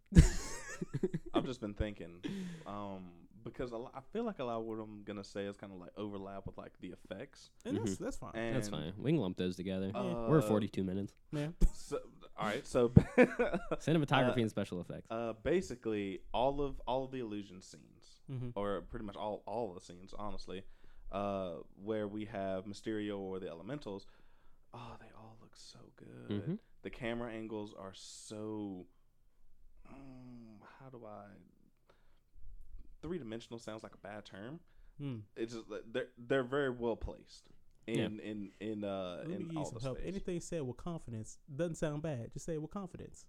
I've 1.33 1.45
just 1.45 1.61
been 1.61 1.73
thinking, 1.73 2.21
um, 2.65 3.09
because 3.43 3.71
a 3.71 3.77
lo- 3.77 3.91
I 3.95 4.01
feel 4.11 4.23
like 4.25 4.39
a 4.39 4.43
lot 4.43 4.57
of 4.59 4.65
what 4.65 4.79
I'm 4.79 5.03
gonna 5.05 5.23
say 5.23 5.45
is 5.45 5.55
kind 5.57 5.71
of 5.71 5.79
like 5.79 5.91
overlap 5.97 6.45
with 6.45 6.57
like 6.57 6.73
the 6.81 6.89
effects. 6.93 7.49
And 7.65 7.77
that's 7.77 7.95
Mhm. 7.95 7.97
that's 7.99 8.17
fine. 8.17 8.31
And 8.35 8.55
That's 8.55 8.69
fine. 8.69 8.93
We 8.97 9.11
can 9.11 9.19
lump 9.21 9.37
those 9.37 9.55
together. 9.55 9.91
Uh, 9.95 10.27
We're 10.29 10.39
at 10.39 10.43
42 10.45 10.83
minutes. 10.83 11.13
yeah. 11.31 11.49
So, 11.73 11.99
all 12.37 12.45
right, 12.47 12.65
so 12.67 12.89
Cinematography 13.79 14.37
uh, 14.37 14.41
and 14.41 14.49
special 14.49 14.81
effects. 14.81 15.07
uh, 15.11 15.33
basically 15.43 16.19
all 16.33 16.61
of 16.61 16.79
all 16.87 17.05
of 17.05 17.11
the 17.11 17.19
illusion 17.19 17.61
scenes, 17.61 18.21
Mhm. 18.29 18.51
or 18.55 18.81
pretty 18.81 19.05
much 19.05 19.15
all 19.15 19.43
all 19.45 19.69
of 19.69 19.75
the 19.75 19.81
scenes, 19.81 20.13
honestly, 20.17 20.63
uh, 21.11 21.55
where 21.81 22.07
we 22.07 22.25
have 22.25 22.65
Mysterio 22.65 23.17
or 23.17 23.39
the 23.39 23.47
Elementals. 23.47 24.05
Oh, 24.73 24.97
they 24.99 25.09
all 25.15 25.37
look 25.41 25.55
so 25.55 25.79
good. 25.95 26.29
Mhm. 26.29 26.59
The 26.81 26.89
camera 26.89 27.31
angles 27.31 27.73
are 27.73 27.93
so. 27.93 28.85
Um, 29.89 30.26
how 30.91 30.97
do 30.97 31.05
I? 31.05 31.25
Three 33.01 33.17
dimensional 33.19 33.59
sounds 33.59 33.83
like 33.83 33.93
a 33.93 33.97
bad 34.07 34.25
term. 34.25 34.59
Hmm. 34.99 35.17
It's 35.35 35.53
just 35.53 35.65
they're 35.91 36.07
they're 36.17 36.43
very 36.43 36.69
well 36.71 36.95
placed 36.95 37.43
Yeah. 37.85 38.05
in 38.05 38.19
in 38.19 38.49
in 38.59 38.83
uh 38.83 39.17
Let 39.19 39.27
me 39.27 39.35
in 39.35 39.47
give 39.49 39.57
all 39.57 39.65
some 39.65 39.75
the 39.75 39.81
help. 39.83 39.97
space. 39.97 40.07
Anything 40.07 40.39
said 40.41 40.61
with 40.63 40.77
confidence 40.77 41.37
doesn't 41.53 41.75
sound 41.75 42.01
bad. 42.01 42.31
Just 42.33 42.45
say 42.45 42.53
it 42.53 42.61
with 42.61 42.71
confidence. 42.71 43.25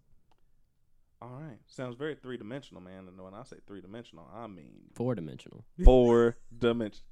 All 1.21 1.31
right, 1.41 1.59
sounds 1.67 1.97
very 1.97 2.15
three 2.15 2.37
dimensional, 2.37 2.81
man. 2.81 3.09
And 3.09 3.21
when 3.21 3.35
I 3.35 3.43
say 3.43 3.57
three 3.67 3.81
dimensional, 3.81 4.29
I 4.33 4.47
mean 4.47 4.71
Four 4.95 5.17
dimensional. 5.17 5.65
four 5.85 6.37
dimension. 6.57 7.03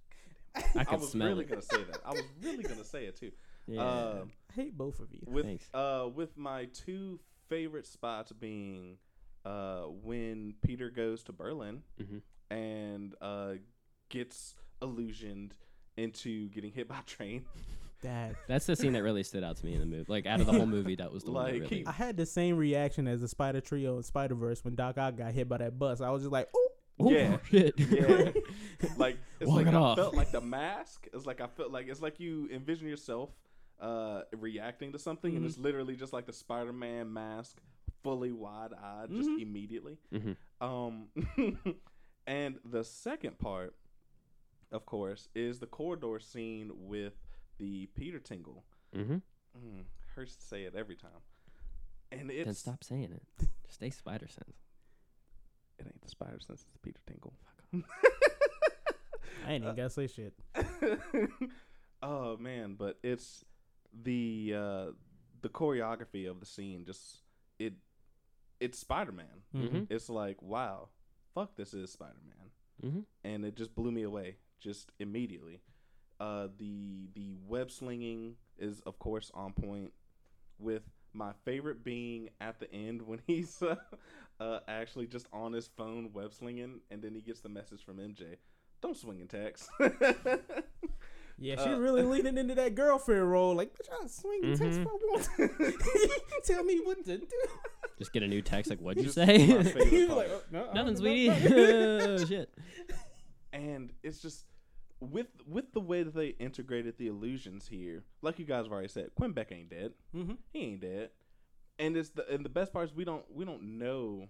I 0.55 0.87
I 0.89 0.95
was 0.95 1.11
smell 1.11 1.29
really 1.29 1.45
it. 1.45 1.49
gonna 1.51 1.63
say 1.63 1.83
that. 1.91 1.99
I 2.07 2.13
was 2.13 2.23
really 2.41 2.63
gonna 2.63 2.85
say 2.85 3.07
it 3.07 3.17
too. 3.17 3.33
Yeah. 3.69 3.81
Um, 3.85 4.31
I 4.49 4.53
hate 4.53 4.79
both 4.79 5.01
of 5.01 5.13
you. 5.13 5.19
with 5.27 5.45
Thanks. 5.45 5.69
uh 5.75 6.09
with 6.15 6.37
my 6.39 6.67
two 6.67 7.19
favorite 7.49 7.85
spots 7.85 8.31
being 8.31 8.97
uh 9.47 9.83
when 10.03 10.55
Peter 10.63 10.91
goes 10.91 11.23
to 11.25 11.33
Berlin 11.33 11.83
Mhm. 12.03 12.21
and 12.51 13.15
uh 13.21 13.53
gets 14.09 14.55
illusioned 14.83 15.55
into 15.97 16.49
getting 16.51 16.73
hit 16.73 16.89
by 16.89 16.99
a 16.99 17.03
train. 17.05 17.45
That 18.03 18.35
That's 18.47 18.67
the 18.67 18.77
scene 18.77 18.93
that 18.93 19.03
really 19.03 19.23
stood 19.23 19.43
out 19.43 19.57
to 19.57 19.65
me 19.65 19.73
in 19.73 19.81
the 19.81 19.87
movie. 19.87 20.05
Like 20.07 20.27
out 20.27 20.39
of 20.41 20.47
the 20.47 20.53
whole 20.53 20.67
movie, 20.67 20.97
that 20.97 21.11
was 21.11 21.25
the 21.25 21.31
one 21.33 21.47
that 21.47 21.61
really. 21.71 21.87
I 21.87 21.93
had 21.93 22.17
the 22.19 22.27
same 22.27 22.57
reaction 22.59 23.09
as 23.09 23.23
the 23.23 23.27
Spider 23.27 23.63
Trio 23.63 23.97
in 23.97 24.03
Spider 24.03 24.35
Verse 24.35 24.63
when 24.63 24.75
Doc 24.75 24.99
Ock 24.99 25.17
got 25.17 25.33
hit 25.33 25.49
by 25.49 25.57
that 25.57 25.79
bus. 25.79 26.03
I 26.03 26.11
was 26.11 26.23
just 26.23 26.31
like, 26.31 26.47
oh, 26.55 26.69
Oh, 27.01 27.11
yeah. 27.11 27.39
shit. 27.51 27.73
Yeah. 27.81 28.33
like 28.99 29.17
it's 29.41 29.49
Walk 29.49 29.57
like 29.57 29.67
it 29.69 29.75
I 29.75 29.79
off. 29.79 29.97
felt 29.97 30.15
like 30.15 30.31
the 30.31 30.43
mask. 30.43 31.09
It's 31.15 31.25
like 31.25 31.41
I 31.41 31.47
felt 31.47 31.73
like 31.73 31.89
it's 31.89 32.03
like 32.03 32.21
you 32.21 32.49
envision 32.53 32.87
yourself 32.87 33.31
uh 33.81 34.23
reacting 34.37 34.93
to 34.93 34.99
something 34.99 35.35
and 35.35 35.45
Mhm. 35.45 35.49
it's 35.49 35.59
literally 35.59 35.97
just 35.97 36.13
like 36.13 36.27
the 36.27 36.33
Spider-Man 36.35 37.11
mask 37.13 37.63
fully 38.03 38.33
wide-eyed 38.33 39.11
just 39.11 39.29
Mhm. 39.31 39.41
immediately. 39.43 39.99
Mhm. 40.13 40.37
Um 40.61 41.09
and 42.27 42.59
the 42.65 42.85
second 42.85 43.39
part 43.39 43.77
of 44.73 44.85
course 44.87 45.29
is 45.35 45.59
the 45.61 45.67
corridor 45.67 46.19
scene 46.19 46.71
with 46.89 47.15
the 47.59 47.87
Peter 47.95 48.19
Tingle. 48.19 48.65
Mhm. 48.95 49.23
Mm, 49.57 49.85
hurts 50.15 50.37
to 50.37 50.43
say 50.43 50.65
it 50.65 50.75
every 50.75 50.97
time. 50.97 51.23
And 52.13 52.31
it's 52.31 52.45
Then 52.45 52.55
stop 52.55 52.85
saying 52.85 53.13
it. 53.13 53.23
Stay 53.69 53.91
Spider 53.91 54.29
Sense. 54.29 54.57
it 55.79 55.87
ain't 55.87 56.01
the 56.01 56.09
spider 56.09 56.39
sense, 56.41 56.63
it's 56.63 56.71
the 56.73 56.79
Peter 56.79 57.01
Tingle. 57.07 57.35
I 59.47 59.53
ain't 59.53 59.65
even 59.65 59.77
gotta 59.77 59.91
say 59.91 60.07
shit. 60.07 60.33
oh 62.03 62.37
man, 62.39 62.75
but 62.79 62.99
it's 63.03 63.45
the 64.03 64.55
uh 64.57 64.87
the 65.43 65.49
choreography 65.49 66.29
of 66.31 66.41
the 66.41 66.47
scene 66.47 66.85
just 66.87 67.23
it 67.59 67.75
it's 68.61 68.79
Spider 68.79 69.13
Man. 69.13 69.43
Mhm. 69.55 69.87
It's 69.91 70.09
like 70.09 70.41
wow, 70.43 70.89
fuck, 71.35 71.57
this 71.57 71.73
is 71.75 71.91
Spider 71.93 72.21
Man, 72.25 72.51
Mhm. 72.93 73.05
and 73.25 73.45
it 73.45 73.55
just 73.57 73.75
blew 73.75 73.91
me 73.93 74.03
away 74.03 74.37
just 74.61 74.93
immediately. 74.99 75.61
Uh, 76.19 76.49
the 76.59 77.09
the 77.15 77.35
web 77.47 77.71
slinging 77.71 78.37
is 78.59 78.81
of 78.83 78.99
course 78.99 79.31
on 79.35 79.53
point. 79.53 79.93
With 80.59 80.85
my 81.13 81.33
favorite 81.45 81.85
being 81.85 82.31
at 82.41 82.59
the 82.61 82.73
end 82.73 83.03
when 83.03 83.21
he's 83.27 83.61
uh, 83.63 83.77
uh, 84.41 84.61
actually 84.67 85.07
just 85.07 85.27
on 85.33 85.53
his 85.53 85.67
phone 85.69 86.13
web 86.15 86.33
slinging, 86.33 86.81
and 86.91 87.03
then 87.03 87.15
he 87.15 87.21
gets 87.21 87.41
the 87.41 87.49
message 87.51 87.85
from 87.85 87.99
MJ. 87.99 88.37
Don't 88.81 88.97
swing 88.97 89.21
and 89.21 89.29
text. 89.31 89.69
Yeah, 91.39 91.57
she's 91.57 91.67
Uh, 91.75 91.79
really 91.79 92.03
leaning 92.13 92.39
into 92.39 92.55
that 92.55 92.75
girlfriend 92.75 93.31
role. 93.31 93.55
Like, 93.55 93.75
bitch, 93.77 93.89
I'll 93.93 94.09
swing 94.09 94.43
and 94.43 94.57
text 94.57 94.81
Mhm. 94.81 94.87
if 95.11 95.29
I. 95.39 96.41
Tell 96.45 96.65
me 96.65 96.81
what 96.81 97.05
to 97.05 97.19
do. 97.19 97.27
Just 97.99 98.13
get 98.13 98.23
a 98.23 98.29
new 98.29 98.43
text 98.43 98.71
like, 98.71 98.79
"What'd 98.81 99.03
you 99.03 99.11
say?" 99.11 99.39
my 99.47 99.63
He's 99.89 100.09
like, 100.09 100.29
oh, 100.31 100.43
no, 100.51 100.69
I 100.71 100.75
Nothing, 100.75 100.85
don't 100.87 100.97
sweetie. 100.97 101.29
know. 101.29 101.37
oh 102.21 102.25
shit. 102.27 102.53
and 103.53 103.93
it's 104.03 104.21
just 104.21 104.45
with 105.01 105.29
with 105.47 105.73
the 105.73 105.81
way 105.81 106.03
that 106.03 106.15
they 106.15 106.29
integrated 106.29 106.99
the 106.99 107.07
illusions 107.07 107.67
here, 107.69 108.05
like 108.23 108.39
you 108.39 108.45
guys 108.45 108.65
have 108.65 108.73
already 108.73 108.89
said, 108.89 109.09
Quinn 109.15 109.33
Beck 109.33 109.51
ain't 109.53 109.71
dead. 109.71 109.93
Mhm. 110.15 110.37
He 110.53 110.61
ain't 110.61 110.81
dead. 110.81 111.11
And 111.79 111.97
it's 111.97 112.11
the 112.11 112.29
and 112.29 112.45
the 112.45 112.49
best 112.51 112.73
part 112.73 112.89
is 112.89 112.95
we 112.95 113.05
don't 113.05 113.25
we 113.35 113.45
don't 113.45 113.79
know 113.79 114.27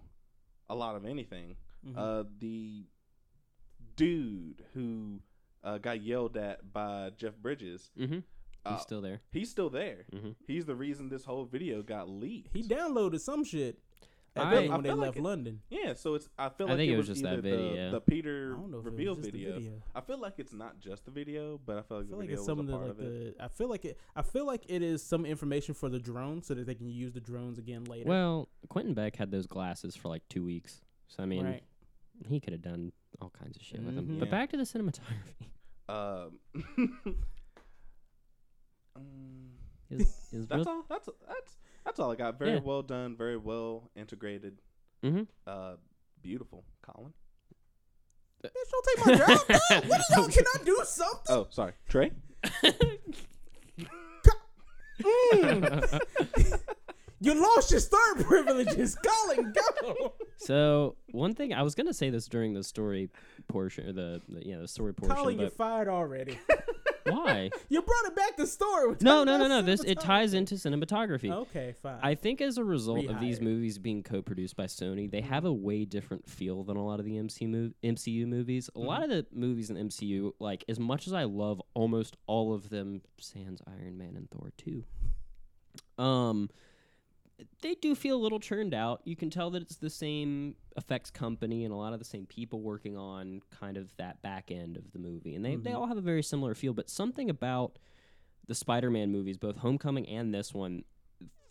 a 0.69 0.75
lot 0.75 0.95
of 0.95 1.05
anything. 1.05 1.55
Mhm. 1.85 1.93
Uh, 1.97 2.23
the 2.39 2.85
dude 3.95 4.63
who 4.73 5.19
uh, 5.63 5.77
got 5.77 6.01
yelled 6.01 6.37
at 6.37 6.71
by 6.71 7.11
Jeff 7.17 7.35
Bridges, 7.37 7.89
Mm-hmm. 7.99 8.19
He's 8.65 8.73
uh, 8.75 8.77
still 8.79 9.01
there. 9.01 9.21
he's 9.31 9.49
still 9.49 9.69
there. 9.69 10.05
Mhm. 10.13 10.35
He's 10.47 10.65
the 10.65 10.75
reason 10.75 11.09
this 11.09 11.23
whole 11.25 11.45
video 11.45 11.81
got 11.81 12.09
leaked. 12.09 12.53
He 12.55 12.63
downloaded 12.63 13.19
some 13.21 13.43
shit 13.43 13.79
at 14.35 14.45
I- 14.47 14.49
the- 14.49 14.67
I 14.67 14.75
when 14.75 14.81
they 14.83 14.89
feel 14.89 14.97
like 14.97 15.05
left 15.07 15.17
it- 15.17 15.23
London. 15.23 15.61
yeah, 15.69 15.93
so 15.93 16.15
it's 16.15 16.27
I 16.37 16.49
feel 16.49 16.67
I 16.67 16.71
like 16.71 16.77
think 16.79 16.89
it, 16.91 16.93
it 16.93 16.97
was 16.97 17.07
was 17.09 17.17
just 17.19 17.23
that 17.29 17.41
video. 17.41 17.85
the, 17.85 17.91
the 17.91 18.01
Peter 18.01 18.51
don't 18.51 18.69
know 18.71 18.79
if 18.79 18.85
it 18.85 18.89
reveal 18.91 19.15
was 19.15 19.19
just 19.25 19.31
the 19.33 19.39
video. 19.45 19.53
video. 19.55 19.71
I 19.95 20.01
feel 20.01 20.17
like 20.19 20.33
it's 20.37 20.53
not 20.53 20.79
just 20.79 21.05
the 21.05 21.11
video, 21.11 21.59
but 21.65 21.77
I 21.77 21.81
feel 21.81 21.97
like 21.97 22.05
I 22.05 22.09
feel 22.09 22.09
the 22.09 22.15
like 22.17 22.27
video 22.27 22.37
it's 22.37 22.45
some 22.45 22.57
was 22.57 22.67
of 22.67 22.69
a 22.69 22.71
the 22.71 22.77
part 22.77 22.97
like 22.99 23.07
of 23.07 23.13
it. 23.13 23.37
the. 23.37 23.43
I 23.43 23.47
feel 23.47 23.69
like 23.69 23.85
it. 23.85 23.97
I 24.15 24.21
feel 24.21 24.45
like 24.45 24.63
it 24.67 24.81
is 24.81 25.01
some 25.01 25.25
information 25.25 25.73
for 25.73 25.87
the 25.89 25.99
drone 25.99 26.41
so 26.43 26.53
that 26.53 26.65
they 26.67 26.75
can 26.75 26.89
use 26.89 27.13
the 27.13 27.21
drones 27.21 27.57
again 27.57 27.85
later. 27.85 28.09
Well, 28.09 28.49
Quentin 28.69 28.93
Beck 28.93 29.15
had 29.15 29.31
those 29.31 29.47
glasses 29.47 29.95
for 29.95 30.09
like 30.09 30.27
two 30.29 30.43
weeks, 30.43 30.81
so 31.07 31.23
I 31.23 31.25
mean, 31.25 31.45
right. 31.45 31.63
he 32.27 32.39
could 32.41 32.51
have 32.53 32.61
done 32.61 32.91
all 33.21 33.29
kinds 33.29 33.55
of 33.55 33.63
shit 33.63 33.81
with 33.81 33.95
them. 33.95 34.07
Mhm. 34.07 34.19
But 34.19 34.29
back 34.29 34.49
to 34.51 34.57
the 34.57 34.63
cinematography. 34.63 35.47
Um, 35.89 36.39
um, 38.97 39.49
It 39.89 39.97
was, 39.99 40.27
it 40.33 40.37
was 40.37 40.47
that's 40.47 40.65
real. 40.65 40.67
all. 40.75 40.85
That's 40.89 41.09
that's 41.27 41.57
that's 41.85 41.99
all 41.99 42.11
I 42.11 42.15
got. 42.15 42.37
Very 42.39 42.53
Yeah. 42.55 42.59
well 42.63 42.81
done. 42.81 43.15
Very 43.15 43.37
well 43.37 43.89
integrated. 43.95 44.59
Mm-hmm. 45.03 45.23
Uh, 45.45 45.73
beautiful, 46.21 46.65
Collin. 46.81 47.13
Bitch, 48.43 48.51
don't 48.71 48.85
take 48.85 49.05
my 49.05 49.15
job. 49.15 49.27
No, 49.49 49.55
what 49.89 50.01
are 50.01 50.19
y'all? 50.21 50.27
Can 50.29 50.43
I 50.55 50.63
do 50.63 50.79
something? 50.85 51.35
Oh, 51.35 51.47
sorry, 51.49 51.73
Trae. 51.89 52.11
You 57.19 57.33
lost 57.33 57.71
your 57.71 57.79
third 57.79 58.25
privileges. 58.25 58.95
Collin, 58.95 59.51
go. 59.51 60.13
So 60.37 60.97
one 61.11 61.33
thing 61.33 61.51
I 61.51 61.63
was 61.63 61.73
gonna 61.73 61.93
say 61.93 62.11
this 62.11 62.27
during 62.27 62.53
the 62.53 62.63
story 62.63 63.09
portion, 63.47 63.89
or 63.89 63.93
the, 63.93 64.21
the 64.29 64.45
yeah 64.47 64.57
the 64.59 64.67
story 64.67 64.93
portion, 64.93 65.15
Collin, 65.15 65.39
you're 65.39 65.49
but 65.49 65.57
fired 65.57 65.87
already. 65.87 66.37
Why? 67.09 67.49
you 67.69 67.81
brought 67.81 68.05
it 68.05 68.15
back 68.15 68.35
to 68.37 68.47
story. 68.47 68.87
We're 68.89 68.97
No, 69.01 69.23
no, 69.23 69.37
no, 69.37 69.47
no. 69.47 69.61
This 69.61 69.83
it 69.83 69.99
ties 69.99 70.33
into 70.33 70.55
cinematography. 70.55 71.31
Okay, 71.31 71.73
fine. 71.81 71.99
I 72.01 72.15
think 72.15 72.41
as 72.41 72.57
a 72.57 72.63
result 72.63 73.07
of 73.07 73.19
these 73.19 73.41
movies 73.41 73.77
being 73.77 74.03
co-produced 74.03 74.55
by 74.55 74.65
Sony, 74.65 75.09
they 75.09 75.21
have 75.21 75.45
a 75.45 75.53
way 75.53 75.85
different 75.85 76.29
feel 76.29 76.63
than 76.63 76.77
a 76.77 76.85
lot 76.85 76.99
of 76.99 77.05
the 77.05 77.17
MC 77.17 77.45
mov- 77.47 77.73
MCU 77.83 78.27
movies. 78.27 78.69
A 78.75 78.79
lot 78.79 79.03
of 79.03 79.09
the 79.09 79.25
movies 79.31 79.69
in 79.69 79.77
MCU, 79.77 80.33
like 80.39 80.63
as 80.67 80.79
much 80.79 81.07
as 81.07 81.13
I 81.13 81.23
love 81.23 81.61
almost 81.73 82.17
all 82.27 82.53
of 82.53 82.69
them, 82.69 83.01
sans 83.19 83.61
Iron 83.67 83.97
Man 83.97 84.15
and 84.15 84.29
Thor 84.29 84.51
2. 84.57 84.83
Um 85.97 86.49
they 87.61 87.75
do 87.75 87.95
feel 87.95 88.15
a 88.15 88.21
little 88.21 88.39
churned 88.39 88.73
out. 88.73 89.01
You 89.03 89.15
can 89.15 89.29
tell 89.29 89.49
that 89.51 89.61
it's 89.61 89.75
the 89.77 89.89
same 89.89 90.55
effects 90.75 91.11
company 91.11 91.65
and 91.65 91.73
a 91.73 91.77
lot 91.77 91.93
of 91.93 91.99
the 91.99 92.05
same 92.05 92.25
people 92.25 92.61
working 92.61 92.97
on 92.97 93.41
kind 93.59 93.77
of 93.77 93.95
that 93.97 94.21
back 94.21 94.51
end 94.51 94.77
of 94.77 94.91
the 94.91 94.99
movie. 94.99 95.35
And 95.35 95.45
they, 95.45 95.55
they 95.55 95.73
all 95.73 95.87
have 95.87 95.97
a 95.97 96.01
very 96.01 96.23
similar 96.23 96.55
feel, 96.55 96.73
but 96.73 96.89
something 96.89 97.29
about 97.29 97.77
the 98.47 98.55
Spider-Man 98.55 99.11
movies, 99.11 99.37
both 99.37 99.57
Homecoming 99.57 100.07
and 100.07 100.33
this 100.33 100.53
one, 100.53 100.83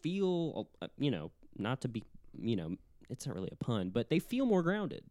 feel 0.02 0.68
uh, 0.80 0.86
you 0.98 1.10
know 1.10 1.30
not 1.58 1.80
to 1.80 1.88
be 1.88 2.04
you 2.38 2.54
know 2.54 2.76
it's 3.08 3.26
not 3.26 3.34
really 3.34 3.50
a 3.52 3.56
pun, 3.56 3.90
but 3.90 4.08
they 4.08 4.18
feel 4.18 4.46
more 4.46 4.62
grounded. 4.62 5.04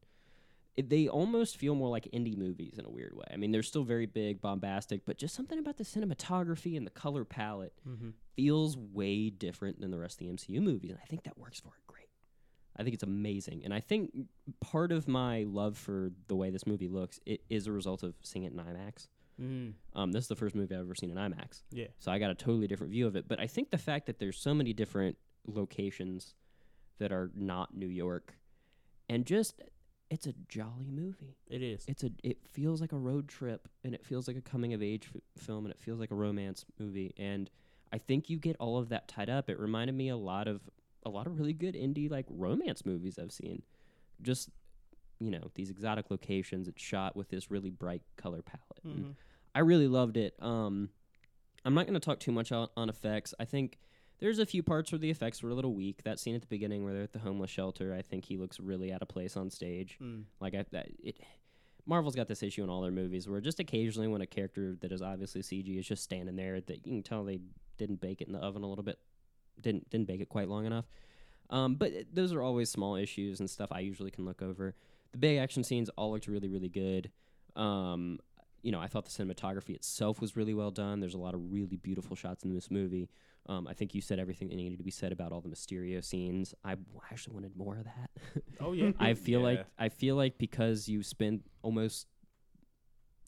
It, 0.78 0.89
they 0.89 1.07
almost 1.07 1.55
feel 1.57 1.73
more 1.73 1.88
like 1.89 2.05
indie 2.13 2.38
movies 2.38 2.78
in 2.78 2.86
a 2.86 2.89
weird 2.89 3.13
way. 3.15 3.23
I 3.32 3.38
mean, 3.38 3.51
they're 3.51 3.63
still 3.63 3.84
very 3.86 4.05
big, 4.05 4.41
bombastic, 4.41 5.05
but 5.05 5.17
just 5.17 5.34
something 5.34 5.57
about 5.57 5.78
the 5.78 5.86
cinematography 5.86 6.76
and 6.76 6.86
the 6.86 6.91
color 6.91 7.23
palette 7.23 7.73
Mhm. 7.88 8.13
feels 8.36 8.76
way 8.78 9.30
different 9.30 9.80
than 9.80 9.91
the 9.91 9.97
rest 9.99 10.15
of 10.15 10.19
the 10.19 10.30
MCU 10.34 10.59
movies, 10.61 10.91
and 10.91 10.99
I 11.01 11.05
think 11.05 11.23
that 11.23 11.38
works 11.38 11.61
for 11.61 11.69
it 11.69 11.88
great. 11.88 12.09
I 12.76 12.84
think 12.84 12.93
it's 12.93 13.03
amazing, 13.03 13.63
and 13.63 13.73
I 13.73 13.80
think 13.80 14.28
part 14.59 14.91
of 14.91 15.07
my 15.07 15.43
love 15.43 15.78
for 15.78 16.11
the 16.28 16.36
way 16.36 16.49
this 16.49 16.67
movie 16.67 16.89
looks 16.89 17.21
it 17.26 17.41
is 17.49 17.67
a 17.67 17.71
result 17.71 18.03
of 18.03 18.13
seeing 18.21 18.43
it 18.43 18.51
in 18.51 18.59
IMAX. 18.59 19.07
Mm, 19.39 19.73
Um, 19.93 20.11
this 20.11 20.26
is 20.26 20.28
the 20.28 20.36
first 20.36 20.55
movie 20.55 20.76
I've 20.76 20.82
ever 20.82 20.95
seen 20.95 21.09
in 21.09 21.15
IMAX. 21.17 21.63
yeah. 21.71 21.88
So 21.99 22.11
I 22.11 22.19
got 22.19 22.32
a 22.32 22.36
totally 22.36 22.67
different 22.67 22.91
view 22.91 23.07
of 23.07 23.15
it. 23.15 23.28
But 23.30 23.39
I 23.39 23.47
think 23.47 23.69
the 23.69 23.78
fact 23.78 24.07
that 24.07 24.19
there's 24.19 24.38
so 24.38 24.53
many 24.53 24.73
different 24.73 25.17
locations 25.45 26.36
that 26.97 27.11
are 27.13 27.32
not 27.34 27.76
New 27.76 27.88
York, 27.88 28.38
and 29.09 29.26
just 29.26 29.61
it's 30.10 30.28
a 30.28 30.34
jolly 30.47 30.89
movie. 30.91 31.36
It 31.49 31.62
is. 31.62 31.84
It's 31.88 32.03
a 32.03 32.12
it 32.24 32.38
feels 32.51 32.82
like 32.82 32.91
a 32.91 32.97
road 32.97 33.28
trip, 33.28 33.68
and 33.84 33.93
it 33.95 34.06
feels 34.06 34.28
like 34.28 34.38
a 34.38 34.41
coming 34.41 34.74
of 34.74 34.82
age 34.84 35.10
f- 35.16 35.22
film, 35.43 35.66
and 35.66 35.74
it 35.74 35.80
feels 35.80 35.99
like 35.99 36.12
a 36.12 36.16
romance 36.16 36.66
movie. 36.80 37.14
And 37.18 37.49
I 37.91 37.97
think 37.97 38.30
you 38.30 38.38
get 38.38 38.56
all 38.60 38.78
of 38.78 38.89
that 38.89 39.08
tied 39.08 39.30
up. 39.30 39.49
It 39.49 39.60
reminded 39.60 39.95
me 39.95 40.10
a 40.10 40.18
lot 40.18 40.47
of 40.47 40.62
a 41.06 41.10
lot 41.10 41.28
of 41.28 41.38
really 41.39 41.53
good 41.53 41.76
indie 41.76 42.10
like 42.10 42.26
romance 42.30 42.86
movies 42.86 43.18
I've 43.20 43.32
seen. 43.32 43.62
Just 44.22 44.49
you 45.20 45.32
know 45.32 45.49
these 45.56 45.70
exotic 45.70 46.12
locations. 46.12 46.68
It's 46.68 46.82
shot 46.82 47.16
with 47.16 47.30
this 47.30 47.49
really 47.49 47.70
bright 47.70 48.01
color 48.18 48.41
palette. 48.41 48.84
and 48.84 49.06
Mhm. 49.06 49.16
I 49.56 49.60
really 49.60 49.88
loved 49.88 50.18
it. 50.18 50.36
Um, 50.41 50.89
I'm 51.64 51.74
not 51.74 51.86
going 51.88 51.93
to 51.93 51.99
talk 51.99 52.20
too 52.20 52.32
much 52.34 52.51
on, 52.51 52.68
on 52.76 52.89
effects. 52.89 53.34
I 53.39 53.45
think 53.45 53.80
there's 54.20 54.39
a 54.39 54.45
few 54.45 54.63
parts 54.63 54.91
where 54.91 54.99
the 54.99 55.09
effects 55.09 55.43
were 55.43 55.49
a 55.49 55.53
little 55.53 55.74
weak. 55.74 56.03
That 56.03 56.20
scene 56.20 56.36
at 56.36 56.41
the 56.41 56.47
beginning 56.47 56.84
where 56.84 56.93
they're 56.93 57.03
at 57.03 57.13
the 57.13 57.20
homeless 57.20 57.49
shelter, 57.51 57.93
I 57.93 58.01
think 58.01 58.26
he 58.26 58.38
looks 58.38 58.59
really 58.59 58.93
out 58.93 59.01
of 59.01 59.07
place 59.07 59.36
on 59.36 59.49
stage. 59.49 59.97
Mm. 60.01 60.24
Like 60.39 60.55
I, 60.55 60.66
that, 60.72 60.88
it, 61.03 61.18
Marvel's 61.86 62.16
got 62.16 62.28
this 62.28 62.41
issue 62.41 62.63
in 62.63 62.70
all 62.70 62.82
their 62.82 62.91
movies 62.91 63.28
where 63.28 63.41
just 63.41 63.59
occasionally 63.59 64.07
when 64.07 64.22
a 64.22 64.26
character 64.26 64.76
that 64.82 64.91
is 64.91 65.01
obviously 65.01 65.41
CG 65.41 65.78
is 65.78 65.86
just 65.88 66.03
standing 66.03 66.36
there, 66.36 66.61
that 66.61 66.86
you 66.86 66.93
can 66.93 67.03
tell 67.03 67.24
they 67.24 67.39
didn't 67.78 67.99
bake 68.01 68.22
it 68.22 68.28
in 68.28 68.34
the 68.34 68.39
oven 68.39 68.63
a 68.63 68.68
little 68.68 68.84
bit, 68.84 68.97
didn't 69.61 69.89
didn't 69.89 70.07
bake 70.07 70.22
it 70.22 70.30
quite 70.30 70.47
long 70.47 70.66
enough. 70.66 70.86
Um, 71.49 71.76
but 71.76 71.91
it- 71.91 72.16
those 72.16 72.34
are 72.34 72.41
always 72.41 72.70
small 72.72 72.95
issues 72.95 73.39
and 73.39 73.49
stuff 73.49 73.72
I 73.72 73.82
usually 73.82 74.11
can 74.11 74.26
look 74.26 74.41
over. 74.41 74.76
The 75.11 75.18
big 75.18 75.38
action 75.38 75.63
scenes 75.63 75.89
all 75.89 76.11
looked 76.11 76.28
really 76.28 76.47
really 76.47 76.70
good. 76.70 77.11
Um, 77.55 78.20
you 78.63 78.72
know, 78.72 78.80
I 78.80 78.88
thought 78.88 79.05
the 79.05 79.11
cinematography 79.11 79.76
itself 79.76 80.20
was 80.20 80.36
really 80.36 80.53
well 80.55 80.72
done. 80.72 80.99
There's 80.99 81.13
a 81.13 81.20
lot 81.20 81.36
of 81.36 81.51
really 81.51 81.78
beautiful 81.78 82.16
shots 82.16 82.43
in 82.43 82.53
this 82.53 82.72
movie. 82.72 83.09
Um, 83.48 83.68
I 83.68 83.74
think 83.74 83.93
you 83.93 84.02
said 84.02 84.18
everything 84.20 84.48
that 84.50 84.56
needed 84.56 84.78
to 84.80 84.84
be 84.84 84.89
said 84.91 85.12
about 85.12 85.32
all 85.32 85.41
the 85.41 85.50
Mysterio 85.50 86.04
scenes. 86.04 86.54
I 86.64 86.72
w- 86.72 87.00
actually 87.12 87.34
wanted 87.36 87.56
more 87.56 87.78
of 87.78 87.84
that. 87.86 88.10
Oh 88.60 88.72
yeah. 88.74 88.91
I 89.00 89.14
feel 89.14 89.39
Yeah. 89.41 89.46
like 89.46 89.66
I 89.78 89.89
feel 89.89 90.16
like 90.16 90.38
because 90.38 90.88
you 90.88 91.04
spend 91.04 91.41
almost 91.62 92.08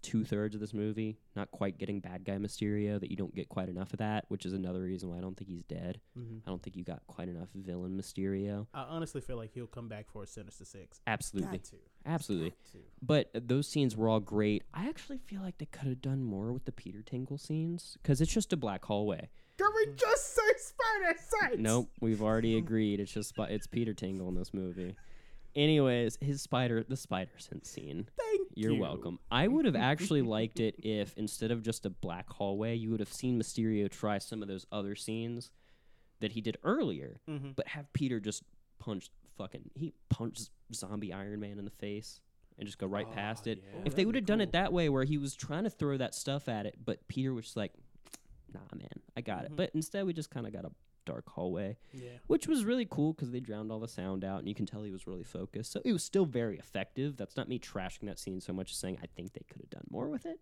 two 0.03 0.23
thirds 0.23 0.55
of 0.55 0.61
this 0.61 0.73
movie 0.73 1.17
not 1.35 1.51
quite 1.51 1.77
getting 1.77 1.99
bad 1.99 2.23
guy 2.23 2.37
Mysterio, 2.37 2.99
that 2.99 3.09
you 3.11 3.17
don't 3.17 3.35
get 3.35 3.49
quite 3.49 3.67
enough 3.67 3.91
of 3.93 3.99
that, 3.99 4.25
which 4.29 4.45
is 4.45 4.53
another 4.53 4.81
reason 4.81 5.09
why 5.09 5.17
I 5.17 5.21
don't 5.21 5.35
think 5.35 5.49
he's 5.49 5.63
dead. 5.63 5.99
Mhm. 6.17 6.41
I 6.45 6.49
don't 6.49 6.61
think 6.63 6.75
you 6.77 6.83
got 6.83 7.05
quite 7.07 7.27
enough 7.27 7.49
villain 7.53 7.97
Mysterio. 7.97 8.67
I 8.73 8.83
honestly 8.83 9.21
feel 9.21 9.37
like 9.37 9.51
he'll 9.53 9.67
come 9.67 9.87
back 9.89 10.09
for 10.09 10.23
a 10.23 10.27
Sinister 10.27 10.65
Six. 10.65 11.01
Absolutely, 11.05 11.57
Got 11.57 11.65
to. 11.65 11.75
absolutely. 12.05 12.49
Got. 12.51 12.81
But 13.01 13.31
uh, 13.35 13.39
those 13.43 13.67
scenes 13.67 13.97
were 13.97 14.07
all 14.07 14.19
great. 14.21 14.63
I 14.73 14.87
actually 14.87 15.17
feel 15.17 15.41
like 15.41 15.57
they 15.57 15.65
could 15.65 15.87
have 15.89 16.01
done 16.01 16.23
more 16.23 16.53
with 16.53 16.65
the 16.65 16.71
Peter 16.71 17.01
Tingle 17.03 17.37
scenes 17.37 17.97
because 18.01 18.21
it's 18.21 18.33
just 18.33 18.53
a 18.53 18.57
black 18.57 18.85
hallway. 18.85 19.29
Can 19.57 19.67
we 19.75 19.93
just 19.95 20.35
say 20.35 20.41
Spider 20.57 21.19
Sites? 21.19 21.55
Nope, 21.59 21.89
we've 21.99 22.21
already 22.21 22.57
agreed. 22.57 22.99
It's 22.99 23.11
just 23.11 23.29
spi- 23.29 23.49
it's 23.49 23.67
Peter 23.67 23.93
Tingle 23.93 24.27
in 24.29 24.35
this 24.35 24.53
movie. 24.53 24.95
Anyways, 25.55 26.17
his 26.21 26.41
spider, 26.41 26.83
the 26.87 26.95
spider 26.95 27.31
sense 27.37 27.67
scene. 27.69 28.07
Thank 28.15 28.49
You're 28.53 28.73
you. 28.73 28.79
welcome. 28.81 29.17
I 29.31 29.47
would 29.47 29.65
have 29.65 29.75
actually 29.75 30.21
liked 30.37 30.59
it 30.59 30.75
if 30.83 31.17
instead 31.17 31.49
of 31.49 31.63
just 31.63 31.85
a 31.85 31.89
black 31.89 32.29
hallway, 32.29 32.75
you 32.75 32.91
would 32.91 32.99
have 32.99 33.11
seen 33.11 33.41
Mysterio 33.41 33.89
try 33.89 34.19
some 34.19 34.43
of 34.43 34.47
those 34.47 34.67
other 34.71 34.93
scenes 34.95 35.49
that 36.19 36.33
he 36.33 36.41
did 36.41 36.57
earlier, 36.63 37.21
Mhm. 37.27 37.55
but 37.55 37.69
have 37.69 37.91
Peter 37.93 38.19
just 38.19 38.43
punch 38.79 39.09
fucking 39.37 39.69
he 39.75 39.93
punched 40.09 40.49
zombie 40.73 41.13
Iron 41.13 41.39
Man 41.39 41.57
in 41.59 41.65
the 41.65 41.71
face 41.71 42.19
and 42.59 42.67
just 42.67 42.77
go 42.77 42.85
right 42.87 43.07
Oh, 43.09 43.13
past 43.13 43.47
it. 43.47 43.63
yeah. 43.63 43.81
if 43.85 43.95
they 43.95 44.05
would 44.05 44.15
have 44.15 44.25
done 44.25 44.41
it 44.41 44.51
that 44.51 44.71
way, 44.73 44.89
where 44.89 45.03
he 45.05 45.17
was 45.17 45.35
trying 45.35 45.63
to 45.63 45.69
throw 45.71 45.97
that 45.97 46.13
stuff 46.13 46.47
at 46.47 46.67
it, 46.67 46.75
but 46.83 47.07
Peter 47.07 47.33
was 47.33 47.45
just 47.45 47.57
like, 47.57 47.73
"Nah, 48.53 48.59
man, 48.75 49.01
I 49.17 49.21
got 49.21 49.45
it." 49.45 49.51
Mhm. 49.51 49.55
But 49.57 49.71
instead, 49.73 50.05
we 50.05 50.13
just 50.13 50.29
kind 50.29 50.45
of 50.47 50.53
got 50.53 50.63
a 50.65 50.71
dark 51.05 51.27
hallway, 51.29 51.77
Yeah. 51.93 52.17
which 52.27 52.47
was 52.47 52.65
really 52.65 52.85
cool 52.85 53.13
because 53.13 53.31
they 53.31 53.39
drowned 53.39 53.71
all 53.71 53.79
the 53.79 53.87
sound 53.87 54.23
out, 54.25 54.39
and 54.39 54.47
you 54.49 54.53
can 54.55 54.65
tell 54.65 54.83
he 54.83 54.91
was 54.91 55.07
really 55.07 55.23
focused. 55.23 55.71
So 55.71 55.81
it 55.85 55.93
was 55.93 56.03
still 56.03 56.25
very 56.25 56.57
effective. 56.59 57.15
That's 57.17 57.37
not 57.37 57.47
me 57.47 57.59
trashing 57.59 58.07
that 58.07 58.19
scene 58.19 58.41
so 58.41 58.51
much 58.53 58.71
as 58.71 58.77
saying 58.77 58.99
I 59.01 59.05
think 59.07 59.31
they 59.33 59.45
could 59.49 59.61
have 59.61 59.69
done 59.69 59.85
more 59.89 60.09
with 60.09 60.25
it. 60.25 60.39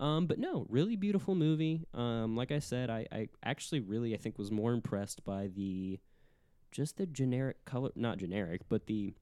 Um, 0.00 0.26
but 0.26 0.38
no, 0.40 0.66
really 0.68 0.96
beautiful 0.96 1.36
movie. 1.36 1.84
Um, 1.94 2.34
like 2.34 2.50
I 2.50 2.58
said, 2.58 2.90
I, 2.90 3.06
I 3.12 3.28
actually 3.44 3.78
really 3.80 4.12
I 4.14 4.16
think 4.16 4.36
was 4.36 4.50
more 4.50 4.72
impressed 4.72 5.24
by 5.24 5.46
the 5.46 6.00
just 6.72 6.96
the 6.96 7.06
generic 7.06 7.64
color, 7.64 7.90
not 7.94 8.18
generic, 8.18 8.62
but 8.68 8.86
the 8.86 9.14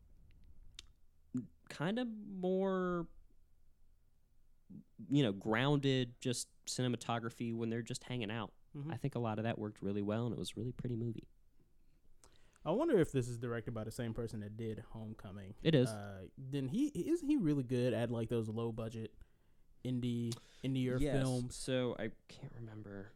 kind 1.69 1.99
of 1.99 2.09
more 2.35 3.07
you 5.11 5.23
know 5.23 5.33
grounded 5.33 6.15
just 6.21 6.49
cinematography 6.67 7.55
when 7.55 7.69
they're 7.71 7.83
just 7.83 8.05
hanging 8.05 8.31
out. 8.31 8.53
Mhm. 8.77 8.93
I 8.93 8.97
think 8.97 9.15
a 9.15 9.19
lot 9.19 9.39
of 9.39 9.45
that 9.45 9.59
worked 9.59 9.83
really 9.83 10.03
well, 10.03 10.25
and 10.27 10.33
it 10.33 10.39
was 10.39 10.53
a 10.57 10.61
really 10.61 10.73
pretty 10.73 10.97
movie. 10.97 11.29
I 12.65 12.71
wonder 12.71 12.99
if 13.01 13.11
this 13.11 13.29
is 13.29 13.39
directed 13.39 13.75
by 13.75 13.83
the 13.85 13.91
same 13.91 14.15
person 14.15 14.41
that 14.41 14.57
did 14.57 14.83
Homecoming. 14.93 15.55
It 15.63 15.75
is. 15.75 15.89
Uh, 15.89 16.27
then 16.39 16.69
he 16.69 16.87
isn't 16.89 17.29
he 17.29 17.37
really 17.37 17.65
good 17.65 17.93
at 17.93 18.11
like 18.11 18.29
those 18.29 18.49
low 18.49 18.71
budget 18.71 19.13
indie 19.85 20.33
indie 20.65 20.97
films? 21.01 21.57
So 21.57 21.97
I 21.99 22.11
can't 22.29 22.53
remember. 22.59 23.11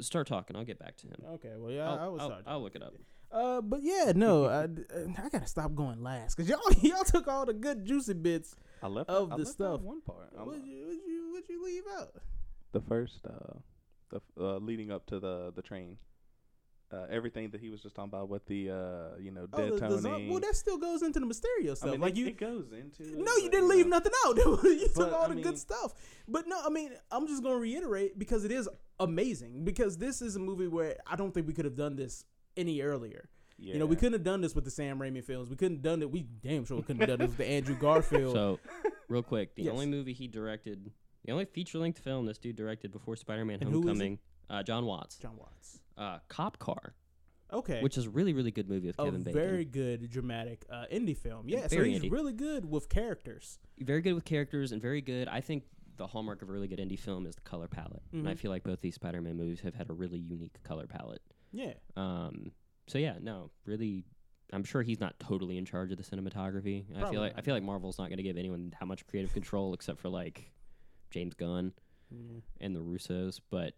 Start 0.00 0.26
talking. 0.26 0.54
I'll 0.56 0.64
get 0.64 0.78
back 0.78 0.96
to 0.98 1.06
him. 1.06 1.16
Okay, 1.34 1.52
well 1.56 1.70
yeah, 1.72 1.90
I'll, 1.90 1.98
I 1.98 2.08
was. 2.08 2.20
I'll. 2.20 2.38
I'll 2.46 2.62
look 2.62 2.74
it 2.76 2.82
up. 2.82 2.94
Uh, 3.32 3.60
but 3.62 3.80
yeah, 3.82 4.12
no, 4.14 4.44
I, 4.46 4.64
I 4.64 5.28
gotta 5.30 5.46
stop 5.46 5.74
going 5.74 6.02
last 6.02 6.36
because 6.36 6.48
y'all 6.50 6.60
y'all 6.82 7.04
took 7.04 7.26
all 7.26 7.46
the 7.46 7.54
good 7.54 7.86
juicy 7.86 8.12
bits. 8.12 8.54
I 8.82 8.88
left 8.88 9.08
Of 9.08 9.30
out, 9.30 9.32
I 9.32 9.36
the 9.38 9.44
left 9.44 9.48
out 9.48 9.54
stuff. 9.54 9.80
one 9.80 10.02
part. 10.02 10.30
I'm- 10.36 10.46
What 10.46 10.62
you 10.64 10.84
what 10.86 10.96
you 11.06 11.30
what 11.32 11.48
you 11.48 11.64
leave 11.64 11.84
out? 11.98 12.14
the 12.72 12.80
first 12.82 13.20
uh 13.24 13.54
the 14.14 14.20
uh, 14.44 14.56
leading 14.58 14.90
up 14.90 15.06
to 15.06 15.18
the 15.20 15.52
the 15.54 15.62
train 15.62 15.98
uh 16.92 17.06
everything 17.10 17.48
that 17.50 17.60
he 17.62 17.70
was 17.70 17.80
just 17.82 17.94
talking 17.96 18.10
about 18.10 18.28
with 18.28 18.44
the 18.46 18.70
uh 18.70 19.18
you 19.18 19.30
know 19.30 19.46
dead 19.46 19.70
oh, 19.72 19.78
the, 19.78 19.96
the 19.96 20.08
Tony 20.08 20.28
well, 20.30 20.38
that 20.40 20.54
still 20.54 20.76
goes 20.78 21.02
into 21.02 21.18
the 21.18 21.26
Mysterio 21.26 21.74
stuff. 21.76 21.88
I 21.88 21.92
mean, 21.92 22.00
like 22.02 22.12
it, 22.12 22.18
you, 22.18 22.26
it 22.26 22.38
goes 22.38 22.66
into 22.72 23.02
it, 23.02 23.18
No, 23.18 23.34
you 23.36 23.48
didn't 23.50 23.68
leave 23.68 23.86
know. 23.86 23.96
nothing 23.98 24.12
out. 24.26 24.36
you 24.64 24.88
took 24.94 25.12
all 25.12 25.24
I 25.24 25.28
the 25.28 25.34
mean- 25.34 25.44
good 25.44 25.58
stuff. 25.58 25.94
But 26.28 26.46
no, 26.46 26.60
I 26.64 26.68
mean, 26.68 26.90
I'm 27.10 27.26
just 27.26 27.42
gonna 27.42 27.56
reiterate 27.56 28.18
because 28.18 28.44
it 28.44 28.52
is 28.52 28.68
amazing. 29.00 29.64
Because 29.64 29.96
this 29.96 30.20
is 30.22 30.36
a 30.36 30.38
movie 30.38 30.68
where 30.68 30.96
I 31.06 31.16
don't 31.16 31.32
think 31.32 31.46
we 31.46 31.54
could 31.54 31.64
have 31.64 31.76
done 31.76 31.96
this 31.96 32.24
any 32.56 32.82
earlier. 32.82 33.28
You 33.56 33.78
know, 33.78 33.86
we 33.86 33.96
couldn't 33.96 34.14
have 34.14 34.24
done 34.24 34.40
this 34.42 34.54
with 34.54 34.64
the 34.64 34.70
Sam 34.70 34.98
Raimi 34.98 35.24
films. 35.24 35.48
We 35.48 35.56
couldn't 35.56 35.76
have 35.76 35.82
done 35.82 36.02
it. 36.02 36.10
We 36.10 36.22
damn 36.42 36.64
sure 36.66 36.82
couldn't 36.82 37.00
have 37.00 37.08
done 37.08 37.18
this 37.20 37.28
with 37.28 37.38
the 37.38 37.46
Andrew 37.48 37.76
Garfield. 37.76 38.34
So, 38.34 38.58
real 39.08 39.22
quick, 39.22 39.54
the 39.54 39.62
Yes. 39.64 39.72
only 39.72 39.86
movie 39.86 40.12
he 40.12 40.26
directed, 40.26 40.90
the 41.24 41.32
only 41.32 41.44
feature 41.44 41.78
length 41.78 41.98
film 41.98 42.26
this 42.26 42.38
dude 42.38 42.56
directed 42.56 42.92
before 42.92 43.16
Spider 43.16 43.44
Man 43.44 43.58
And 43.60 43.70
who 43.70 43.78
is 43.80 43.84
it? 43.84 43.88
Homecoming, 43.88 44.18
uh, 44.50 44.62
Jon 44.62 44.86
Watts. 44.86 45.16
Jon 45.18 45.36
Watts. 45.36 45.80
Uh, 45.96 46.18
Cop 46.28 46.58
Car, 46.58 46.94
Okay. 47.52 47.80
which 47.82 47.96
is 47.96 48.06
a 48.06 48.10
really, 48.10 48.32
really 48.32 48.50
good 48.50 48.68
movie 48.68 48.86
with 48.88 48.98
a 48.98 49.04
Kevin 49.04 49.22
Bacon. 49.22 49.40
very 49.40 49.64
good 49.64 50.10
dramatic 50.10 50.64
uh, 50.70 50.84
indie 50.92 51.16
film. 51.16 51.48
Yeah, 51.48 51.66
so 51.68 51.76
Very 51.76 51.92
he's 51.92 52.02
indie. 52.02 52.10
really 52.12 52.32
good 52.32 52.64
with 52.68 52.88
characters. 52.88 53.58
very 53.78 54.00
good 54.02 54.14
with 54.14 54.24
characters 54.24 54.72
and 54.72 54.82
very 54.82 55.00
good. 55.00 55.28
I 55.28 55.40
think 55.40 55.64
the 55.96 56.06
hallmark 56.08 56.42
of 56.42 56.48
a 56.48 56.52
really 56.52 56.66
good 56.66 56.80
indie 56.80 56.98
film 56.98 57.24
is 57.26 57.36
the 57.36 57.42
color 57.42 57.68
palette. 57.68 58.02
And 58.12 58.28
I 58.28 58.34
Mhm. 58.34 58.38
feel 58.38 58.50
like 58.50 58.64
both 58.64 58.80
these 58.80 58.96
Spider 58.96 59.22
Man 59.22 59.36
movies 59.36 59.60
have 59.60 59.74
had 59.74 59.88
a 59.88 59.92
really 59.92 60.18
unique 60.18 60.60
color 60.64 60.86
palette. 60.88 61.22
Yeah. 61.52 61.74
Um, 61.96 62.50
so 62.88 62.98
yeah, 62.98 63.18
no, 63.20 63.52
really, 63.64 64.04
I'm 64.52 64.64
sure 64.64 64.82
he's 64.82 64.98
not 64.98 65.18
totally 65.20 65.56
in 65.56 65.64
charge 65.64 65.92
of 65.92 65.96
the 65.96 66.02
cinematography. 66.02 66.90
I 66.90 66.98
Probably 66.98 67.10
feel 67.12 67.20
like 67.20 67.32
I 67.32 67.36
not. 67.36 67.44
feel 67.44 67.54
like 67.54 67.62
Marvel's 67.62 67.98
not 67.98 68.08
going 68.08 68.16
to 68.16 68.24
give 68.24 68.36
anyone 68.36 68.70
that 68.80 68.86
much 68.86 69.06
creative 69.06 69.32
control 69.32 69.72
except 69.74 70.00
for 70.00 70.08
like 70.08 70.50
James 71.14 71.34
Gunn 71.34 71.72
Mm, 72.14 72.42
and 72.60 72.76
the 72.76 72.80
Russos. 72.80 73.40
But 73.50 73.72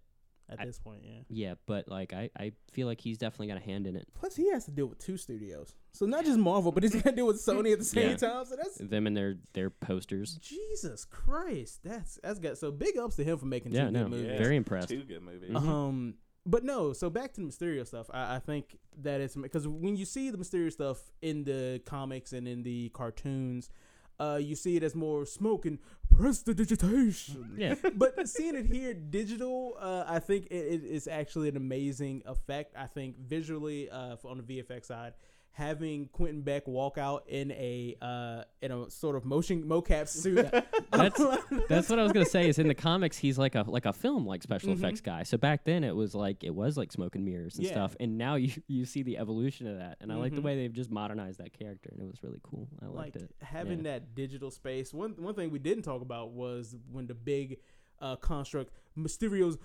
at 0.49 0.61
I- 0.61 0.67
this 0.67 0.79
point, 0.79 1.03
yeah. 1.05 1.21
yeah, 1.29 1.55
but 1.67 1.89
like 1.89 2.13
I, 2.13 2.29
I 2.39 2.53
feel 2.73 2.87
like 2.87 3.01
he's 3.01 3.19
definitely 3.19 3.47
got 3.49 3.57
a 3.57 3.61
hand 3.65 3.87
in 3.87 3.95
it. 3.97 4.09
Plus, 4.15 4.35
he 4.37 4.51
has 4.51 4.65
to 4.67 4.71
deal 4.73 4.87
with 4.87 4.99
two 4.99 5.17
studios, 5.17 5.75
so 5.93 6.07
not 6.07 6.25
just 6.25 6.39
Marvel, 6.39 6.73
but 6.73 6.83
he's 6.83 6.95
got 6.95 7.05
to 7.05 7.13
deal 7.13 7.27
with 7.27 7.37
Sony 7.45 7.73
at 7.73 7.79
the 7.79 7.85
same 7.85 8.11
Yeah. 8.11 8.17
time. 8.17 8.45
So 8.45 8.57
that's 8.57 8.79
Them 8.79 9.07
and 9.07 9.17
their 9.17 9.37
their 9.55 9.71
posters. 9.71 10.39
Jesus 10.43 11.05
Christ. 11.05 11.81
That's 11.85 12.19
that's 12.23 12.39
got 12.41 12.59
so 12.59 12.71
big 12.73 12.97
ups 12.99 13.17
to 13.17 13.25
him 13.25 13.39
for 13.39 13.47
making 13.47 13.73
Yeah, 13.73 13.87
two 13.87 13.91
no, 13.93 14.03
good 14.05 14.11
movies. 14.11 14.27
Yeah. 14.33 14.39
very 14.39 14.57
impressed. 14.57 14.89
two 14.89 15.05
good 15.05 15.23
movies 15.23 15.51
Mhm. 15.51 15.57
Um, 15.69 16.15
but 16.45 16.63
no. 16.65 16.93
So 16.93 17.11
back 17.11 17.33
to 17.35 17.41
the 17.41 17.47
Mysterio 17.47 17.87
stuff. 17.87 18.09
I, 18.13 18.37
I 18.37 18.39
think 18.39 18.77
that 19.03 19.21
it's 19.21 19.35
because 19.37 19.67
when 19.67 19.97
you 19.97 20.05
see 20.05 20.31
the 20.31 20.39
Mysterio 20.39 20.71
stuff 20.73 20.99
in 21.23 21.45
the 21.45 21.81
comics 21.87 22.33
and 22.33 22.47
in 22.47 22.63
the 22.65 22.91
cartoons, 22.91 23.71
uh, 24.19 24.39
you 24.41 24.55
see 24.55 24.77
it 24.77 24.83
as 24.83 24.95
more 24.95 25.27
smoke 25.27 25.67
and 25.67 25.79
prestidigitation. 26.11 27.55
Yeah. 27.57 27.75
but 27.95 28.29
seeing 28.29 28.55
it 28.55 28.67
here 28.67 28.93
digital, 28.93 29.77
uh, 29.81 30.05
I 30.07 30.19
think 30.19 30.47
it, 30.47 30.57
it 30.57 30.85
is 30.85 31.09
actually 31.09 31.49
an 31.49 31.57
amazing 31.57 32.23
effect. 32.27 32.75
I 32.77 32.87
think 32.87 33.19
visually, 33.19 33.89
uh, 33.89 34.17
on 34.25 34.37
the 34.39 34.43
VFX 34.43 34.87
side, 34.87 35.15
having 35.57 36.07
Quentin 36.13 36.43
Beck 36.43 36.69
walk 36.69 36.99
out 36.99 37.25
in 37.29 37.51
a 37.53 37.97
uh, 38.03 38.43
in 38.61 38.71
a 38.71 38.91
sort 38.91 39.17
of 39.17 39.25
motion 39.25 39.63
mocap 39.63 40.07
suit. 40.07 40.47
That's 40.93 41.19
that's 41.71 41.89
what 41.89 41.99
I 41.99 42.03
was 42.03 42.13
gonna 42.13 42.27
say. 42.27 42.47
Is 42.47 42.59
in 42.59 42.69
the 42.69 42.75
comics 42.75 43.17
he's 43.17 43.39
like 43.39 43.55
a 43.55 43.65
like 43.67 43.87
a 43.87 43.93
film 43.95 44.27
like 44.27 44.43
special 44.43 44.69
Mhm. 44.75 44.79
effects 44.79 45.01
guy. 45.01 45.23
So 45.23 45.39
back 45.39 45.65
then 45.65 45.83
it 45.83 45.97
was 45.97 46.15
like 46.15 46.45
it 46.45 46.55
was 46.55 46.77
like 46.77 46.93
smoke 46.93 47.17
and 47.17 47.25
mirrors 47.25 47.57
and 47.57 47.65
Yeah. 47.65 47.73
stuff. 47.73 47.97
And 47.99 48.19
now 48.19 48.35
you 48.35 48.53
you 48.69 48.85
see 48.85 49.03
the 49.03 49.17
evolution 49.17 49.67
of 49.67 49.79
that. 49.79 49.97
And 50.03 50.13
I 50.13 50.17
like 50.17 50.35
the 50.35 50.41
Mhm. 50.43 50.45
way 50.45 50.57
they've 50.57 50.73
just 50.73 50.91
modernized 50.91 51.39
that 51.41 51.59
character, 51.59 51.89
and 51.91 52.01
it 52.03 52.07
was 52.07 52.23
really 52.23 52.41
cool. 52.43 52.69
I 52.83 52.87
like 52.87 52.95
liked 52.97 53.17
it. 53.17 53.31
having 53.41 53.79
Yeah. 53.79 53.93
that 53.93 54.15
digital 54.15 54.51
space. 54.51 54.93
One 54.93 55.13
one 55.19 55.35
thing 55.35 55.51
we 55.51 55.59
didn't 55.59 55.85
talk 55.85 56.03
about 56.03 56.33
was 56.33 56.77
when 56.93 57.07
the 57.07 57.15
big 57.15 57.59
uh, 57.99 58.15
construct 58.17 58.73
Mysterio's 58.97 59.59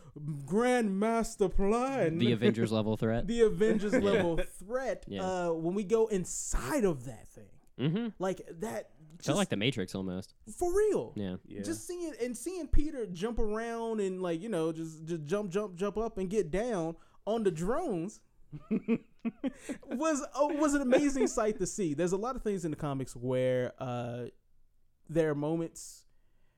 Grand 0.45 0.99
Master 0.99 1.49
Plan, 1.49 2.17
The 2.17 2.32
Avengers 2.32 2.71
level 2.71 2.97
threat. 2.97 3.27
the 3.27 3.41
Avengers 3.41 3.93
level 4.03 4.39
threat. 4.59 5.05
Yeah. 5.07 5.23
Uh, 5.23 5.53
when 5.53 5.75
we 5.75 5.84
go 5.84 6.07
inside 6.07 6.84
of 6.84 7.05
that 7.05 7.29
thing, 7.29 7.49
mm-hmm. 7.79 8.07
like 8.19 8.41
that, 8.59 8.89
just 9.17 9.27
Felt 9.27 9.38
like 9.38 9.49
the 9.49 9.57
Matrix 9.57 9.93
almost. 9.93 10.34
for 10.57 10.75
real. 10.75 11.13
Yeah. 11.15 11.36
yeah 11.45 11.61
Just 11.61 11.88
seeing 11.88 12.11
and 12.21 12.36
seeing 12.36 12.67
Peter 12.67 13.05
jump 13.05 13.38
around 13.38 13.99
and 13.99 14.19
like 14.19 14.41
you 14.41 14.49
know 14.49 14.71
just 14.71 15.05
just 15.05 15.25
jump 15.25 15.51
jump 15.51 15.75
jump 15.75 15.97
up 15.97 16.17
and 16.17 16.27
get 16.27 16.49
down 16.49 16.95
on 17.27 17.43
the 17.43 17.51
drones 17.51 18.19
was 19.86 20.21
uh, 20.21 20.47
was 20.47 20.73
an 20.73 20.82
amazing 20.82 21.27
sight 21.27 21.59
to 21.59 21.67
see. 21.67 21.93
There's 21.93 22.11
a 22.11 22.17
lot 22.17 22.36
of 22.36 22.41
things 22.41 22.65
in 22.65 22.71
the 22.71 22.77
comics 22.77 23.15
where 23.15 23.73
uh, 23.79 24.25
there 25.09 25.29
are 25.29 25.36
moments 25.36 26.05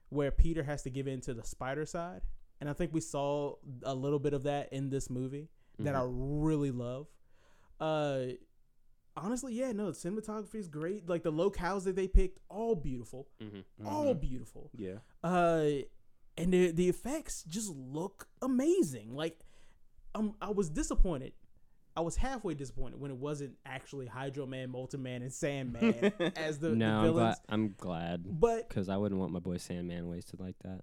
where 0.09 0.31
Peter 0.31 0.63
has 0.63 0.83
to 0.83 0.89
give 0.89 1.07
in 1.07 1.21
to 1.21 1.33
the 1.33 1.43
spider 1.43 1.85
side, 1.85 2.21
and 2.61 2.69
I 2.69 2.73
think 2.73 2.93
we 2.93 3.01
saw 3.01 3.55
a 3.83 3.93
little 3.95 4.19
bit 4.19 4.33
of 4.33 4.43
that 4.43 4.71
in 4.73 4.89
this 4.89 5.09
movie 5.09 5.49
that 5.79 5.95
I 5.95 6.03
really 6.07 6.71
love. 6.71 7.07
Uh, 7.79 8.33
honestly, 9.17 9.53
yeah, 9.53 9.71
no, 9.71 9.91
the 9.91 9.97
cinematography 9.97 10.55
is 10.55 10.67
great. 10.67 11.07
Like 11.09 11.23
the 11.23 11.31
locales 11.31 11.83
that 11.85 11.95
they 11.95 12.07
picked, 12.07 12.39
all 12.49 12.75
beautiful, 12.75 13.27
Mm-hmm. 13.41 13.87
all 13.87 14.13
beautiful. 14.13 14.69
yeah 14.77 14.97
Uh, 15.23 15.67
and 16.37 16.51
the 16.53 16.71
the 16.71 16.89
effects 16.89 17.43
just 17.43 17.69
look 17.69 18.27
amazing. 18.41 19.13
Like, 19.15 19.39
um, 20.15 20.35
I 20.41 20.51
was 20.51 20.69
disappointed. 20.69 21.33
I 21.95 22.01
was 22.01 22.15
halfway 22.15 22.55
disappointed 22.55 22.99
when 22.99 23.11
it 23.11 23.17
wasn't 23.17 23.53
actually 23.67 24.07
Hydro 24.07 24.47
Man, 24.47 24.71
Molten 24.71 25.03
Man, 25.03 25.21
and 25.21 25.31
Sandman 25.31 26.11
as 26.35 26.57
the, 26.57 26.69
no, 26.69 27.01
the 27.03 27.07
I'm 27.09 27.13
glad. 27.13 27.37
I'm 27.49 27.75
glad 27.77 28.39
But 28.39 28.67
because 28.67 28.89
I 28.89 28.97
wouldn't 28.97 29.19
want 29.19 29.31
my 29.31 29.37
boy 29.39 29.57
Sandman 29.57 30.07
wasted 30.07 30.39
like 30.39 30.55
that. 30.63 30.81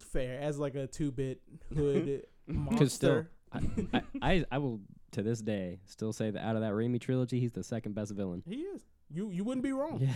Fair 0.00 0.40
as 0.40 0.58
like 0.58 0.74
a 0.74 0.86
two 0.86 1.10
bit 1.10 1.40
hood 1.74 2.26
Because 2.70 2.92
still, 2.92 3.24
monster. 3.52 3.80
I, 3.92 4.02
I, 4.20 4.32
I 4.34 4.44
I 4.52 4.58
will 4.58 4.80
to 5.12 5.22
this 5.22 5.40
day 5.40 5.80
still 5.86 6.12
say 6.12 6.30
that 6.30 6.44
out 6.44 6.56
of 6.56 6.62
that 6.62 6.72
Raimi 6.72 7.00
trilogy, 7.00 7.40
he's 7.40 7.52
the 7.52 7.64
second 7.64 7.94
best 7.94 8.12
villain. 8.12 8.42
he 8.46 8.56
is. 8.56 8.82
You 9.10 9.30
you 9.30 9.44
wouldn't 9.44 9.64
be 9.64 9.72
wrong. 9.72 10.00
Yeah. 10.00 10.14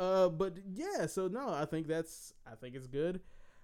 Uh, 0.00 0.28
but 0.28 0.56
yeah, 0.72 1.06
so 1.06 1.28
no, 1.28 1.48
I 1.48 1.64
think 1.66 1.86
that's 1.86 2.32
I 2.50 2.54
think 2.56 2.74
it's 2.74 2.86
good. 2.88 3.20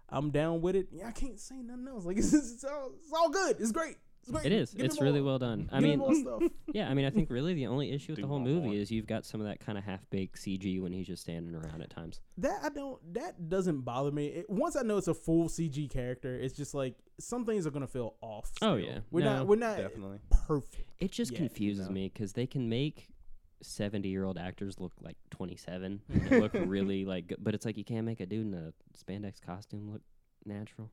I'm 0.09 0.31
down 0.31 0.61
with 0.61 0.77
it. 0.77 0.89
Yeah, 0.93 1.09
I 1.09 1.13
can't 1.13 1.39
say 1.41 1.57
nothing 1.57 1.89
else. 1.89 2.05
Like 2.05 2.17
it's, 2.23 2.33
it's 2.33 2.65
all 2.65 2.93
it's 3.03 3.13
all 3.13 3.31
good. 3.31 3.57
It's 3.59 3.73
great. 3.73 3.97
It's. 4.29 4.45
It 4.45 4.53
is. 4.53 4.75
It's 4.75 5.01
really 5.01 5.21
well 5.21 5.39
done. 5.39 5.69
I 5.73 5.81
mean, 5.81 6.01
stuff. 6.23 6.43
yeah. 6.75 6.89
I 6.89 6.95
mean, 6.95 7.05
I 7.07 7.11
think 7.11 7.31
really 7.31 7.55
the 7.55 7.67
only 7.67 7.91
issue 7.91 8.13
with 8.13 8.17
Do 8.17 8.23
the 8.23 8.29
whole 8.29 8.39
movie 8.39 8.67
more. 8.69 8.75
is 8.75 8.91
you've 8.91 9.07
got 9.07 9.25
some 9.25 9.41
of 9.41 9.47
that 9.47 9.61
kind 9.61 9.77
of 9.79 9.85
half 9.85 10.01
baked 10.11 10.37
CG 10.37 10.81
when 10.81 10.93
he's 10.93 11.07
just 11.07 11.23
standing 11.23 11.55
around 11.55 11.83
at 11.83 11.91
times. 11.91 12.21
That 12.39 12.61
I 12.63 12.69
don't. 12.69 12.99
That 13.15 13.49
doesn't 13.49 13.81
bother 13.81 14.11
me. 14.13 14.27
It, 14.27 14.51
once 14.51 14.77
I 14.77 14.83
know 14.83 14.99
it's 14.99 15.09
a 15.09 15.15
full 15.15 15.49
CG 15.49 15.91
character, 15.91 16.35
it's 16.39 16.55
just 16.55 16.75
like 16.75 16.95
some 17.19 17.45
things 17.45 17.67
are 17.67 17.71
gonna 17.71 17.87
feel 17.87 18.15
off. 18.21 18.51
Oh, 18.63 18.77
yeah. 18.77 18.99
we're 19.11 19.25
No, 19.25 19.39
not. 19.39 19.47
We're 19.47 19.57
not 19.57 19.77
definitely 19.79 20.19
perfect. 20.31 20.89
It 21.01 21.11
just 21.13 21.33
Yeah, 21.33 21.39
confuses 21.39 21.87
no. 21.89 21.93
me 21.95 22.11
because 22.13 22.33
they 22.35 22.47
can 22.47 22.69
make 22.69 23.09
seventy-year-old 23.63 24.39
actors 24.39 24.79
look 24.79 24.93
like 25.01 25.17
twenty-seven. 25.31 26.01
and 26.09 26.31
look 26.41 26.53
really 26.55 27.05
like, 27.05 27.29
good, 27.29 27.39
but 27.43 27.55
it's 27.55 27.65
like 27.67 27.77
you 27.77 27.85
can't 27.85 28.07
make 28.07 28.21
a 28.21 28.27
dude 28.27 28.47
in 28.47 28.55
a 28.55 28.73
spandex 28.97 29.41
costume 29.41 29.91
look 29.91 30.03
natural. 30.45 30.91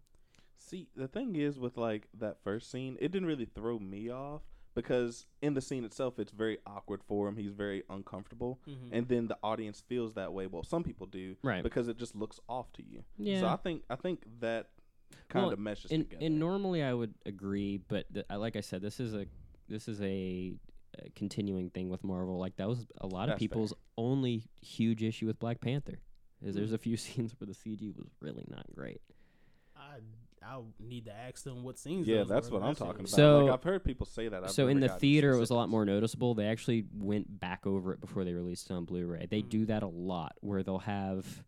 See, 0.58 0.88
the 0.96 1.08
thing 1.08 1.36
is 1.36 1.60
with 1.60 1.78
like 1.78 2.08
that 2.20 2.38
first 2.44 2.72
scene, 2.72 2.98
it 3.00 3.12
didn't 3.12 3.28
really 3.28 3.46
throw 3.46 3.80
me 3.80 4.10
off 4.10 4.42
because 4.74 5.26
in 5.42 5.54
the 5.54 5.62
scene 5.62 5.84
itself, 5.86 6.20
it's 6.20 6.32
very 6.32 6.58
awkward 6.66 7.02
for 7.08 7.28
him. 7.28 7.38
He's 7.38 7.52
very 7.52 7.84
uncomfortable, 7.90 8.60
Mm-hmm. 8.68 8.94
and 8.94 9.08
then 9.08 9.28
the 9.28 9.38
audience 9.44 9.82
feels 9.88 10.14
that 10.16 10.34
way. 10.34 10.48
Well, 10.48 10.64
some 10.64 10.84
people 10.84 11.08
do, 11.08 11.36
Right. 11.44 11.64
Because 11.64 11.88
it 11.88 11.98
just 11.98 12.16
looks 12.16 12.40
off 12.50 12.72
to 12.74 12.84
you. 12.84 13.04
Yeah. 13.18 13.40
So 13.42 13.48
I 13.48 13.56
think 13.56 13.84
I 13.90 13.96
think 13.96 14.24
that 14.40 14.70
kind 15.30 15.46
Well, 15.46 15.54
of 15.54 15.60
meshes 15.60 15.92
and, 15.92 16.04
together. 16.10 16.26
and 16.26 16.40
normally 16.40 16.84
I 16.84 16.94
would 16.94 17.14
agree, 17.26 17.78
but 17.78 18.12
th- 18.14 18.26
I, 18.30 18.36
like 18.36 18.56
I 18.56 18.62
said, 18.62 18.82
this 18.82 19.00
is 19.00 19.14
a 19.14 19.26
this 19.70 19.88
is 19.88 20.02
a, 20.02 20.54
a 21.00 21.10
continuing 21.16 21.70
thing 21.70 21.90
with 21.90 22.04
Marvel. 22.04 22.38
Like 22.40 22.56
that 22.58 22.68
was 22.68 22.86
a 23.00 23.08
lot 23.08 23.24
of 23.24 23.28
That's 23.30 23.40
fair. 23.40 23.48
people's 23.50 23.74
only 23.98 24.44
huge 24.62 25.04
issue 25.04 25.28
with 25.28 25.40
Black 25.40 25.62
Panther. 25.62 26.00
Is 26.42 26.54
Hmm. 26.54 26.60
there's 26.60 26.74
a 26.74 26.78
few 26.78 26.98
scenes 27.06 27.34
where 27.40 27.48
the 27.48 27.54
CG 27.54 27.96
was 27.96 28.08
really 28.22 28.46
not 28.50 28.66
great. 28.76 29.02
I 29.76 30.00
I 30.44 30.60
need 30.80 31.06
to 31.06 31.14
ask 31.14 31.44
them 31.44 31.64
what 31.64 31.78
scenes. 31.78 32.08
Yeah, 32.08 32.18
those 32.20 32.28
that's 32.30 32.50
were. 32.50 32.60
what 32.60 32.68
I'm 32.68 32.76
talking 32.76 33.02
about. 33.02 33.10
So- 33.10 33.46
like 33.46 33.54
I've 33.54 33.64
heard 33.64 33.84
people 33.84 34.06
say 34.06 34.28
that. 34.30 34.44
I've 34.44 34.52
so 34.52 34.68
in 34.68 34.80
the 34.80 34.90
theater, 34.90 35.32
it 35.32 35.40
was 35.40 35.50
a 35.50 35.56
lot 35.56 35.70
more 35.70 35.84
noticeable. 35.86 36.34
They 36.36 36.46
actually 36.48 36.86
went 36.94 37.40
back 37.40 37.66
over 37.68 37.94
it 37.94 38.00
before 38.02 38.24
they 38.24 38.34
released 38.34 38.70
it 38.70 38.74
on 38.74 38.86
Blu-ray. 38.86 39.28
They 39.30 39.42
Mm. 39.42 39.50
do 39.50 39.66
that 39.66 39.84
a 39.84 39.88
lot, 39.88 40.36
where 40.42 40.64
they'll 40.64 40.80
have 40.80 41.44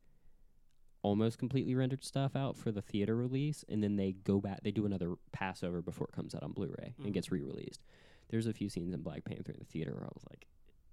almost 1.02 1.38
completely 1.38 1.76
rendered 1.76 2.04
stuff 2.04 2.36
out 2.36 2.58
for 2.58 2.72
the 2.72 2.82
theater 2.82 3.16
release, 3.16 3.64
and 3.70 3.82
then 3.82 3.96
they 3.96 4.12
go 4.12 4.42
back. 4.42 4.62
They 4.64 4.72
do 4.72 4.86
another 4.86 5.16
pass 5.32 5.64
over 5.64 5.82
before 5.82 6.08
it 6.08 6.14
comes 6.16 6.36
out 6.36 6.44
on 6.44 6.52
Blu-ray 6.52 6.94
Mm. 7.00 7.06
and 7.06 7.14
gets 7.14 7.32
re-released. 7.32 7.82
There's 8.30 8.48
a 8.48 8.54
few 8.54 8.70
scenes 8.70 8.94
in 8.94 9.02
Black 9.02 9.24
Panther 9.24 9.54
in 9.54 9.60
the 9.60 9.66
theater 9.66 9.94
where 9.94 10.04
I 10.04 10.10
was 10.14 10.26
like, 10.30 10.46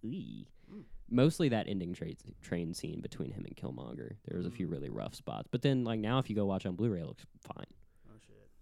"Ee." 0.04 0.46
Mm. 0.72 0.84
Mostly 1.10 1.48
that 1.48 1.66
ending 1.68 1.92
tra- 1.92 2.14
train 2.40 2.72
scene 2.72 3.00
between 3.00 3.30
him 3.32 3.44
and 3.44 3.56
Killmonger. 3.56 4.16
There 4.26 4.36
was 4.36 4.46
a 4.46 4.50
Mm. 4.50 4.54
few 4.54 4.68
really 4.68 4.88
rough 4.90 5.14
spots, 5.14 5.48
but 5.50 5.62
then 5.62 5.82
like 5.84 5.98
now, 6.00 6.18
if 6.20 6.30
you 6.30 6.36
go 6.36 6.46
watch 6.46 6.66
on 6.66 6.76
Blu-ray, 6.76 7.00
it 7.00 7.06
looks 7.06 7.26
fine. 7.40 7.66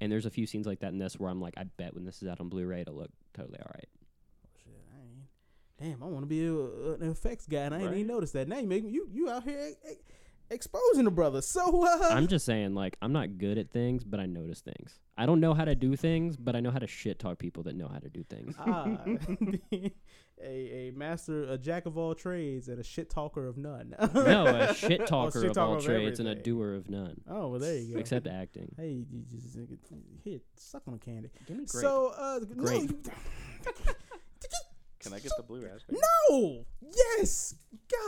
Shit! 0.05 0.07
And 0.07 0.13
there's 0.13 0.27
a 0.27 0.31
few 0.31 0.47
scenes 0.47 0.67
like 0.67 0.81
that 0.81 0.93
in 0.93 0.99
this 0.99 1.19
where 1.19 1.31
I'm 1.31 1.41
like, 1.41 1.55
I 1.57 1.65
bet 1.65 1.95
when 1.95 2.05
this 2.05 2.23
is 2.23 2.29
out 2.29 2.41
on 2.41 2.49
Blu-ray, 2.49 2.83
it'll 2.83 2.95
look 2.97 3.11
totally 3.33 3.59
all 3.61 3.71
right. 3.75 3.89
Oh 4.47 4.49
shit! 4.65 4.85
I 4.93 5.01
ain't. 5.03 5.93
Damn, 5.99 6.03
I 6.03 6.07
want 6.11 6.23
to 6.23 6.29
be 6.29 6.47
a, 6.47 6.53
a- 6.55 6.95
an 6.95 7.11
effects 7.11 7.47
guy, 7.47 7.61
and 7.63 7.75
I 7.75 7.81
ain't 7.83 7.95
even 7.95 8.07
noticed 8.07 8.33
that. 8.35 8.49
Now 8.49 8.59
you 8.59 8.67
make 8.69 8.85
me, 8.85 8.91
you 8.91 9.09
you 9.13 9.31
out 9.31 9.45
here 9.45 9.59
e- 9.71 9.91
e- 9.93 9.97
exposing 10.55 11.05
the 11.05 11.11
brother. 11.11 11.43
So 11.43 11.85
uh, 11.87 12.09
I'm 12.11 12.27
just 12.29 12.47
saying, 12.47 12.75
like, 12.75 12.97
I'm 13.03 13.13
not 13.13 13.39
good 13.39 13.59
at 13.59 13.71
things, 13.71 14.05
but 14.05 14.21
I 14.21 14.27
notice 14.27 14.61
things. 14.61 14.99
I 15.17 15.27
don't 15.27 15.41
know 15.41 15.55
how 15.55 15.65
to 15.65 15.75
do 15.75 15.95
things, 15.97 16.37
but 16.37 16.57
I 16.57 16.61
know 16.61 16.71
how 16.71 16.79
to 16.79 16.87
shit 16.87 17.19
talk 17.19 17.39
people 17.39 17.63
that 17.65 17.77
know 17.77 17.89
how 17.89 17.99
to 17.99 18.09
do 18.09 18.25
things. 18.25 18.55
ah, 18.59 18.85
a 20.43 20.89
a 20.89 20.91
master, 20.97 21.45
a 21.45 21.57
jack 21.59 21.87
of 21.87 21.97
all 21.97 22.15
trades, 22.15 22.69
and 22.69 22.81
a 22.81 22.83
shit 22.85 23.11
talker 23.11 23.47
of 23.47 23.57
none. 23.57 23.95
no, 24.15 24.47
a 24.47 24.75
shit 24.75 25.03
Oh, 25.03 25.07
talker 25.07 25.41
shit 25.43 25.51
of 25.53 25.59
all 25.59 25.77
talker 25.77 25.85
trades 25.87 26.19
and 26.21 26.29
a 26.29 26.35
doer 26.35 26.75
of 26.75 26.89
none, 26.91 27.21
Oh 27.29 27.49
well, 27.49 27.61
there 27.61 27.77
you 27.79 27.95
go. 27.95 28.01
except 28.01 28.27
acting. 28.27 28.75
hey, 28.77 29.05
you 29.11 29.23
just 29.31 29.57
hit 30.25 30.43
suck 30.57 30.83
on 30.89 30.95
the 30.95 30.99
candy. 30.99 31.31
Give 31.47 31.57
me 31.59 31.65
grape. 31.67 31.83
So 31.83 32.13
uh, 32.17 32.41
Grape. 32.41 32.91
no, 32.91 33.13
Can 35.01 35.13
I 35.13 35.19
get 35.21 35.33
the 35.37 35.43
blue 35.43 35.65
raspberry? 35.65 35.99
no, 36.31 36.65
yes, 37.19 37.55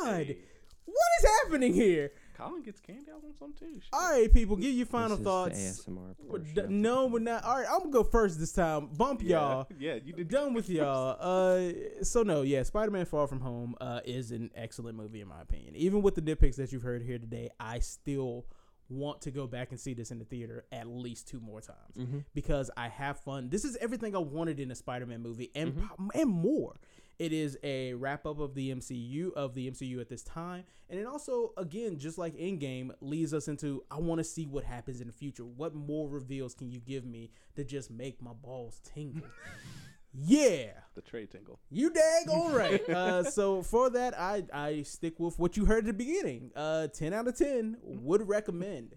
God, 0.03 0.27
Hey, 0.27 0.39
what 0.85 0.97
is 1.23 1.31
happening 1.45 1.73
here? 1.75 2.13
Collin 2.37 2.63
gets 2.63 2.81
candy. 2.81 3.11
I 3.11 3.15
want 3.19 3.39
some 3.39 3.53
too. 3.55 3.81
Shit. 3.81 3.89
All 3.93 4.11
right, 4.11 4.33
people, 4.33 4.57
give 4.57 4.75
your 4.75 4.87
final 4.87 5.17
This 5.17 5.19
is 5.19 5.25
the 5.25 5.31
thoughts. 5.31 5.87
ASMR 5.89 6.15
We're 6.27 6.39
d- 6.39 6.63
no, 6.69 7.07
we're 7.07 7.19
not. 7.19 7.45
All 7.45 7.57
right, 7.59 7.67
I'm 7.71 7.79
gonna 7.81 7.91
go 7.91 8.05
first 8.05 8.39
this 8.39 8.53
time. 8.53 8.89
Bump 8.97 9.23
yeah, 9.23 9.39
y'all. 9.41 9.69
Yeah, 9.79 9.95
you 10.05 10.13
did. 10.13 10.29
Done 10.29 10.53
with 10.55 10.69
y'all. 10.69 11.17
Uh, 11.37 11.73
so 12.03 12.23
no, 12.23 12.43
yeah, 12.43 12.63
Spider-Man: 12.63 13.07
Far 13.07 13.27
From 13.27 13.41
Home 13.41 13.75
uh, 13.81 14.01
is 14.05 14.31
an 14.33 14.51
excellent 14.55 14.97
movie 14.97 15.21
in 15.21 15.29
my 15.29 15.41
opinion. 15.41 15.75
Even 15.77 16.03
with 16.03 16.15
the 16.15 16.23
nitpicks 16.23 16.57
that 16.57 16.73
you've 16.73 16.83
heard 16.83 17.03
here 17.03 17.19
today, 17.19 17.49
I 17.59 17.79
still 17.81 18.47
want 18.89 19.21
to 19.23 19.31
go 19.33 19.47
back 19.49 19.71
and 19.73 19.81
see 19.81 19.95
this 19.95 20.11
in 20.13 20.19
the 20.21 20.25
theater 20.25 20.65
at 20.71 20.87
least 20.87 21.27
two 21.27 21.41
more 21.41 21.61
times 21.61 21.97
Mhm. 21.99 22.25
because 22.35 22.71
I 22.77 22.89
have 22.89 23.19
fun. 23.19 23.49
This 23.49 23.65
is 23.65 23.77
everything 23.79 24.15
I 24.15 24.21
wanted 24.21 24.61
in 24.61 24.71
a 24.71 24.77
Spider-Man 24.77 25.23
movie 25.23 25.51
and 25.57 25.75
Mhm. 25.75 26.09
and 26.15 26.31
more. 26.31 26.77
It 27.19 27.33
is 27.33 27.57
a 27.63 27.95
wrap 27.95 28.27
up 28.27 28.39
of 28.41 28.55
the 28.55 28.71
MCU 28.75 29.33
of 29.33 29.55
the 29.55 29.71
MCU 29.71 30.01
at 30.01 30.09
this 30.11 30.23
time, 30.23 30.65
and 30.91 31.01
it 31.01 31.07
also, 31.07 31.53
again, 31.57 31.99
just 31.99 32.19
like 32.19 32.35
Endgame, 32.37 32.91
leads 33.01 33.33
us 33.33 33.49
into 33.49 33.85
I 33.91 33.99
want 33.99 34.19
to 34.19 34.25
see 34.25 34.45
what 34.47 34.65
happens 34.65 35.01
in 35.01 35.07
the 35.07 35.13
future. 35.15 35.45
What 35.45 35.75
more 35.75 36.09
reveals 36.09 36.55
can 36.55 36.71
you 36.71 36.79
give 36.79 37.07
me 37.07 37.31
to 37.55 37.65
just 37.65 37.91
make 37.91 38.21
my 38.21 38.33
balls 38.35 38.81
tingle? 38.85 39.27
yeah, 40.13 40.73
The 40.95 41.01
trade 41.01 41.31
tingle. 41.31 41.59
you 41.71 41.91
daggone 41.91 42.53
right. 42.55 42.87
Uh, 42.89 43.23
so 43.25 43.63
for 43.63 43.89
that, 43.91 44.19
I 44.19 44.45
I 44.53 44.83
stick 44.83 45.19
with 45.19 45.39
what 45.39 45.57
you 45.57 45.65
heard 45.65 45.79
at 45.81 45.87
the 45.87 45.93
beginning. 45.95 46.51
Uh, 46.55 46.89
ten 46.89 47.15
out 47.15 47.27
of 47.29 47.37
ten 47.39 47.79
would 47.83 48.29
recommend. 48.29 48.97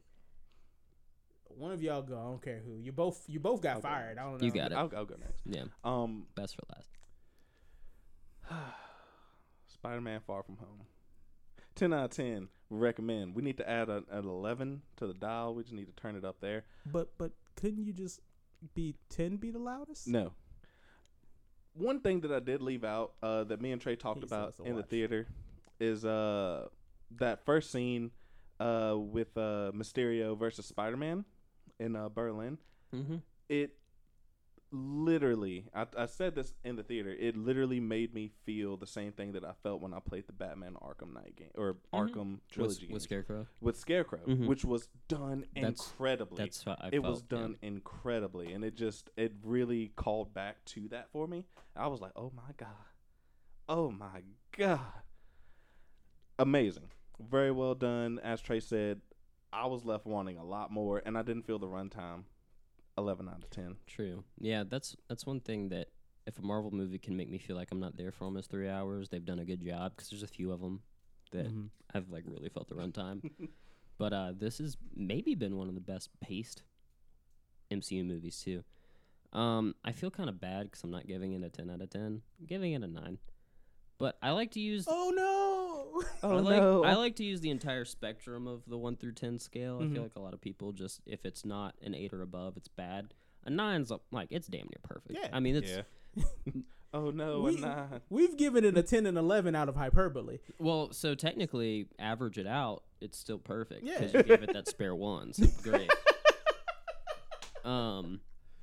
One 1.47 1.71
of 1.71 1.81
y'all 1.81 2.01
go. 2.01 2.17
I 2.17 2.23
don't 2.23 2.41
care 2.41 2.61
who. 2.65 2.79
You 2.81 2.91
both 2.91 3.23
you 3.27 3.39
both 3.39 3.61
got 3.61 3.77
I'll 3.77 3.81
go 3.81 3.87
fired. 3.87 4.17
I 4.17 4.23
don't 4.23 4.39
know. 4.41 4.45
You 4.45 4.51
got 4.51 4.71
it. 4.71 4.75
I'll, 4.75 4.91
I'll 4.95 5.05
go 5.05 5.15
next. 5.19 5.41
Yeah, 5.45 5.63
Um, 5.83 6.25
best 6.35 6.55
for 6.55 6.61
last. 6.75 6.89
Spider-Man: 9.67 10.21
Far 10.25 10.43
From 10.43 10.57
Home. 10.57 10.81
Ten 11.75 11.93
out 11.93 12.05
of 12.05 12.11
ten. 12.11 12.49
Recommend. 12.69 13.35
We 13.35 13.41
need 13.41 13.57
to 13.57 13.69
add 13.69 13.89
a, 13.89 14.03
an 14.11 14.25
eleven 14.25 14.81
to 14.97 15.07
the 15.07 15.13
dial. 15.13 15.55
We 15.55 15.63
just 15.63 15.73
need 15.73 15.87
to 15.87 16.01
turn 16.01 16.15
it 16.15 16.25
up 16.25 16.37
there. 16.41 16.65
But 16.85 17.17
but 17.17 17.31
couldn't 17.55 17.85
you 17.85 17.93
just 17.93 18.21
be 18.75 18.95
ten 19.09 19.37
be 19.37 19.51
the 19.51 19.59
loudest? 19.59 20.07
No. 20.07 20.33
One 21.73 22.01
thing 22.01 22.21
that 22.21 22.31
I 22.31 22.39
did 22.39 22.61
leave 22.61 22.83
out 22.83 23.13
uh, 23.23 23.45
that 23.45 23.61
me 23.61 23.71
and 23.71 23.81
Trae 23.81 23.97
talked 23.97 24.19
He 24.19 24.25
about 24.25 24.55
in 24.65 24.75
the 24.75 24.83
theater 24.83 25.27
is 25.79 26.03
uh, 26.03 26.67
that 27.17 27.45
first 27.45 27.71
scene 27.71 28.11
uh, 28.59 28.95
with 28.97 29.37
uh, 29.37 29.71
Mysterio 29.73 30.37
versus 30.37 30.65
Spider 30.65 30.97
Man 30.97 31.23
in 31.79 31.95
uh, 31.95 32.09
Berlin. 32.09 32.57
Mm-hmm. 32.93 33.17
It 33.47 33.78
literally, 34.71 35.65
I, 35.73 35.85
I 35.97 36.05
said 36.05 36.35
this 36.35 36.53
in 36.63 36.75
the 36.75 36.83
theater, 36.83 37.09
it 37.09 37.35
literally 37.35 37.79
made 37.79 38.13
me 38.13 38.29
feel 38.45 38.77
the 38.77 38.85
same 38.87 39.11
thing 39.11 39.31
that 39.33 39.43
I 39.43 39.53
felt 39.63 39.81
when 39.81 39.93
I 39.93 39.99
played 39.99 40.27
the 40.27 40.33
Batman 40.33 40.75
Arkham 40.81 41.13
Knight 41.13 41.35
game 41.35 41.49
or 41.55 41.77
Arkham 41.93 42.39
trilogy 42.51 42.83
with 42.85 42.89
games 42.89 43.03
Scarecrow. 43.03 43.47
with 43.61 43.77
Scarecrow, 43.77 44.19
Mhm. 44.27 44.47
which 44.47 44.63
was 44.65 44.89
done 45.07 45.45
That's- 45.55 45.87
incredibly 45.91 46.37
That's 46.43 46.65
what 46.65 46.83
I 46.83 46.87
it 46.87 47.01
felt. 47.01 47.05
was 47.05 47.23
yeah. 47.31 47.37
done 47.37 47.57
incredibly 47.61 48.53
and 48.53 48.63
it 48.63 48.75
just 48.75 49.09
it 49.17 49.33
really 49.43 49.89
called 49.95 50.33
back 50.33 50.63
to 50.65 50.87
that 50.89 51.09
for 51.11 51.27
me 51.27 51.45
i 51.75 51.87
was 51.87 51.99
like 52.01 52.11
oh 52.15 52.31
my 52.35 52.53
god 52.57 52.69
oh 53.67 53.91
my 53.91 54.21
god 54.57 54.79
amazing 56.37 56.89
very 57.19 57.51
well 57.51 57.75
done 57.75 58.19
as 58.19 58.41
trae 58.41 58.61
said 58.61 59.01
i 59.51 59.65
was 59.65 59.83
left 59.85 60.05
wanting 60.05 60.37
a 60.37 60.43
lot 60.43 60.71
more 60.71 61.01
and 61.05 61.17
i 61.17 61.21
didn't 61.21 61.43
feel 61.43 61.59
the 61.59 61.67
runtime 61.67 62.23
11 62.99 63.27
out 63.27 63.43
of 63.43 63.49
10 63.49 63.75
True. 63.87 64.23
Yeah, 64.39 64.63
that's 64.67 64.95
that's 65.07 65.25
one 65.25 65.39
thing 65.39 65.69
that 65.69 65.87
if 66.27 66.37
a 66.37 66.41
Marvel 66.43 66.69
movie 66.71 66.99
can 66.99 67.17
make 67.17 67.29
me 67.29 67.39
feel 67.39 67.55
like 67.55 67.69
I'm 67.71 67.79
not 67.79 67.97
there 67.97 68.11
for 68.11 68.25
almost 68.25 68.51
three 68.51 68.69
hours, 68.69 69.09
they've 69.09 69.25
done 69.25 69.39
a 69.39 69.45
good 69.45 69.61
job. 69.65 69.93
Because 69.95 70.09
there's 70.11 70.23
a 70.23 70.27
few 70.27 70.51
of 70.51 70.61
them 70.61 70.81
that 71.31 71.47
Mhm. 71.47 71.69
I've 71.93 72.09
like 72.09 72.23
really 72.27 72.49
felt 72.49 72.67
the 72.67 72.75
runtime. 72.75 73.21
but 73.97 74.13
uh, 74.13 74.33
this 74.37 74.59
has 74.59 74.77
maybe 74.95 75.33
been 75.35 75.57
one 75.57 75.67
of 75.69 75.75
the 75.75 75.81
best 75.81 76.09
paced 76.21 76.63
MCU 77.71 78.05
movies 78.05 78.39
too. 78.43 78.63
Um, 79.33 79.75
I 79.83 79.91
feel 79.91 80.09
kind 80.11 80.29
of 80.29 80.39
bad 80.41 80.65
because 80.65 80.83
I'm 80.83 80.91
not 80.91 81.07
giving 81.07 81.33
it 81.33 81.43
a 81.43 81.49
10 81.49 81.69
out 81.69 81.81
of 81.81 81.89
10. 81.89 82.01
I'm 82.39 82.45
giving 82.47 82.73
it 82.73 82.83
a 82.83 82.87
nine. 82.87 83.17
But 83.97 84.17
I 84.21 84.31
like 84.31 84.51
to 84.51 84.59
use 84.59 84.85
Oh 84.87 85.11
no. 85.15 85.68
Oh, 86.23 86.37
I 86.37 86.39
like 86.41 86.61
I 86.91 86.95
like 86.95 87.15
to 87.17 87.23
use 87.23 87.39
the 87.41 87.49
entire 87.49 87.85
spectrum 87.85 88.47
of 88.47 88.63
the 88.67 88.77
one 88.77 88.95
through 88.97 89.13
ten 89.13 89.39
scale. 89.39 89.79
I 89.81 89.85
Mhm. 89.85 89.93
feel 89.93 90.03
like 90.03 90.15
a 90.15 90.19
lot 90.21 90.33
of 90.33 90.41
people 90.41 90.71
just 90.73 91.01
if 91.05 91.25
it's 91.25 91.45
not 91.45 91.75
an 91.81 91.95
eight 91.95 92.13
or 92.13 92.21
above, 92.21 92.57
it's 92.57 92.67
bad. 92.67 93.13
A 93.45 93.49
nine's 93.49 93.91
like 94.11 94.27
it's 94.31 94.47
damn 94.47 94.61
near 94.67 94.79
perfect. 94.83 95.17
Yeah. 95.21 95.29
I 95.31 95.39
mean 95.39 95.55
it's 95.55 95.71
yeah 95.71 96.23
oh 96.93 97.11
no 97.11 97.41
We- 97.41 97.57
a 97.57 97.61
nine. 97.61 98.01
We've 98.09 98.35
given 98.35 98.65
it 98.65 98.77
a 98.77 98.83
ten 98.83 99.05
and 99.05 99.17
eleven 99.17 99.55
out 99.55 99.69
of 99.69 99.75
hyperbole. 99.75 100.39
well, 100.59 100.91
so 100.91 101.15
technically 101.15 101.87
average 101.97 102.37
it 102.37 102.47
out, 102.47 102.83
it's 102.99 103.17
still 103.17 103.37
perfect 103.39 103.83
Yeah. 103.85 103.99
because 103.99 104.13
you 104.13 104.23
gave 104.23 104.43
it 104.43 104.51
that 104.53 104.67
spare 104.67 104.95
one. 104.95 105.31
So 105.33 105.45
great. 105.63 105.89
um, 107.65 108.19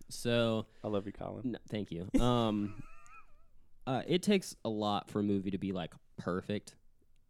so 0.09 0.67
i 0.85 0.89
love 0.89 1.07
you 1.07 1.13
collin 1.13 1.53
No, 1.53 1.59
thank 1.69 1.91
you. 1.91 2.09
Um, 2.21 2.83
uh, 3.87 4.03
it 4.07 4.23
takes 4.23 4.57
a 4.65 4.69
lot 4.69 5.11
for 5.11 5.21
a 5.21 5.23
movie 5.23 5.51
to 5.53 5.59
be 5.59 5.73
like 5.73 5.93
perfect, 6.19 6.75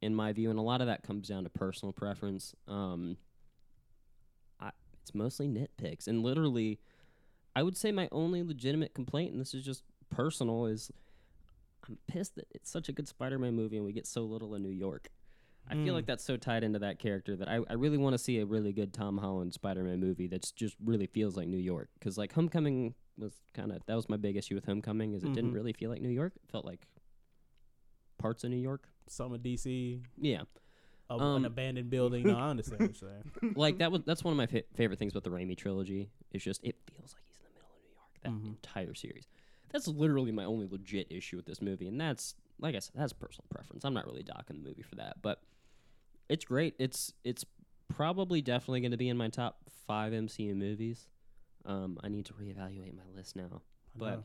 in 0.03 0.15
my 0.15 0.33
view, 0.33 0.51
and 0.51 0.59
a 0.59 0.63
lot 0.63 0.81
of 0.81 0.87
that 0.87 1.03
comes 1.03 1.29
down 1.29 1.45
to 1.45 1.51
personal 1.51 1.93
preference. 1.93 2.55
Um, 2.69 3.17
I, 4.61 4.71
it's 5.03 5.15
mostly 5.15 5.49
nitpicks, 5.49 6.07
and 6.07 6.23
literally, 6.23 6.79
I 7.55 7.63
would 7.63 7.77
say 7.77 7.93
my 7.93 8.09
only 8.13 8.43
legitimate 8.43 8.95
complaint, 8.95 9.33
and 9.33 9.41
this 9.41 9.55
is 9.55 9.65
just 9.65 9.83
personal, 10.11 10.67
is 10.67 10.91
I'm 11.89 11.99
pissed 12.09 12.35
that 12.37 12.47
it's 12.51 12.71
such 12.71 12.89
a 12.89 12.93
good 12.93 13.07
Spider-Man 13.09 13.55
movie 13.55 13.77
and 13.77 13.87
we 13.87 13.93
get 13.93 14.07
so 14.09 14.23
little 14.23 14.55
in 14.57 14.63
New 14.63 14.71
York. 14.71 15.09
I 15.69 15.75
feel 15.75 15.93
Mm. 15.95 15.97
like 15.97 16.07
that's 16.07 16.25
so 16.25 16.37
tied 16.37 16.63
into 16.65 16.79
that 16.81 16.99
character 16.99 17.35
that 17.37 17.49
I, 17.49 17.61
I 17.69 17.73
really 17.75 17.97
want 17.99 18.15
to 18.15 18.19
see 18.19 18.39
a 18.41 18.47
really 18.47 18.73
good 18.73 18.93
Tom 18.93 19.19
Holland 19.19 19.53
Spider-Man 19.55 19.99
movie 20.01 20.27
that's 20.27 20.51
just 20.53 20.77
really 20.85 21.07
feels 21.07 21.37
like 21.37 21.47
New 21.49 21.57
York. 21.59 21.89
Because 21.99 22.17
like 22.19 22.33
Homecoming 22.33 22.95
was 23.19 23.35
kind 23.55 23.71
of 23.73 23.81
that 23.87 23.95
was 23.95 24.09
my 24.09 24.17
big 24.17 24.37
issue 24.37 24.55
with 24.57 24.65
Homecoming 24.65 25.15
is 25.15 25.23
it 25.25 25.33
didn't 25.33 25.51
Mhm. 25.51 25.55
really 25.55 25.73
feel 25.73 25.91
like 25.91 26.01
New 26.03 26.09
York. 26.09 26.33
It 26.37 26.51
felt 26.51 26.65
like 26.65 26.87
parts 28.19 28.43
of 28.45 28.51
New 28.51 28.57
York. 28.59 28.89
Some 29.09 29.33
of 29.33 29.41
DC, 29.43 30.01
Yeah, 30.19 30.43
a, 31.11 31.15
Um, 31.15 31.37
an 31.37 31.45
abandoned 31.45 31.91
building. 31.91 32.25
No, 32.27 32.37
I 32.37 32.49
understand 32.51 32.81
what 32.81 33.01
you're 33.01 33.11
saying. 33.11 33.55
like 33.57 33.79
that 33.79 33.93
was 33.93 34.03
that's 34.05 34.25
one 34.25 34.33
of 34.33 34.37
my 34.39 34.47
fa- 34.47 34.65
favorite 34.75 34.99
things 34.99 35.13
about 35.13 35.25
the 35.25 35.31
Raimi 35.31 35.57
trilogy. 35.57 36.11
It's 36.33 36.45
just 36.45 36.63
it 36.65 36.77
feels 36.91 37.15
like 37.15 37.23
he's 37.27 37.39
in 37.39 37.45
the 37.45 37.55
middle 37.55 37.71
of 37.71 37.83
New 37.83 37.91
York. 37.95 38.11
That 38.23 38.33
Mhm. 38.33 38.57
entire 38.57 38.95
series. 38.95 39.27
That's 39.73 39.89
literally 39.89 40.33
my 40.33 40.45
only 40.45 40.67
legit 40.71 41.07
issue 41.11 41.37
with 41.37 41.47
this 41.47 41.61
movie, 41.63 41.87
and 41.89 42.01
that's 42.01 42.35
like 42.59 42.75
I 42.75 42.79
said, 42.79 42.93
that's 42.97 43.13
personal 43.13 43.45
preference. 43.51 43.85
I'm 43.85 43.95
not 43.95 44.07
really 44.07 44.23
docking 44.23 44.63
the 44.63 44.69
movie 44.69 44.83
for 44.83 44.95
that, 44.97 45.21
but 45.23 45.43
it's 46.29 46.45
great. 46.45 46.75
It's 46.79 47.13
it's 47.25 47.45
probably 47.89 48.43
definitely 48.43 48.81
going 48.81 48.91
to 48.93 48.97
be 48.97 49.09
in 49.09 49.17
my 49.17 49.29
top 49.29 49.59
five 49.87 50.13
MCU 50.13 50.55
movies. 50.57 51.07
Um, 51.65 51.99
I 52.03 52.09
need 52.09 52.27
to 52.27 52.33
reevaluate 52.35 52.95
my 52.97 53.03
list 53.15 53.37
now, 53.37 53.63
but. 53.97 54.25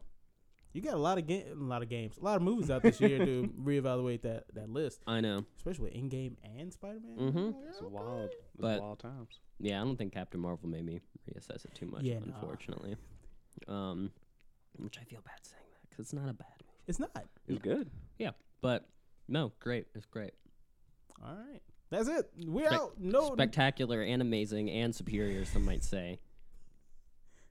You 0.74 0.82
got 0.82 0.94
a 0.94 0.98
lot 0.98 1.18
of 1.18 1.28
game, 1.28 1.46
a 1.60 1.64
lot 1.64 1.82
of 1.82 1.90
games, 1.90 2.18
a 2.18 2.24
lot 2.24 2.38
of 2.38 2.42
movies 2.44 2.72
out 2.72 2.82
this 2.82 3.02
year 3.02 3.18
to 3.26 3.54
reevaluate 3.64 4.22
that 4.22 4.46
that 4.54 4.70
list, 4.70 5.02
I 5.06 5.20
know. 5.20 5.46
especially 5.58 5.86
with 5.86 5.94
Endgame 5.94 6.36
and 6.58 6.72
Spider 6.72 7.00
Man. 7.02 7.34
Mhm. 7.34 7.56
It's 7.70 7.82
wild. 7.82 8.30
It's 8.32 8.36
But- 8.58 8.82
wild 8.82 9.00
times. 9.00 9.40
Yeah, 9.60 9.82
I 9.82 9.84
don't 9.84 9.98
think 9.98 10.14
Captain 10.14 10.40
Marvel 10.40 10.70
made 10.70 10.86
me 10.86 11.02
reassess 11.30 11.66
it 11.66 11.76
too 11.76 11.86
much, 11.88 12.04
Yeah, 12.04 12.20
nah. 12.20 12.34
unfortunately. 12.34 12.96
Um, 13.68 14.12
which 14.78 14.98
I 14.98 15.04
feel 15.04 15.22
bad 15.22 15.36
saying 15.44 15.62
that 15.72 15.90
because 15.90 16.06
it's 16.06 16.14
not 16.14 16.30
a 16.30 16.34
bad 16.34 16.48
movie. 16.64 16.74
It's 16.88 17.00
not. 17.00 17.12
It's 17.16 17.50
was 17.50 17.60
good. 17.60 17.92
Yeah, 18.18 18.32
but 18.62 18.88
no, 19.28 19.52
great. 19.60 19.88
It's 19.94 20.06
great. 20.06 20.32
All 21.24 21.36
right, 21.36 21.62
that's 21.92 22.08
it. 22.08 22.32
We 22.48 22.64
Spec- 22.66 22.74
out. 22.80 22.98
No, 23.00 23.34
Spectacular 23.34 24.02
and 24.02 24.22
amazing 24.22 24.70
and 24.72 24.96
superior, 24.96 25.44
some 25.46 25.66
might 25.66 25.84
say. 25.84 26.20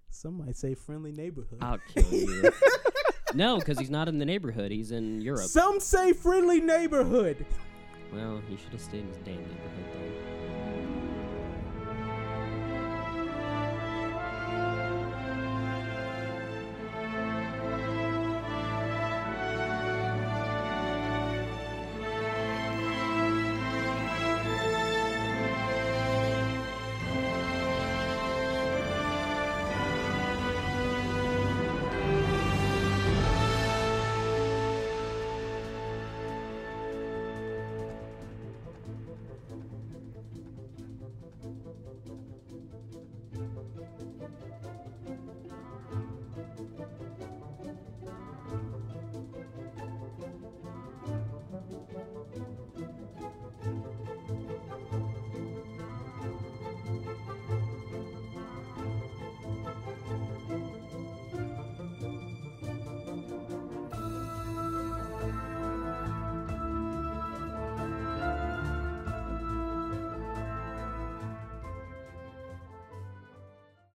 some 0.09 0.39
might 0.45 0.57
say 0.57 0.75
friendly 0.75 1.13
neighborhood. 1.13 1.59
I'll 1.61 1.79
kill 1.95 2.11
you. 2.13 2.51
no, 3.35 3.59
because 3.59 3.79
he's 3.79 3.91
not 3.91 4.09
in 4.09 4.19
the 4.19 4.25
neighborhood. 4.27 4.71
He's 4.71 4.91
in 4.93 5.21
Europe. 5.21 5.47
Some 5.47 5.81
say 5.81 6.13
friendly 6.13 6.61
neighborhood. 6.61 7.45
well, 8.13 8.41
he 8.49 8.57
should 8.57 8.73
have 8.73 8.81
stayed 8.81 9.01
in 9.01 9.09
his 9.09 9.17
damn 9.19 9.37
neighborhood 9.37 9.85
then. 9.95 10.10